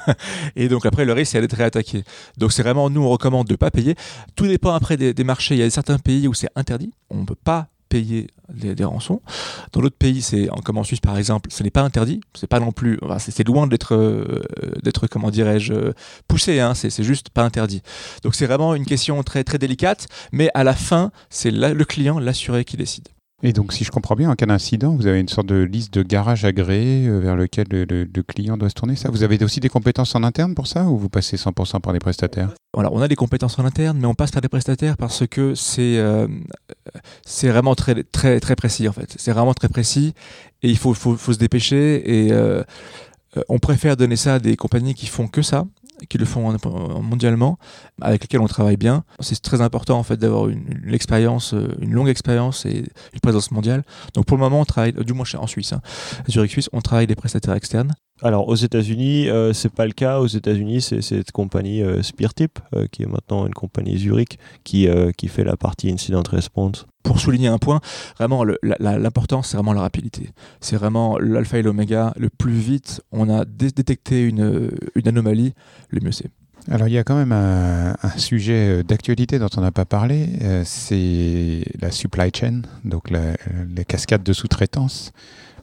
et 0.55 0.67
donc 0.67 0.85
après, 0.85 1.05
le 1.05 1.13
risque, 1.13 1.31
c'est 1.31 1.41
d'être 1.41 1.55
réattaqué. 1.55 2.03
Donc 2.37 2.51
c'est 2.51 2.61
vraiment, 2.61 2.89
nous, 2.91 3.01
on 3.01 3.09
recommande 3.09 3.47
de 3.47 3.53
ne 3.53 3.57
pas 3.57 3.71
payer. 3.71 3.95
Tout 4.35 4.45
dépend 4.45 4.73
après 4.73 4.95
des, 4.97 5.13
des 5.13 5.23
marchés. 5.23 5.55
Il 5.55 5.59
y 5.59 5.63
a 5.63 5.69
certains 5.71 5.97
pays 5.97 6.27
où 6.27 6.35
c'est 6.35 6.49
interdit. 6.55 6.91
On 7.09 7.21
ne 7.21 7.25
peut 7.25 7.35
pas 7.35 7.69
payer 7.89 8.27
des, 8.53 8.83
rançons. 8.83 9.21
Dans 9.73 9.81
d'autres 9.81 9.97
pays, 9.97 10.21
c'est 10.21 10.47
comme 10.63 10.77
en 10.77 10.83
Suisse 10.83 10.99
par 10.99 11.17
exemple, 11.17 11.49
ce 11.51 11.63
n'est 11.63 11.69
pas 11.71 11.81
interdit. 11.81 12.21
C'est 12.33 12.47
pas 12.47 12.59
non 12.59 12.71
plus, 12.71 12.99
c'est 13.19 13.47
loin 13.47 13.67
d'être, 13.67 13.95
euh, 13.95 14.41
d'être 14.83 15.07
comment 15.07 15.31
dirais-je, 15.31 15.91
poussé. 16.27 16.59
Hein, 16.59 16.73
c'est 16.75 17.03
juste 17.03 17.29
pas 17.29 17.43
interdit. 17.43 17.81
Donc 18.23 18.35
c'est 18.35 18.45
vraiment 18.45 18.75
une 18.75 18.85
question 18.85 19.21
très 19.23 19.43
très 19.43 19.57
délicate, 19.57 20.07
mais 20.31 20.49
à 20.53 20.63
la 20.63 20.73
fin, 20.73 21.11
c'est 21.29 21.51
le 21.51 21.85
client, 21.85 22.19
l'assuré 22.19 22.63
qui 22.63 22.77
décide. 22.77 23.09
Et 23.41 23.53
donc, 23.53 23.71
si 23.71 23.85
je 23.85 23.91
comprends 23.91 24.15
bien, 24.15 24.29
en 24.29 24.35
cas 24.35 24.45
d'incident, 24.45 24.95
vous 24.95 25.07
avez 25.07 25.19
une 25.19 25.29
sorte 25.29 25.47
de 25.47 25.55
liste 25.55 25.93
de 25.93 26.03
garages 26.03 26.43
agréés 26.43 27.07
euh, 27.07 27.19
vers 27.19 27.37
lequel 27.37 27.67
le, 27.69 28.21
client 28.23 28.57
doit 28.57 28.69
se 28.69 28.75
tourner. 28.75 28.97
Ça, 28.97 29.09
vous 29.09 29.23
avez 29.23 29.41
aussi 29.43 29.61
des 29.61 29.69
compétences 29.69 30.13
en 30.15 30.23
interne 30.23 30.55
pour 30.55 30.67
ça, 30.67 30.83
ou 30.85 30.97
vous 30.97 31.07
passez 31.07 31.37
100% 31.37 31.79
par 31.79 31.93
des 31.93 31.99
prestataires? 31.99 32.53
Voilà, 32.73 32.89
on 32.91 33.01
a 33.01 33.07
des 33.07 33.15
compétences 33.15 33.57
en 33.57 33.65
interne, 33.65 33.97
mais 33.97 34.07
on 34.07 34.13
passe 34.13 34.31
par 34.31 34.41
des 34.41 34.49
prestataires 34.49 34.97
parce 34.97 35.25
que 35.25 35.55
c'est 35.55 35.97
euh, 35.97 36.27
c'est 37.25 37.49
vraiment 37.49 37.75
très 37.75 38.03
très 38.03 38.39
très 38.39 38.55
précis 38.55 38.87
en 38.87 38.91
fait. 38.91 39.15
C'est 39.17 39.31
vraiment 39.31 39.53
très 39.53 39.69
précis 39.69 40.13
et 40.61 40.69
il 40.69 40.77
faut 40.77 40.93
faut, 40.93 41.15
faut 41.15 41.33
se 41.33 41.39
dépêcher 41.39 42.25
et 42.25 42.31
euh, 42.31 42.63
on 43.47 43.57
préfère 43.57 43.97
donner 43.97 44.15
ça 44.15 44.35
à 44.35 44.39
des 44.39 44.55
compagnies 44.55 44.93
qui 44.93 45.07
font 45.07 45.27
que 45.27 45.41
ça 45.41 45.65
qui 46.07 46.17
le 46.17 46.25
font 46.25 46.55
mondialement, 47.01 47.57
avec 48.01 48.21
lesquels 48.21 48.41
on 48.41 48.47
travaille 48.47 48.77
bien. 48.77 49.03
C'est 49.19 49.41
très 49.41 49.61
important 49.61 49.97
en 49.97 50.03
fait 50.03 50.17
d'avoir 50.17 50.49
une, 50.49 50.93
expérience, 50.93 51.53
euh, 51.53 51.75
une 51.81 51.93
longue 51.93 52.09
expérience 52.09 52.65
et 52.65 52.85
une 53.13 53.19
présence 53.21 53.51
mondiale. 53.51 53.83
Donc 54.13 54.25
pour 54.25 54.37
le 54.37 54.43
moment, 54.43 54.61
on 54.61 54.65
travaille, 54.65 54.93
du 54.93 55.13
moins 55.13 55.25
en 55.37 55.47
Suisse, 55.47 55.73
hein, 55.73 55.81
Zurich 56.29 56.51
Suisse, 56.51 56.69
on 56.73 56.81
travaille 56.81 57.07
des 57.07 57.15
prestataires 57.15 57.55
externes. 57.55 57.95
Alors 58.21 58.49
aux 58.49 58.55
États-Unis, 58.55 59.29
euh, 59.29 59.53
c'est 59.53 59.73
pas 59.73 59.85
le 59.85 59.93
cas. 59.93 60.19
Aux 60.19 60.27
États-Unis, 60.27 60.81
c'est 60.81 61.01
cette 61.01 61.31
compagnie 61.31 61.81
euh, 61.81 62.03
Speartip, 62.03 62.59
euh, 62.75 62.85
qui 62.91 63.03
est 63.03 63.05
maintenant 63.05 63.47
une 63.47 63.53
compagnie 63.53 63.97
Zurich, 63.97 64.37
qui, 64.63 64.87
qui 65.17 65.27
fait 65.27 65.43
la 65.43 65.55
partie 65.55 65.91
incident 65.91 66.23
response. 66.29 66.85
Pour 67.03 67.19
souligner 67.19 67.47
un 67.47 67.57
point, 67.57 67.79
vraiment 68.17 68.43
l'important, 68.43 69.41
c'est 69.41 69.55
vraiment 69.55 69.73
la 69.73 69.81
rapidité. 69.81 70.31
C'est 70.59 70.75
vraiment 70.75 71.17
l'alpha 71.17 71.57
et 71.57 71.61
l'oméga. 71.61 72.13
Le 72.17 72.29
plus 72.29 72.53
vite 72.53 73.01
on 73.11 73.29
a 73.29 73.45
détecté 73.45 74.23
une, 74.23 74.71
une 74.95 75.07
anomalie, 75.07 75.53
le 75.89 76.01
mieux 76.01 76.11
c'est. 76.11 76.29
Alors 76.69 76.87
il 76.87 76.93
y 76.93 76.97
a 76.97 77.03
quand 77.03 77.15
même 77.15 77.31
un, 77.31 77.95
sujet 78.17 78.83
d'actualité 78.83 79.39
dont 79.39 79.47
on 79.57 79.61
n'a 79.61 79.71
pas 79.71 79.85
parlé, 79.85 80.27
c'est 80.65 81.63
la 81.79 81.89
supply 81.89 82.29
chain, 82.35 82.61
donc 82.83 83.09
les 83.09 83.85
cascades 83.85 84.23
de 84.23 84.33
sous-traitance 84.33 85.13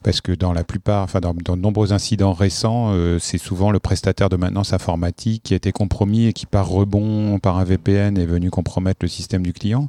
parce 0.02 0.20
que 0.20 0.32
dans 0.32 0.52
la 0.52 0.64
plupart, 0.64 1.02
enfin 1.02 1.20
dans, 1.20 1.34
de 1.34 1.60
nombreux 1.60 1.92
incidents 1.92 2.32
récents, 2.32 2.92
euh, 2.92 3.18
c'est 3.18 3.38
souvent 3.38 3.70
le 3.70 3.78
prestataire 3.78 4.28
de 4.28 4.36
maintenance 4.36 4.72
informatique 4.72 5.42
qui 5.44 5.54
a 5.54 5.56
été 5.56 5.72
compromis 5.72 6.26
et 6.26 6.32
qui 6.32 6.46
par 6.46 6.68
rebond, 6.68 7.38
par 7.38 7.58
un 7.58 7.64
VPN, 7.64 8.18
est 8.18 8.26
venu 8.26 8.50
compromettre 8.50 9.00
le 9.02 9.08
système 9.08 9.42
du 9.42 9.52
client. 9.52 9.88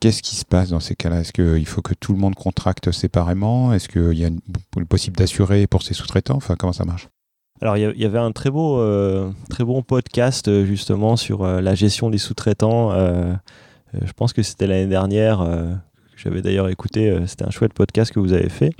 Qu'est-ce 0.00 0.22
qui 0.22 0.34
se 0.34 0.44
passe 0.44 0.70
dans 0.70 0.80
ces 0.80 0.96
cas-là? 0.96 1.20
Est-ce 1.20 1.32
qu'il 1.32 1.66
faut 1.66 1.82
que 1.82 1.94
tout 1.94 2.12
le 2.12 2.18
monde 2.18 2.34
contracte 2.34 2.90
séparément? 2.90 3.72
Est-ce 3.72 3.88
qu'il 3.88 4.18
y 4.18 4.24
a 4.24 4.28
une, 4.28 4.40
possible 4.86 5.16
d'assurer 5.16 5.66
pour 5.66 5.82
ses 5.82 5.94
sous-traitants? 5.94 6.36
Enfin, 6.36 6.56
comment 6.56 6.72
ça 6.72 6.84
marche? 6.84 7.08
Alors 7.60 7.76
il 7.76 7.94
y, 7.96 8.04
avait 8.04 8.18
un 8.18 8.32
très 8.32 8.50
beau, 8.50 8.80
euh, 8.80 9.30
très 9.48 9.62
bon 9.62 9.82
podcast 9.82 10.48
euh, 10.48 10.64
justement 10.64 11.16
sur 11.16 11.46
la 11.46 11.74
gestion 11.76 12.10
des 12.10 12.18
sous-traitants. 12.18 12.90
je 12.92 14.12
pense 14.16 14.32
que 14.32 14.42
c'était 14.42 14.66
l'année 14.66 14.88
dernière. 14.88 15.46
J'avais 16.22 16.42
d'ailleurs 16.42 16.68
écouté. 16.68 17.16
c'était 17.26 17.44
un 17.44 17.50
chouette 17.50 17.72
podcast 17.72 18.12
que 18.12 18.20
vous 18.20 18.32
avez 18.32 18.48
fait. 18.48 18.72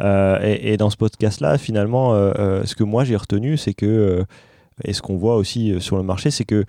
Euh, 0.00 0.38
et, 0.42 0.76
dans 0.76 0.90
ce 0.90 0.96
podcast-là, 0.96 1.58
finalement, 1.58 2.14
euh, 2.14 2.32
euh, 2.38 2.64
ce 2.64 2.74
que 2.74 2.84
moi 2.84 3.04
j'ai 3.04 3.16
retenu, 3.16 3.56
c'est 3.56 3.74
que, 3.74 4.24
et 4.84 4.92
ce 4.92 5.02
qu'on 5.02 5.16
voit 5.16 5.36
aussi 5.36 5.80
sur 5.80 5.96
le 5.96 6.02
marché, 6.02 6.30
c'est 6.30 6.44
que 6.44 6.64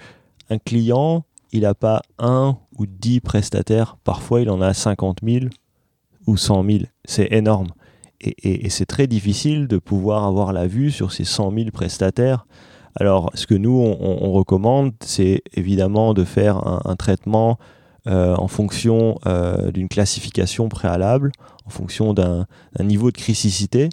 un 0.49 0.57
client, 0.57 1.25
il 1.51 1.61
n'a 1.61 1.75
pas 1.75 2.01
un 2.17 2.57
ou 2.77 2.85
dix 2.87 3.21
prestataires, 3.21 3.97
parfois 4.03 4.41
il 4.41 4.49
en 4.49 4.61
a 4.61 4.73
50 4.73 5.19
000 5.23 5.45
ou 6.25 6.37
100 6.37 6.63
000. 6.63 6.79
C'est 7.05 7.31
énorme. 7.31 7.67
Et, 8.21 8.69
c'est 8.69 8.85
très 8.85 9.07
difficile 9.07 9.67
de 9.67 9.77
pouvoir 9.77 10.25
avoir 10.25 10.51
la 10.51 10.67
vue 10.67 10.91
sur 10.91 11.13
ces 11.13 11.23
100 11.23 11.53
000 11.53 11.71
prestataires. 11.71 12.47
Alors, 12.95 13.31
ce 13.33 13.47
que 13.47 13.55
nous, 13.55 13.71
on, 13.71 14.31
recommande, 14.33 14.91
c'est 14.99 15.41
évidemment 15.53 16.13
de 16.13 16.25
faire 16.25 16.57
un 16.85 16.95
traitement 16.97 17.57
euh, 18.07 18.33
en 18.37 18.47
fonction 18.47 19.19
euh, 19.27 19.71
d'une 19.71 19.89
classification 19.89 20.69
préalable, 20.69 21.33
en 21.65 21.69
fonction 21.69 22.13
d'un 22.13 22.45
niveau 22.79 23.11
de 23.11 23.17
criticité. 23.17 23.89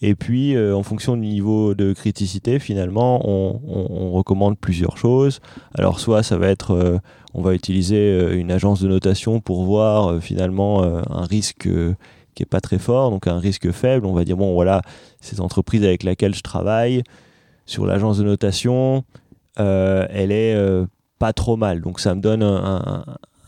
Et 0.00 0.14
puis, 0.14 0.54
euh, 0.54 0.76
en 0.76 0.84
fonction 0.84 1.16
du 1.16 1.26
niveau 1.26 1.74
de 1.74 1.92
criticité, 1.92 2.60
finalement, 2.60 3.28
on, 3.28 4.12
recommande 4.12 4.58
plusieurs 4.58 4.96
choses. 4.96 5.40
Alors, 5.74 5.98
soit 5.98 6.22
ça 6.22 6.38
va 6.38 6.48
être, 6.48 7.00
on 7.34 7.42
va 7.42 7.54
utiliser 7.54 8.32
une 8.32 8.50
agence 8.50 8.80
de 8.80 8.88
notation 8.88 9.40
pour 9.40 9.64
voir 9.64 10.20
finalement 10.20 10.82
un 10.82 11.24
risque 11.24 11.68
qui 12.34 12.42
est 12.42 12.46
pas 12.46 12.60
très 12.60 12.78
fort, 12.78 13.10
donc 13.10 13.26
un 13.26 13.38
risque 13.38 13.70
faible. 13.70 14.06
On 14.06 14.12
va 14.12 14.24
dire, 14.24 14.36
bon, 14.36 14.54
voilà, 14.54 14.82
ces 15.20 15.40
entreprises 15.40 15.84
avec 15.84 16.02
lesquelles 16.02 16.34
je 16.34 16.42
travaille, 16.42 17.02
sur 17.64 17.86
l'agence 17.86 18.18
de 18.18 18.24
notation, 18.24 19.04
elle 19.56 20.32
est 20.32 20.56
pas 21.18 21.32
trop 21.32 21.56
mal. 21.56 21.80
Donc 21.80 22.00
ça 22.00 22.14
me 22.14 22.20
donne 22.20 22.42
un 22.42 23.04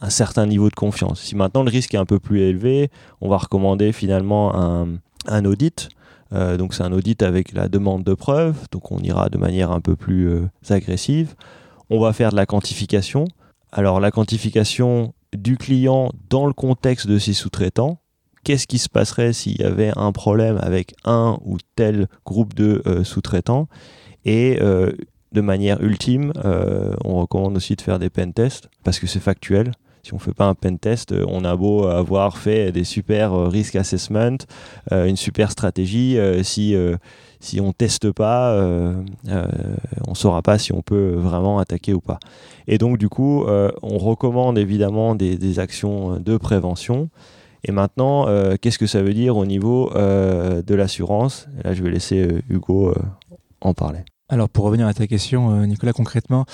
certain 0.08 0.46
niveau 0.46 0.70
de 0.70 0.74
confiance. 0.74 1.20
Si 1.20 1.36
maintenant 1.36 1.62
le 1.62 1.70
risque 1.70 1.94
est 1.94 1.98
un 1.98 2.06
peu 2.06 2.18
plus 2.18 2.40
élevé, 2.40 2.90
on 3.20 3.28
va 3.28 3.36
recommander 3.36 3.92
finalement 3.92 4.54
un, 5.26 5.44
audit. 5.44 5.90
Euh, 6.32 6.56
donc 6.56 6.74
c'est 6.74 6.82
un 6.82 6.92
audit 6.92 7.22
avec 7.22 7.52
la 7.52 7.68
demande 7.68 8.04
de 8.04 8.14
preuves, 8.14 8.56
donc 8.70 8.90
on 8.92 8.98
ira 9.00 9.28
de 9.28 9.36
manière 9.36 9.72
un 9.72 9.80
peu 9.80 9.96
plus 9.96 10.28
euh, 10.28 10.48
agressive. 10.70 11.34
On 11.90 12.00
va 12.00 12.12
faire 12.12 12.30
de 12.30 12.36
la 12.36 12.46
quantification. 12.46 13.26
Alors 13.72 14.00
la 14.00 14.10
quantification 14.10 15.12
du 15.36 15.56
client 15.56 16.12
dans 16.30 16.46
le 16.46 16.52
contexte 16.52 17.06
de 17.06 17.18
ses 17.18 17.34
sous-traitants. 17.34 17.98
Qu'est-ce 18.42 18.66
qui 18.66 18.78
se 18.78 18.88
passerait 18.88 19.34
s'il 19.34 19.60
y 19.60 19.64
avait 19.64 19.92
un 19.96 20.12
problème 20.12 20.58
avec 20.62 20.94
un 21.04 21.38
ou 21.44 21.58
tel 21.76 22.08
groupe 22.24 22.54
de 22.54 22.82
euh, 22.86 23.04
sous-traitants? 23.04 23.68
Et 24.24 24.58
de 25.32 25.40
manière 25.40 25.80
ultime, 25.82 26.34
on 27.04 27.20
recommande 27.20 27.56
aussi 27.56 27.74
de 27.74 27.80
faire 27.80 27.98
des 27.98 28.10
pen 28.10 28.34
tests 28.34 28.68
parce 28.84 28.98
que 28.98 29.06
c'est 29.06 29.18
factuel 29.18 29.72
si 30.02 30.14
on 30.14 30.18
fait 30.18 30.32
pas 30.32 30.46
un 30.46 30.54
pen 30.54 30.78
test, 30.78 31.12
euh, 31.12 31.24
on 31.28 31.44
a 31.44 31.56
beau 31.56 31.86
avoir 31.86 32.38
fait 32.38 32.72
des 32.72 32.84
super 32.84 33.34
euh, 33.34 33.48
risk 33.48 33.76
assessment, 33.76 34.38
euh, 34.92 35.06
une 35.06 35.16
super 35.16 35.50
stratégie, 35.50 36.18
si 36.42 36.74
si 37.42 37.60
on 37.60 37.72
teste 37.72 38.12
pas, 38.12 38.54
on 38.58 39.04
on 40.06 40.14
saura 40.14 40.42
pas 40.42 40.58
si 40.58 40.72
on 40.72 40.82
peut 40.82 41.14
vraiment 41.14 41.58
attaquer 41.58 41.94
ou 41.94 42.00
pas. 42.00 42.18
Et 42.66 42.76
donc 42.76 42.98
du 42.98 43.08
coup, 43.08 43.44
on 43.46 43.98
recommande 43.98 44.58
évidemment 44.58 45.14
des, 45.14 45.58
actions 45.58 46.18
de 46.20 46.36
prévention. 46.36 47.08
Et 47.64 47.72
maintenant, 47.72 48.26
qu'est-ce 48.60 48.78
que 48.78 48.86
ça 48.86 49.02
veut 49.02 49.14
dire 49.14 49.36
au 49.36 49.46
niveau 49.46 49.90
de 49.94 50.74
l'assurance? 50.74 51.48
Là, 51.64 51.72
je 51.72 51.82
vais 51.82 51.90
laisser 51.90 52.28
Hugo 52.50 52.92
en 53.60 53.72
parler. 53.72 54.00
Alors 54.32 54.48
pour 54.48 54.64
revenir 54.64 54.86
à 54.86 54.94
ta 54.94 55.08
question, 55.08 55.50
euh, 55.50 55.66
Nicolas, 55.66 55.92
concrètement, 55.92 56.46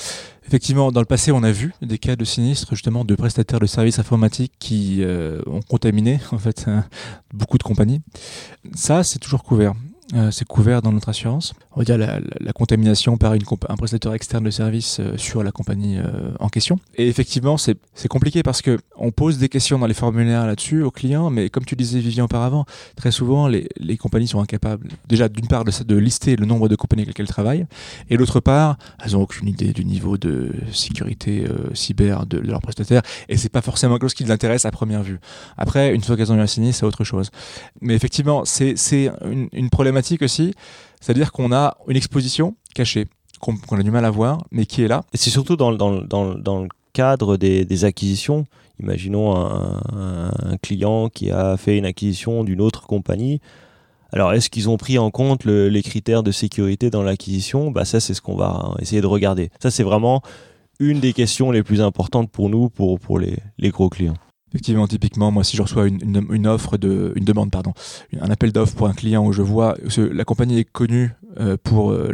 effectivement, 0.47 0.91
dans 0.91 1.01
le 1.01 1.07
passé, 1.07 1.31
on 1.31 1.43
a 1.43 1.53
vu 1.53 1.75
des 1.83 1.99
cas 1.99 2.17
de 2.17 2.25
sinistres 2.25 2.69
justement 2.71 3.05
de 3.05 3.15
prestataires 3.15 3.61
de 3.61 3.67
services 3.67 3.99
informatiques 3.99 4.55
qui 4.59 5.05
euh, 5.05 5.43
ont 5.47 5.61
contaminé 5.61 6.19
en 6.33 6.39
fait 6.39 6.65
hein, 6.69 6.87
beaucoup 7.35 7.59
de 7.59 7.63
compagnies. 7.63 8.01
Ça, 8.75 9.05
c'est 9.05 9.19
toujours 9.19 9.45
couvert. 9.45 9.75
Euh, 10.15 10.31
c'est 10.31 10.47
couvert 10.47 10.83
dans 10.83 10.93
notre 10.93 11.09
assurance. 11.09 11.53
On 11.73 11.81
va 11.81 11.85
dire 11.85 11.99
la, 11.99 12.21
la, 12.39 12.53
contamination 12.53 13.17
par 13.17 13.35
une 13.35 13.43
un 13.69 13.77
prestataire 13.77 14.13
externe 14.13 14.45
de 14.45 14.51
service 14.51 15.01
euh, 15.01 15.17
sur 15.17 15.43
la 15.43 15.51
compagnie 15.51 15.99
euh, 15.99 16.31
en 16.39 16.49
question. 16.49 16.79
Et 16.95 17.09
effectivement, 17.09 17.57
c'est 17.57 17.77
compliqué 18.09 18.45
parce 18.45 18.63
que 18.63 18.79
on 18.97 19.11
pose 19.11 19.39
des 19.39 19.49
questions 19.49 19.81
dans 19.81 19.87
les 19.87 19.95
formulaires 19.95 20.47
là-dessus 20.47 20.83
aux 20.83 20.93
clients, 20.93 21.29
mais 21.29 21.51
comme 21.51 21.65
tu 21.65 21.75
disais 21.75 21.99
Vivien 21.99 22.25
auparavant, 22.25 22.67
très 22.95 23.11
souvent 23.11 23.49
les, 23.49 23.69
les 23.79 23.97
compagnies 23.97 24.29
sont 24.29 24.41
incapables 24.41 24.89
déjà 25.09 25.29
d'une 25.29 25.49
part 25.49 25.65
de, 25.65 25.73
de, 25.83 25.97
lister 25.97 26.37
le 26.37 26.47
nombre 26.47 26.69
de 26.69 26.77
compagnies 26.77 27.03
avec 27.03 27.09
lesquelles 27.09 27.25
elles 27.25 27.33
travaillent, 27.33 27.67
et 28.09 28.17
d'autre 28.17 28.39
part, 28.39 28.79
elles 29.05 29.13
n'ont 29.13 29.23
aucune 29.23 29.49
idée 29.49 29.73
du 29.73 29.85
niveau 29.85 30.19
de 30.19 30.53
sécurité 30.73 31.47
cyber 31.75 32.27
de, 32.27 32.39
de 32.39 32.47
leur 32.49 32.61
prestataire, 32.61 33.03
et 33.29 33.37
c'est 33.37 33.49
pas 33.49 33.63
forcément 33.63 33.95
quelque 33.95 34.05
chose 34.05 34.15
qui 34.15 34.25
les 34.25 34.31
intéresse 34.31 34.65
à 34.67 34.71
première 34.71 35.03
vue. 35.03 35.19
Après, 35.57 35.95
une 35.95 36.03
fois 36.03 36.17
qu'elles 36.17 36.33
ont 36.33 36.37
eu 36.37 36.41
un 36.41 36.47
sinistre, 36.47 36.81
c'est 36.81 36.87
autre 36.87 37.05
chose. 37.05 37.31
Mais 37.81 37.95
effectivement, 37.95 38.45
c'est 38.45 38.77
une, 39.25 39.49
une 39.53 39.71
problématique 39.71 39.96
aussi, 40.23 40.55
c'est-à-dire 41.01 41.33
qu'on 41.33 41.53
a 41.53 41.77
une 41.89 41.97
exposition 41.97 42.57
cachée, 42.75 43.07
qu'on 43.41 43.79
a 43.79 43.83
du 43.83 43.91
mal 43.91 44.05
à 44.05 44.11
voir, 44.11 44.45
mais 44.51 44.67
qui 44.67 44.83
est 44.83 44.89
là. 44.89 45.05
C'est 45.15 45.31
surtout 45.31 45.57
dans, 45.57 45.71
le 45.71 46.69
cadre 46.93 47.37
des, 47.37 47.85
acquisitions. 47.85 48.47
Imaginons 48.81 49.35
un, 49.37 50.57
client 50.63 51.09
qui 51.09 51.31
a 51.31 51.57
fait 51.57 51.79
une 51.79 51.87
acquisition 51.87 52.45
d'une 52.45 52.61
autre 52.61 52.87
compagnie. 52.87 53.41
Alors, 54.13 54.33
est-ce 54.33 54.51
qu'ils 54.51 54.69
ont 54.71 54.77
pris 54.77 54.99
en 54.99 55.11
compte 55.11 55.45
les 55.45 55.83
critères 55.83 56.23
de 56.23 56.33
sécurité 56.33 56.91
dans 56.91 57.03
l'acquisition? 57.03 57.71
Bah, 57.71 57.85
Ça, 57.85 58.01
c'est 58.01 58.15
ce 58.15 58.23
qu'on 58.23 58.37
va 58.37 58.75
essayer 58.81 59.01
de 59.01 59.07
regarder. 59.07 59.51
Ça, 59.61 59.71
c'est 59.71 59.83
vraiment 59.83 60.23
une 60.79 61.01
des 61.01 61.13
questions 61.13 61.51
les 61.51 61.63
plus 61.63 61.81
importantes 61.81 62.31
pour 62.31 62.49
nous, 62.49 62.69
pour, 62.69 63.19
les 63.19 63.71
gros 63.71 63.89
clients. 63.89 64.17
Effectivement, 64.57 64.89
typiquement, 64.89 65.31
moi, 65.31 65.45
si 65.45 65.55
je 65.55 65.61
reçois 65.61 65.87
une, 65.87 66.47
offre 66.47 66.79
de, 66.79 67.13
une 67.15 67.27
demande, 67.27 67.51
pardon, 67.51 67.75
un 68.19 68.31
appel 68.31 68.53
d'offre 68.53 68.75
pour 68.75 68.89
un 68.89 68.95
client 68.95 69.23
où 69.27 69.31
je 69.31 69.43
vois 69.43 69.77
la 69.99 70.25
compagnie 70.25 70.61
est 70.61 70.65
connue 70.65 71.13
euh, 71.39 71.59
pour 71.63 71.93
euh, 71.93 72.11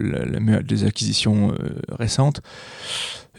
les 0.68 0.82
acquisitions 0.82 1.52
euh, 1.52 1.80
récentes, 1.88 2.42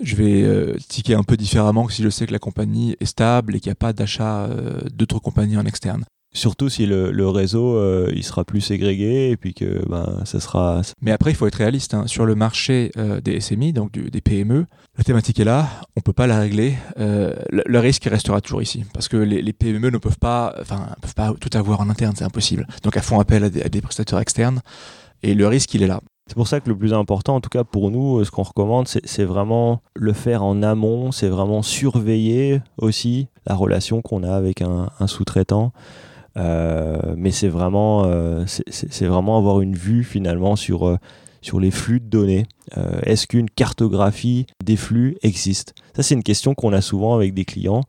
je 0.01 0.15
vais 0.15 0.77
ticker 0.87 1.15
un 1.15 1.23
peu 1.23 1.35
différemment 1.35 1.85
que 1.85 1.91
si 1.91 2.01
je 2.01 2.07
sais 2.07 2.25
que 2.25 2.31
la 2.31 2.39
compagnie 2.39 2.95
est 3.01 3.05
stable 3.05 3.57
et 3.57 3.59
qu'il 3.59 3.71
n'y 3.71 3.73
a 3.73 3.75
pas 3.75 3.91
d'achat 3.91 4.49
d'autres 4.93 5.19
compagnies 5.19 5.57
en 5.57 5.65
externe. 5.65 6.05
Surtout 6.35 6.67
si 6.67 6.87
le, 6.87 7.11
le 7.11 7.27
réseau 7.29 7.75
euh, 7.75 8.11
il 8.15 8.23
sera 8.23 8.43
plus 8.43 8.61
ségrégé 8.61 9.29
et 9.29 9.37
puis 9.37 9.53
que 9.53 9.87
ben, 9.87 10.21
ça 10.25 10.39
sera. 10.39 10.81
Mais 11.01 11.11
après, 11.11 11.29
il 11.31 11.35
faut 11.35 11.45
être 11.45 11.55
réaliste. 11.55 11.93
Hein. 11.93 12.07
Sur 12.07 12.25
le 12.25 12.33
marché 12.33 12.91
euh, 12.97 13.21
des 13.21 13.39
SMI, 13.39 13.71
donc 13.71 13.91
du, 13.91 14.09
des 14.09 14.21
PME, 14.21 14.65
la 14.97 15.03
thématique 15.03 15.39
est 15.39 15.45
là, 15.45 15.67
on 15.95 16.01
peut 16.01 16.13
pas 16.13 16.25
la 16.25 16.39
régler. 16.39 16.75
Euh, 16.99 17.35
le, 17.51 17.61
le, 17.65 17.79
risque 17.79 18.05
restera 18.05 18.41
toujours 18.41 18.63
ici. 18.63 18.83
Parce 18.93 19.07
que 19.07 19.17
les, 19.17 19.43
les 19.43 19.53
PME 19.53 19.91
ne 19.91 19.97
peuvent 19.99 20.17
pas, 20.19 20.55
enfin, 20.59 20.87
peuvent 21.01 21.13
pas 21.13 21.33
tout 21.39 21.55
avoir 21.55 21.81
en 21.81 21.89
interne, 21.89 22.15
c'est 22.17 22.25
impossible. 22.25 22.65
Donc 22.81 22.97
elles 22.97 23.03
font 23.03 23.19
appel 23.19 23.43
à 23.43 23.49
des, 23.49 23.61
à 23.61 23.69
des 23.69 23.81
prestataires 23.81 24.19
externes 24.19 24.61
et 25.21 25.35
le 25.35 25.47
risque, 25.47 25.73
il 25.73 25.83
est 25.83 25.87
là. 25.87 26.01
C'est 26.27 26.35
pour 26.35 26.47
ça 26.47 26.59
que 26.61 26.69
le 26.69 26.77
plus 26.77 26.93
important, 26.93 27.35
en 27.35 27.41
tout 27.41 27.49
cas 27.49 27.63
pour 27.63 27.91
nous, 27.91 28.23
ce 28.23 28.31
qu'on 28.31 28.43
recommande, 28.43 28.87
c'est 28.87 29.23
vraiment 29.25 29.81
le 29.93 30.13
faire 30.13 30.43
en 30.43 30.63
amont, 30.63 31.11
c'est 31.11 31.27
vraiment 31.27 31.61
surveiller 31.61 32.61
aussi 32.77 33.27
la 33.45 33.55
relation 33.55 34.01
qu'on 34.01 34.23
a 34.23 34.33
avec 34.33 34.61
un, 34.61 34.89
un 34.99 35.07
sous-traitant. 35.07 35.73
Euh, 36.37 37.13
mais 37.15 37.31
c'est 37.31 37.47
vraiment, 37.47 38.05
euh, 38.05 38.45
c'est 38.47 39.05
vraiment 39.05 39.37
avoir 39.37 39.61
une 39.61 39.75
vue 39.75 40.03
finalement 40.03 40.55
sur, 40.55 40.87
euh, 40.87 40.97
sur 41.41 41.59
les 41.59 41.71
flux 41.71 41.99
de 41.99 42.07
données. 42.07 42.45
Est-ce 43.03 43.27
qu'une 43.27 43.49
cartographie 43.49 44.47
des 44.63 44.77
flux 44.77 45.17
existe? 45.21 45.75
Ça, 45.95 46.01
c'est 46.01 46.15
une 46.15 46.23
question 46.23 46.55
qu'on 46.55 46.73
a 46.73 46.81
souvent 46.81 47.13
avec 47.13 47.33
des 47.33 47.45
clients. 47.45 47.81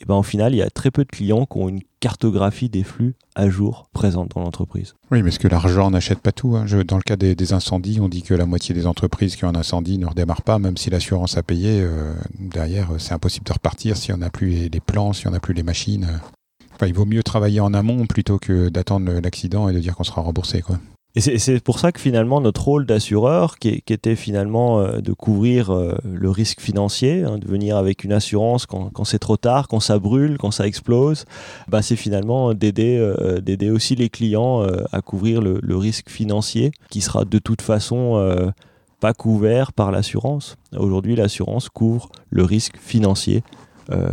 Et 0.00 0.04
ben, 0.04 0.16
au 0.16 0.24
final, 0.24 0.52
il 0.52 0.56
y 0.56 0.62
a 0.62 0.70
très 0.70 0.90
peu 0.90 1.04
de 1.04 1.10
clients 1.10 1.46
qui 1.46 1.58
ont 1.58 1.68
une 1.68 1.82
cartographie 2.00 2.68
des 2.68 2.82
flux 2.82 3.14
à 3.36 3.48
jour 3.48 3.88
présente 3.92 4.32
dans 4.34 4.40
l'entreprise. 4.40 4.94
Oui, 5.12 5.22
parce 5.22 5.38
que 5.38 5.46
l'argent 5.46 5.92
n'achète 5.92 6.18
pas 6.18 6.32
tout. 6.32 6.56
Hein? 6.56 6.64
Dans 6.88 6.96
le 6.96 7.02
cas 7.02 7.14
des, 7.14 7.52
incendies, 7.52 8.00
on 8.00 8.08
dit 8.08 8.22
que 8.22 8.34
la 8.34 8.46
moitié 8.46 8.74
des 8.74 8.88
entreprises 8.88 9.36
qui 9.36 9.44
ont 9.44 9.48
un 9.48 9.54
incendie 9.54 9.98
ne 9.98 10.06
redémarrent 10.06 10.42
pas, 10.42 10.58
même 10.58 10.76
si 10.76 10.90
l'assurance 10.90 11.36
a 11.36 11.44
payé. 11.44 11.86
Derrière, 12.40 12.88
c'est 12.98 13.12
impossible 13.12 13.46
de 13.46 13.52
repartir 13.52 13.96
si 13.96 14.12
on 14.12 14.16
n'a 14.16 14.30
plus 14.30 14.68
les, 14.68 14.80
plans, 14.80 15.12
si 15.12 15.28
on 15.28 15.30
n'a 15.30 15.38
plus 15.40 15.54
les 15.54 15.62
machines. 15.62 16.20
Enfin, 16.74 16.86
il 16.86 16.94
vaut 16.94 17.04
mieux 17.04 17.22
travailler 17.22 17.60
en 17.60 17.74
amont 17.74 18.06
plutôt 18.06 18.38
que 18.38 18.68
d'attendre 18.68 19.12
l'accident 19.22 19.68
et 19.68 19.72
de 19.72 19.78
dire 19.78 19.96
qu'on 19.96 20.04
sera 20.04 20.22
remboursé. 20.22 20.62
Quoi. 20.62 20.78
Et 21.14 21.20
c'est 21.20 21.62
pour 21.62 21.78
ça 21.78 21.92
que 21.92 22.00
finalement 22.00 22.40
notre 22.40 22.64
rôle 22.64 22.86
d'assureur, 22.86 23.58
qui, 23.58 23.82
était 23.86 24.16
finalement 24.16 24.80
euh, 24.80 25.00
de 25.02 25.12
couvrir 25.12 25.70
euh, 25.70 25.94
le 26.04 26.30
risque 26.30 26.60
financier, 26.60 27.22
hein, 27.22 27.36
de 27.36 27.46
venir 27.46 27.76
avec 27.76 28.02
une 28.04 28.14
assurance 28.14 28.64
quand, 28.64 29.04
c'est 29.04 29.18
trop 29.18 29.36
tard, 29.36 29.68
quand 29.68 29.80
ça 29.80 29.98
brûle, 29.98 30.38
quand 30.38 30.52
ça 30.52 30.66
explose, 30.66 31.26
bah 31.68 31.82
c'est 31.82 31.96
finalement 31.96 32.54
d'aider 32.54 32.96
euh, 32.98 33.74
aussi 33.74 33.94
les 33.94 34.08
clients 34.08 34.62
à 34.92 35.02
couvrir 35.02 35.42
le, 35.42 35.76
risque 35.76 36.08
financier, 36.08 36.72
qui 36.88 37.02
sera 37.02 37.24
de 37.26 37.38
toute 37.38 37.60
façon 37.60 38.52
pas 39.00 39.12
couvert 39.12 39.72
par 39.72 39.90
l'assurance. 39.90 40.56
Aujourd'hui, 40.76 41.16
l'assurance 41.16 41.68
couvre 41.68 42.08
le 42.30 42.44
risque 42.44 42.76
financier 42.78 43.42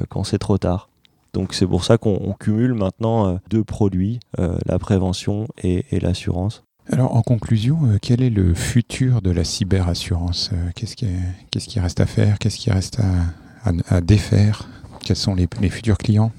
quand 0.10 0.24
c'est 0.24 0.40
trop 0.40 0.58
tard. 0.58 0.89
Donc 1.34 1.54
c'est 1.54 1.68
pour 1.68 1.84
ça 1.84 1.98
qu'on 1.98 2.36
cumule 2.40 2.74
maintenant 2.74 3.40
deux 3.50 3.64
produits, 3.64 4.20
la 4.38 4.80
prévention 4.80 5.48
et, 5.64 5.86
et 5.92 6.00
l'assurance. 6.00 6.64
Alors, 6.92 7.16
en 7.16 7.22
conclusion, 7.22 7.80
euh, 7.86 7.98
quel 8.02 8.22
est 8.24 8.32
le 8.32 8.56
futur 8.56 9.22
de 9.22 9.30
la 9.30 9.44
cyberassurance 9.44 10.50
euh, 10.54 10.70
Qu'est-ce 10.76 10.96
qui, 10.96 11.06
qu 11.52 11.60
qui, 11.60 11.80
reste 11.80 12.00
à 12.00 12.08
faire 12.08 12.40
Qu'est-ce 12.40 12.58
qui 12.58 12.72
reste 12.72 13.00
à, 13.00 13.70
à, 13.70 13.96
à, 13.96 14.02
défaire? 14.02 14.68
Quels 15.06 15.16
sont 15.16 15.36
les, 15.36 15.48
les 15.62 15.70
futurs 15.70 16.00
clients? 16.00 16.32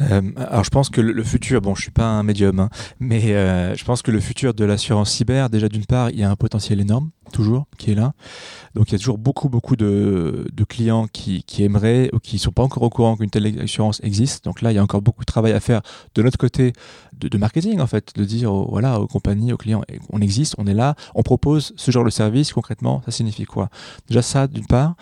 Euh, 0.00 0.20
alors 0.36 0.64
je 0.64 0.70
pense 0.70 0.90
que 0.90 1.00
le, 1.00 1.12
le, 1.12 1.22
futur, 1.22 1.60
bon 1.60 1.74
je 1.76 1.82
suis 1.82 1.90
pas 1.92 2.06
un 2.06 2.24
médium, 2.24 2.58
hein, 2.58 2.68
mais 2.98 3.32
euh, 3.32 3.76
je 3.76 3.84
pense 3.84 4.02
que 4.02 4.10
le 4.10 4.18
futur 4.18 4.52
de 4.52 4.64
l'assurance 4.64 5.12
cyber, 5.12 5.48
déjà 5.50 5.68
d'une 5.68 5.86
part, 5.86 6.10
il 6.10 6.18
y 6.18 6.24
a 6.24 6.30
un 6.30 6.34
potentiel 6.34 6.80
énorme, 6.80 7.10
toujours, 7.34 7.66
qui 7.76 7.90
est 7.90 7.94
là. 7.94 8.14
Donc 8.74 8.88
il 8.88 8.92
y 8.92 8.94
a 8.94 8.98
toujours 8.98 9.18
beaucoup, 9.18 9.48
beaucoup 9.48 9.76
de, 9.76 10.46
clients 10.68 11.06
qui, 11.12 11.44
aimeraient 11.58 12.10
ou 12.14 12.18
qui 12.18 12.36
ne 12.36 12.40
sont 12.40 12.52
pas 12.52 12.62
encore 12.62 12.82
au 12.82 12.90
courant 12.90 13.16
qu'une 13.16 13.28
telle 13.28 13.60
assurance 13.60 14.00
existe. 14.02 14.44
Donc 14.44 14.62
là, 14.62 14.72
il 14.72 14.76
y 14.76 14.78
a 14.78 14.82
encore 14.82 15.02
beaucoup 15.02 15.20
de 15.20 15.26
travail 15.26 15.52
à 15.52 15.60
faire 15.60 15.82
de 16.14 16.22
notre 16.22 16.38
côté 16.38 16.72
de, 17.18 17.38
marketing, 17.38 17.80
en 17.80 17.86
fait, 17.86 18.12
de 18.16 18.24
dire 18.24 18.52
aux, 18.52 18.68
voilà, 18.70 19.00
aux 19.00 19.06
compagnies, 19.06 19.52
aux 19.52 19.56
clients, 19.56 19.82
on 20.10 20.20
existe, 20.20 20.54
on 20.58 20.66
est 20.66 20.74
là, 20.74 20.94
on 21.14 21.22
propose 21.22 21.72
ce 21.76 21.90
genre 21.90 22.04
de 22.04 22.10
service, 22.10 22.52
concrètement, 22.52 23.02
ça 23.04 23.10
signifie 23.10 23.44
quoi? 23.44 23.68
Déjà 24.08 24.22
ça, 24.22 24.46
d'une 24.46 24.66
part. 24.66 24.94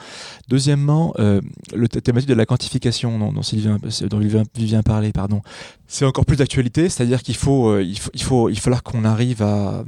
Deuxièmement, 0.48 1.14
euh, 1.18 1.40
le 1.74 1.88
thématique 1.88 2.28
de 2.28 2.34
la 2.34 2.46
quantification 2.46 3.18
dont, 3.18 3.32
dont 3.32 3.42
Sylvain, 3.42 3.78
dont 4.08 4.20
Vivien 4.54 4.82
parlait, 4.82 5.12
pardon, 5.12 5.42
c'est 5.92 6.06
encore 6.06 6.24
plus 6.24 6.36
d'actualité, 6.36 6.88
c'est-à-dire 6.88 7.22
qu'il 7.22 7.36
faut, 7.36 7.68
euh, 7.68 7.82
il 7.82 7.98
faut, 7.98 8.10
il 8.14 8.22
faut, 8.22 8.48
il 8.48 8.80
qu'on 8.80 9.04
arrive 9.04 9.42
à, 9.42 9.74
euh, 9.74 9.84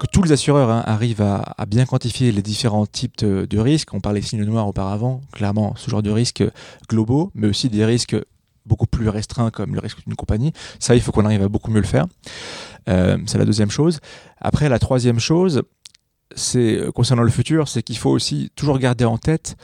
que 0.00 0.06
tous 0.10 0.22
les 0.22 0.32
assureurs 0.32 0.68
hein, 0.68 0.82
arrivent 0.84 1.22
à, 1.22 1.66
bien 1.66 1.83
quantifier 1.86 2.32
les 2.32 2.42
différents 2.42 2.86
types 2.86 3.24
de, 3.24 3.58
risques. 3.58 3.94
On 3.94 4.00
parlait 4.00 4.20
de 4.20 4.24
signes 4.24 4.44
noirs 4.44 4.66
auparavant, 4.66 5.20
clairement, 5.32 5.74
ce 5.76 5.90
genre 5.90 6.02
de 6.02 6.10
risques 6.10 6.44
globaux, 6.88 7.30
mais 7.34 7.48
aussi 7.48 7.68
des 7.68 7.84
risques 7.84 8.16
beaucoup 8.66 8.86
plus 8.86 9.08
restreints 9.08 9.50
comme 9.50 9.74
le 9.74 9.80
risque 9.80 9.98
d'une 10.04 10.16
compagnie. 10.16 10.52
Ça, 10.78 10.94
il 10.94 11.02
faut 11.02 11.12
qu'on 11.12 11.24
arrive 11.24 11.42
à 11.42 11.48
beaucoup 11.48 11.70
mieux 11.70 11.80
le 11.80 11.86
faire. 11.86 12.06
Euh, 12.88 13.18
c'est 13.26 13.38
la 13.38 13.44
deuxième 13.44 13.70
chose. 13.70 14.00
Après, 14.40 14.68
la 14.68 14.78
troisième 14.78 15.20
chose, 15.20 15.62
c'est 16.34 16.80
concernant 16.94 17.22
le 17.22 17.30
futur, 17.30 17.68
c'est 17.68 17.82
qu'il 17.82 17.98
faut 17.98 18.10
aussi 18.10 18.50
toujours 18.56 18.78
garder 18.78 19.04
en 19.04 19.18
tête, 19.18 19.56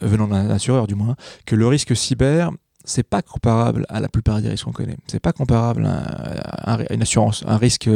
venant 0.00 0.28
d'un 0.28 0.50
assureur 0.50 0.86
du 0.86 0.94
moins, 0.94 1.16
que 1.46 1.56
le 1.56 1.66
risque 1.66 1.96
cyber 1.96 2.50
c'est 2.84 3.02
pas 3.02 3.22
comparable 3.22 3.86
à 3.88 4.00
la 4.00 4.08
plupart 4.08 4.40
des 4.40 4.48
risques 4.48 4.64
qu'on 4.64 4.72
connaît. 4.72 4.96
C'est 5.06 5.20
pas 5.20 5.32
comparable 5.32 5.86
à, 5.86 6.78
une 6.90 7.02
assurance, 7.02 7.42
un 7.46 7.56
risque 7.56 7.88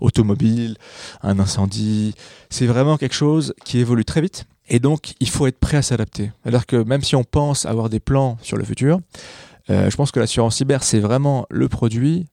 automobile, 0.00 0.76
un 1.22 1.38
incendie. 1.38 2.14
C'est 2.50 2.66
vraiment 2.66 2.98
quelque 2.98 3.14
chose 3.14 3.54
qui 3.64 3.78
évolue 3.78 4.04
très 4.04 4.20
vite. 4.20 4.44
Et 4.68 4.80
donc, 4.80 5.14
il 5.20 5.28
faut 5.28 5.46
être 5.46 5.58
prêt 5.58 5.76
à 5.76 5.82
s'adapter. 5.82 6.32
C'est-à-dire 6.42 6.66
que 6.66 6.76
même 6.76 7.02
si 7.02 7.16
on 7.16 7.24
pense 7.24 7.66
avoir 7.66 7.88
des 7.88 8.00
plans 8.00 8.38
sur 8.42 8.56
le 8.56 8.64
futur, 8.64 9.00
euh, 9.70 9.90
je 9.90 9.96
pense 9.96 10.10
que 10.10 10.20
l'assurance 10.20 10.56
cyber, 10.56 10.82
c'est 10.82 11.00
vraiment 11.00 11.46
le 11.50 11.68
produit 11.68 12.26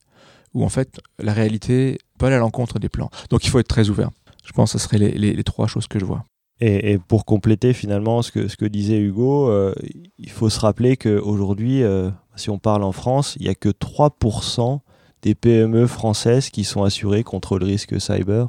où 0.52 0.64
en 0.64 0.68
fait 0.68 0.98
la 1.20 1.32
réalité 1.32 1.98
peut 2.18 2.26
aller 2.26 2.34
à 2.34 2.40
l'encontre 2.40 2.78
des 2.78 2.88
plans. 2.88 3.10
Donc, 3.30 3.44
il 3.44 3.50
faut 3.50 3.58
être 3.58 3.68
très 3.68 3.88
ouvert. 3.88 4.10
Je 4.44 4.52
pense 4.52 4.72
que 4.72 4.78
ce 4.78 4.84
seraient 4.84 4.98
les 4.98 5.44
trois 5.44 5.68
choses 5.68 5.86
que 5.86 6.00
je 6.00 6.04
vois. 6.04 6.24
Et, 6.62 6.98
pour 6.98 7.24
compléter 7.24 7.72
finalement 7.72 8.20
ce 8.20 8.30
que, 8.32 8.64
disait 8.66 8.98
Hugo, 8.98 9.48
euh, 9.48 9.74
il 10.18 10.28
faut 10.28 10.50
se 10.50 10.60
rappeler 10.60 10.98
qu'aujourd'hui, 10.98 11.82
euh, 11.82 12.10
si 12.36 12.50
on 12.50 12.58
parle 12.58 12.82
en 12.82 12.92
France, 12.92 13.36
il 13.40 13.44
n'y 13.44 13.48
a 13.48 13.54
que 13.54 13.70
3% 13.70 14.80
des 15.22 15.34
PME 15.34 15.86
françaises 15.86 16.50
qui 16.50 16.64
sont 16.64 16.82
assurées 16.84 17.24
contre 17.24 17.58
le 17.58 17.64
risque 17.64 17.98
cyber. 18.00 18.48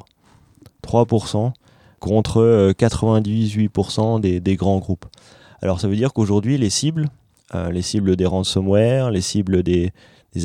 3% 0.82 1.52
contre 2.00 2.38
euh, 2.38 2.72
98% 2.72 4.20
des, 4.20 4.40
des, 4.40 4.56
grands 4.56 4.78
groupes. 4.78 5.06
Alors 5.62 5.80
ça 5.80 5.88
veut 5.88 5.96
dire 5.96 6.12
qu'aujourd'hui, 6.12 6.58
les 6.58 6.70
cibles, 6.70 7.08
euh, 7.54 7.70
les 7.70 7.82
cibles 7.82 8.16
des 8.16 8.26
ransomware, 8.26 9.10
les 9.10 9.20
cibles 9.20 9.62
des, 9.62 9.92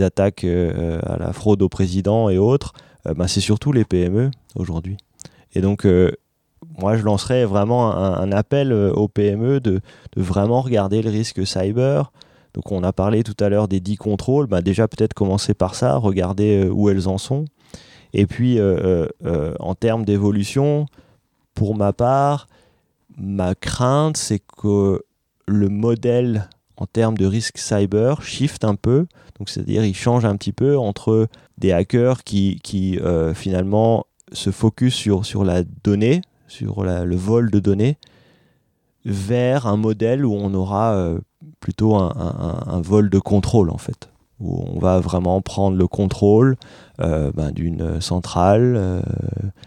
attaques 0.02 0.44
euh, 0.44 1.00
à 1.04 1.18
la 1.18 1.34
fraude 1.34 1.62
au 1.62 1.70
président 1.70 2.30
et 2.30 2.38
autres, 2.38 2.74
bah, 3.16 3.30
c'est 3.30 3.40
surtout 3.40 3.72
les 3.72 3.86
PME 3.86 4.32
aujourd'hui. 4.56 4.98
Et 5.56 5.62
donc 5.62 5.88
moi, 6.78 6.98
je 6.98 7.04
lancerais 7.04 7.46
vraiment 7.46 7.96
un, 7.96 8.32
appel 8.32 8.72
aux 8.74 9.08
PME 9.08 9.60
de, 9.60 9.82
vraiment 10.16 10.62
regarder 10.62 11.02
le 11.02 11.10
risque 11.10 11.46
cyber. 11.46 12.12
Donc, 12.54 12.72
on 12.72 12.84
a 12.84 12.94
parlé 12.94 13.24
tout 13.24 13.36
à 13.40 13.50
l'heure 13.50 13.68
des 13.68 13.80
10 13.80 13.98
contrôles. 13.98 14.48
Bah, 14.48 14.62
déjà, 14.62 14.88
peut-être 14.88 15.14
commencer 15.14 15.54
par 15.54 15.76
ça, 15.76 15.98
regarder 15.98 16.70
où 16.72 16.90
elles 16.90 17.08
en 17.08 17.18
sont. 17.18 17.46
Et 18.14 18.26
puis, 18.26 18.60
euh, 18.60 19.08
euh, 19.26 19.54
en 19.60 19.76
termes 19.76 20.06
d'évolution, 20.06 20.86
pour 21.54 21.76
ma 21.76 21.94
part, 21.94 22.48
ma 23.18 23.56
crainte, 23.56 24.18
c'est 24.18 24.40
que 24.40 25.04
le 25.48 25.70
modèle 25.70 26.50
en 26.78 26.86
termes 26.86 27.18
de 27.18 27.26
risque 27.26 27.58
cyber 27.58 28.22
shift 28.22 28.64
un 28.64 28.76
peu. 28.76 29.08
Donc, 29.38 29.50
c'est-à-dire, 29.50 29.84
il 29.84 29.96
change 29.96 30.26
un 30.26 30.36
petit 30.36 30.52
peu 30.52 30.78
entre 30.78 31.28
des 31.58 31.72
hackers 31.72 32.24
qui, 32.24 33.00
euh, 33.02 33.34
finalement 33.34 34.06
se 34.34 34.52
focus 34.52 34.94
sur, 34.94 35.26
sur 35.26 35.44
la 35.44 35.64
donnée, 35.84 36.22
sur 36.48 36.84
le 36.84 37.16
vol 37.16 37.52
de 37.52 37.60
données 37.60 37.98
vers 39.08 39.68
un 39.68 39.78
modèle 39.78 40.26
où 40.26 40.34
on 40.34 40.54
aura 40.54 40.94
euh, 40.94 41.20
plutôt 41.62 41.96
un, 41.96 42.82
vol 42.82 43.10
de 43.10 43.20
contrôle 43.20 43.70
en 43.70 43.78
fait 43.78 44.10
où 44.40 44.64
on 44.68 44.78
va 44.78 45.00
vraiment 45.00 45.42
prendre 45.42 45.76
le 45.76 45.88
contrôle 45.88 46.58
euh, 47.00 47.32
ben, 47.34 47.52
d'une 47.52 48.00
centrale 48.02 48.76
euh, 48.78 49.02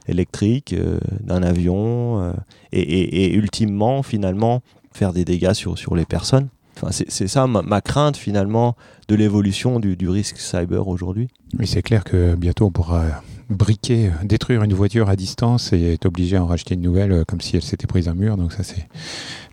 électrique, 0.06 0.76
d'un 1.18 1.42
avion, 1.42 2.32
et, 2.70 3.34
ultimement, 3.34 4.04
finalement, 4.04 4.62
faire 4.92 5.12
des 5.12 5.24
dégâts 5.24 5.54
sur, 5.54 5.76
sur 5.76 5.96
les 5.96 6.04
personnes. 6.04 6.50
Enfin, 6.76 6.92
c'est 6.92 7.26
ça 7.26 7.48
ma, 7.48 7.62
ma, 7.62 7.80
crainte, 7.80 8.16
finalement, 8.16 8.76
de 9.08 9.16
l'évolution 9.16 9.80
du, 9.80 9.96
du, 9.96 10.08
risque 10.08 10.38
cyber 10.38 10.86
aujourd'hui. 10.86 11.26
Oui, 11.58 11.66
c'est 11.66 11.82
clair 11.82 12.04
que 12.04 12.36
bientôt, 12.36 12.66
on 12.66 12.70
pourra 12.70 13.22
briquer, 13.50 14.10
détruire 14.24 14.62
une 14.62 14.72
voiture 14.72 15.08
à 15.08 15.16
distance 15.16 15.72
et 15.72 15.94
être 15.94 16.06
obligé 16.06 16.36
à 16.36 16.42
en 16.42 16.46
racheter 16.46 16.74
une 16.74 16.82
nouvelle 16.82 17.24
comme 17.26 17.40
si 17.40 17.56
elle 17.56 17.62
s'était 17.62 17.86
prise 17.86 18.08
un 18.08 18.14
mur. 18.14 18.36
Donc 18.36 18.52
ça, 18.52 18.62
c'est 18.62 18.88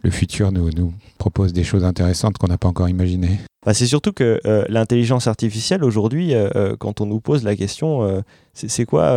le 0.04 0.12
futur 0.12 0.52
nous, 0.52 0.70
nous 0.72 0.94
propose 1.18 1.52
des 1.52 1.64
choses 1.64 1.84
intéressantes 1.84 2.38
qu'on 2.38 2.48
n'a 2.48 2.58
pas 2.58 2.68
encore 2.68 2.88
imaginées. 2.88 3.40
Bah, 3.66 3.74
c'est 3.74 3.88
surtout 3.88 4.14
que 4.14 4.40
l'intelligence 4.70 5.28
artificielle 5.28 5.84
aujourd'hui, 5.84 6.34
quand 6.80 7.02
on 7.02 7.06
nous 7.06 7.20
pose 7.20 7.44
la 7.44 7.56
question, 7.56 8.24
c'est 8.54 8.86
quoi 8.86 9.12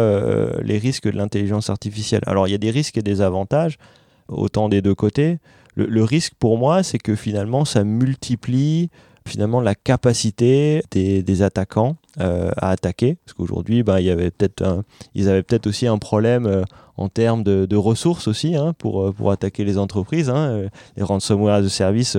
les 0.62 0.78
risques 0.78 1.10
de 1.10 1.16
l'intelligence 1.16 1.70
artificielle? 1.70 2.22
Alors 2.26 2.48
il 2.48 2.50
y 2.52 2.54
a 2.54 2.58
des 2.58 2.70
risques 2.70 2.96
et 2.96 3.02
des 3.02 3.20
avantages, 3.20 3.78
autant 4.28 4.68
des 4.68 4.82
deux 4.82 4.94
côtés. 4.94 5.38
Le, 5.76 6.04
risque 6.04 6.34
pour 6.38 6.58
moi, 6.58 6.82
c'est 6.82 6.98
que 6.98 7.14
finalement, 7.14 7.64
ça 7.64 7.84
multiplie 7.84 8.90
finalement 9.26 9.60
la 9.60 9.74
capacité 9.74 10.82
des, 10.90 11.42
attaquants 11.42 11.96
euh, 12.20 12.50
à 12.56 12.70
attaquer. 12.70 13.16
Parce 13.24 13.34
qu'aujourd'hui, 13.34 13.82
ben, 13.82 13.98
ils 13.98 14.10
avaient 14.10 14.30
peut-être 15.42 15.66
aussi 15.66 15.86
un 15.86 15.98
problème 15.98 16.46
euh, 16.46 16.62
en 16.96 17.08
termes 17.08 17.42
de, 17.42 17.76
ressources 17.76 18.28
aussi 18.28 18.56
hein, 18.56 18.74
pour, 18.76 19.02
euh, 19.02 19.12
pour 19.12 19.30
attaquer 19.30 19.64
les 19.64 19.78
entreprises. 19.78 20.30
Hein. 20.30 20.68
Les 20.96 21.02
ransomware 21.02 21.62
de 21.62 21.68
service 21.68 22.16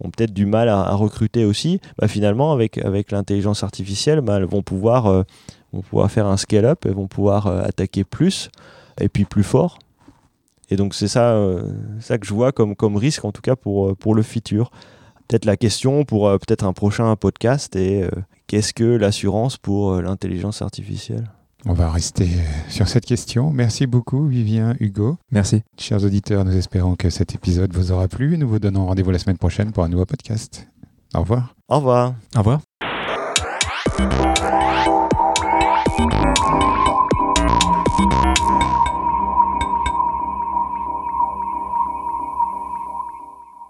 ont 0.00 0.10
peut-être 0.10 0.32
du 0.32 0.46
mal 0.46 0.68
à, 0.68 0.94
recruter 0.94 1.44
aussi. 1.44 1.80
Bah, 1.98 2.08
finalement, 2.08 2.52
avec, 2.52 2.78
avec 2.78 3.10
l'intelligence 3.10 3.62
artificielle, 3.62 4.20
bah, 4.20 4.36
elles 4.36 4.44
vont 4.44 4.62
pouvoir, 4.62 5.24
vont 5.72 5.82
pouvoir 5.82 6.10
faire 6.10 6.26
un 6.26 6.36
scale-up, 6.36 6.84
elles 6.84 6.94
vont 6.94 7.08
pouvoir 7.08 7.46
attaquer 7.46 8.04
plus 8.04 8.50
et 9.00 9.08
puis 9.08 9.24
plus 9.24 9.44
fort. 9.44 9.78
Et 10.70 10.76
donc 10.76 10.94
c'est 10.94 11.08
ça, 11.08 11.38
ça 12.00 12.16
que 12.16 12.26
je 12.26 12.32
vois 12.32 12.52
comme, 12.52 12.74
comme 12.76 12.96
risque, 12.96 13.24
en 13.26 13.32
tout 13.32 13.42
cas 13.42 13.56
pour, 13.56 13.94
pour 13.96 14.14
le 14.14 14.22
futur. 14.22 14.70
Peut-être 15.28 15.44
la 15.44 15.56
question 15.56 16.04
pour 16.04 16.28
euh, 16.28 16.38
peut-être 16.38 16.64
un 16.64 16.72
prochain 16.72 17.14
podcast 17.16 17.76
est 17.76 18.08
qu'est-ce 18.46 18.72
que 18.74 18.84
l'assurance 18.84 19.56
pour 19.56 20.00
l'intelligence 20.00 20.62
artificielle? 20.62 21.30
On 21.64 21.74
va 21.74 21.90
rester 21.90 22.28
sur 22.68 22.88
cette 22.88 23.06
question. 23.06 23.50
Merci 23.52 23.86
beaucoup, 23.86 24.26
Vivien, 24.26 24.74
Hugo. 24.80 25.16
Merci. 25.30 25.62
Chers 25.78 26.02
auditeurs, 26.04 26.44
nous 26.44 26.56
espérons 26.56 26.96
que 26.96 27.08
cet 27.08 27.36
épisode 27.36 27.72
vous 27.72 27.92
aura 27.92 28.08
plu. 28.08 28.36
Nous 28.36 28.48
vous 28.48 28.58
donnons 28.58 28.86
rendez-vous 28.86 29.12
la 29.12 29.20
semaine 29.20 29.38
prochaine 29.38 29.70
pour 29.70 29.84
un 29.84 29.88
nouveau 29.88 30.04
podcast. 30.04 30.66
Au 31.14 31.20
revoir. 31.20 31.54
Au 31.68 31.76
revoir. 31.76 32.14
Au 32.34 32.38
revoir. 32.38 32.60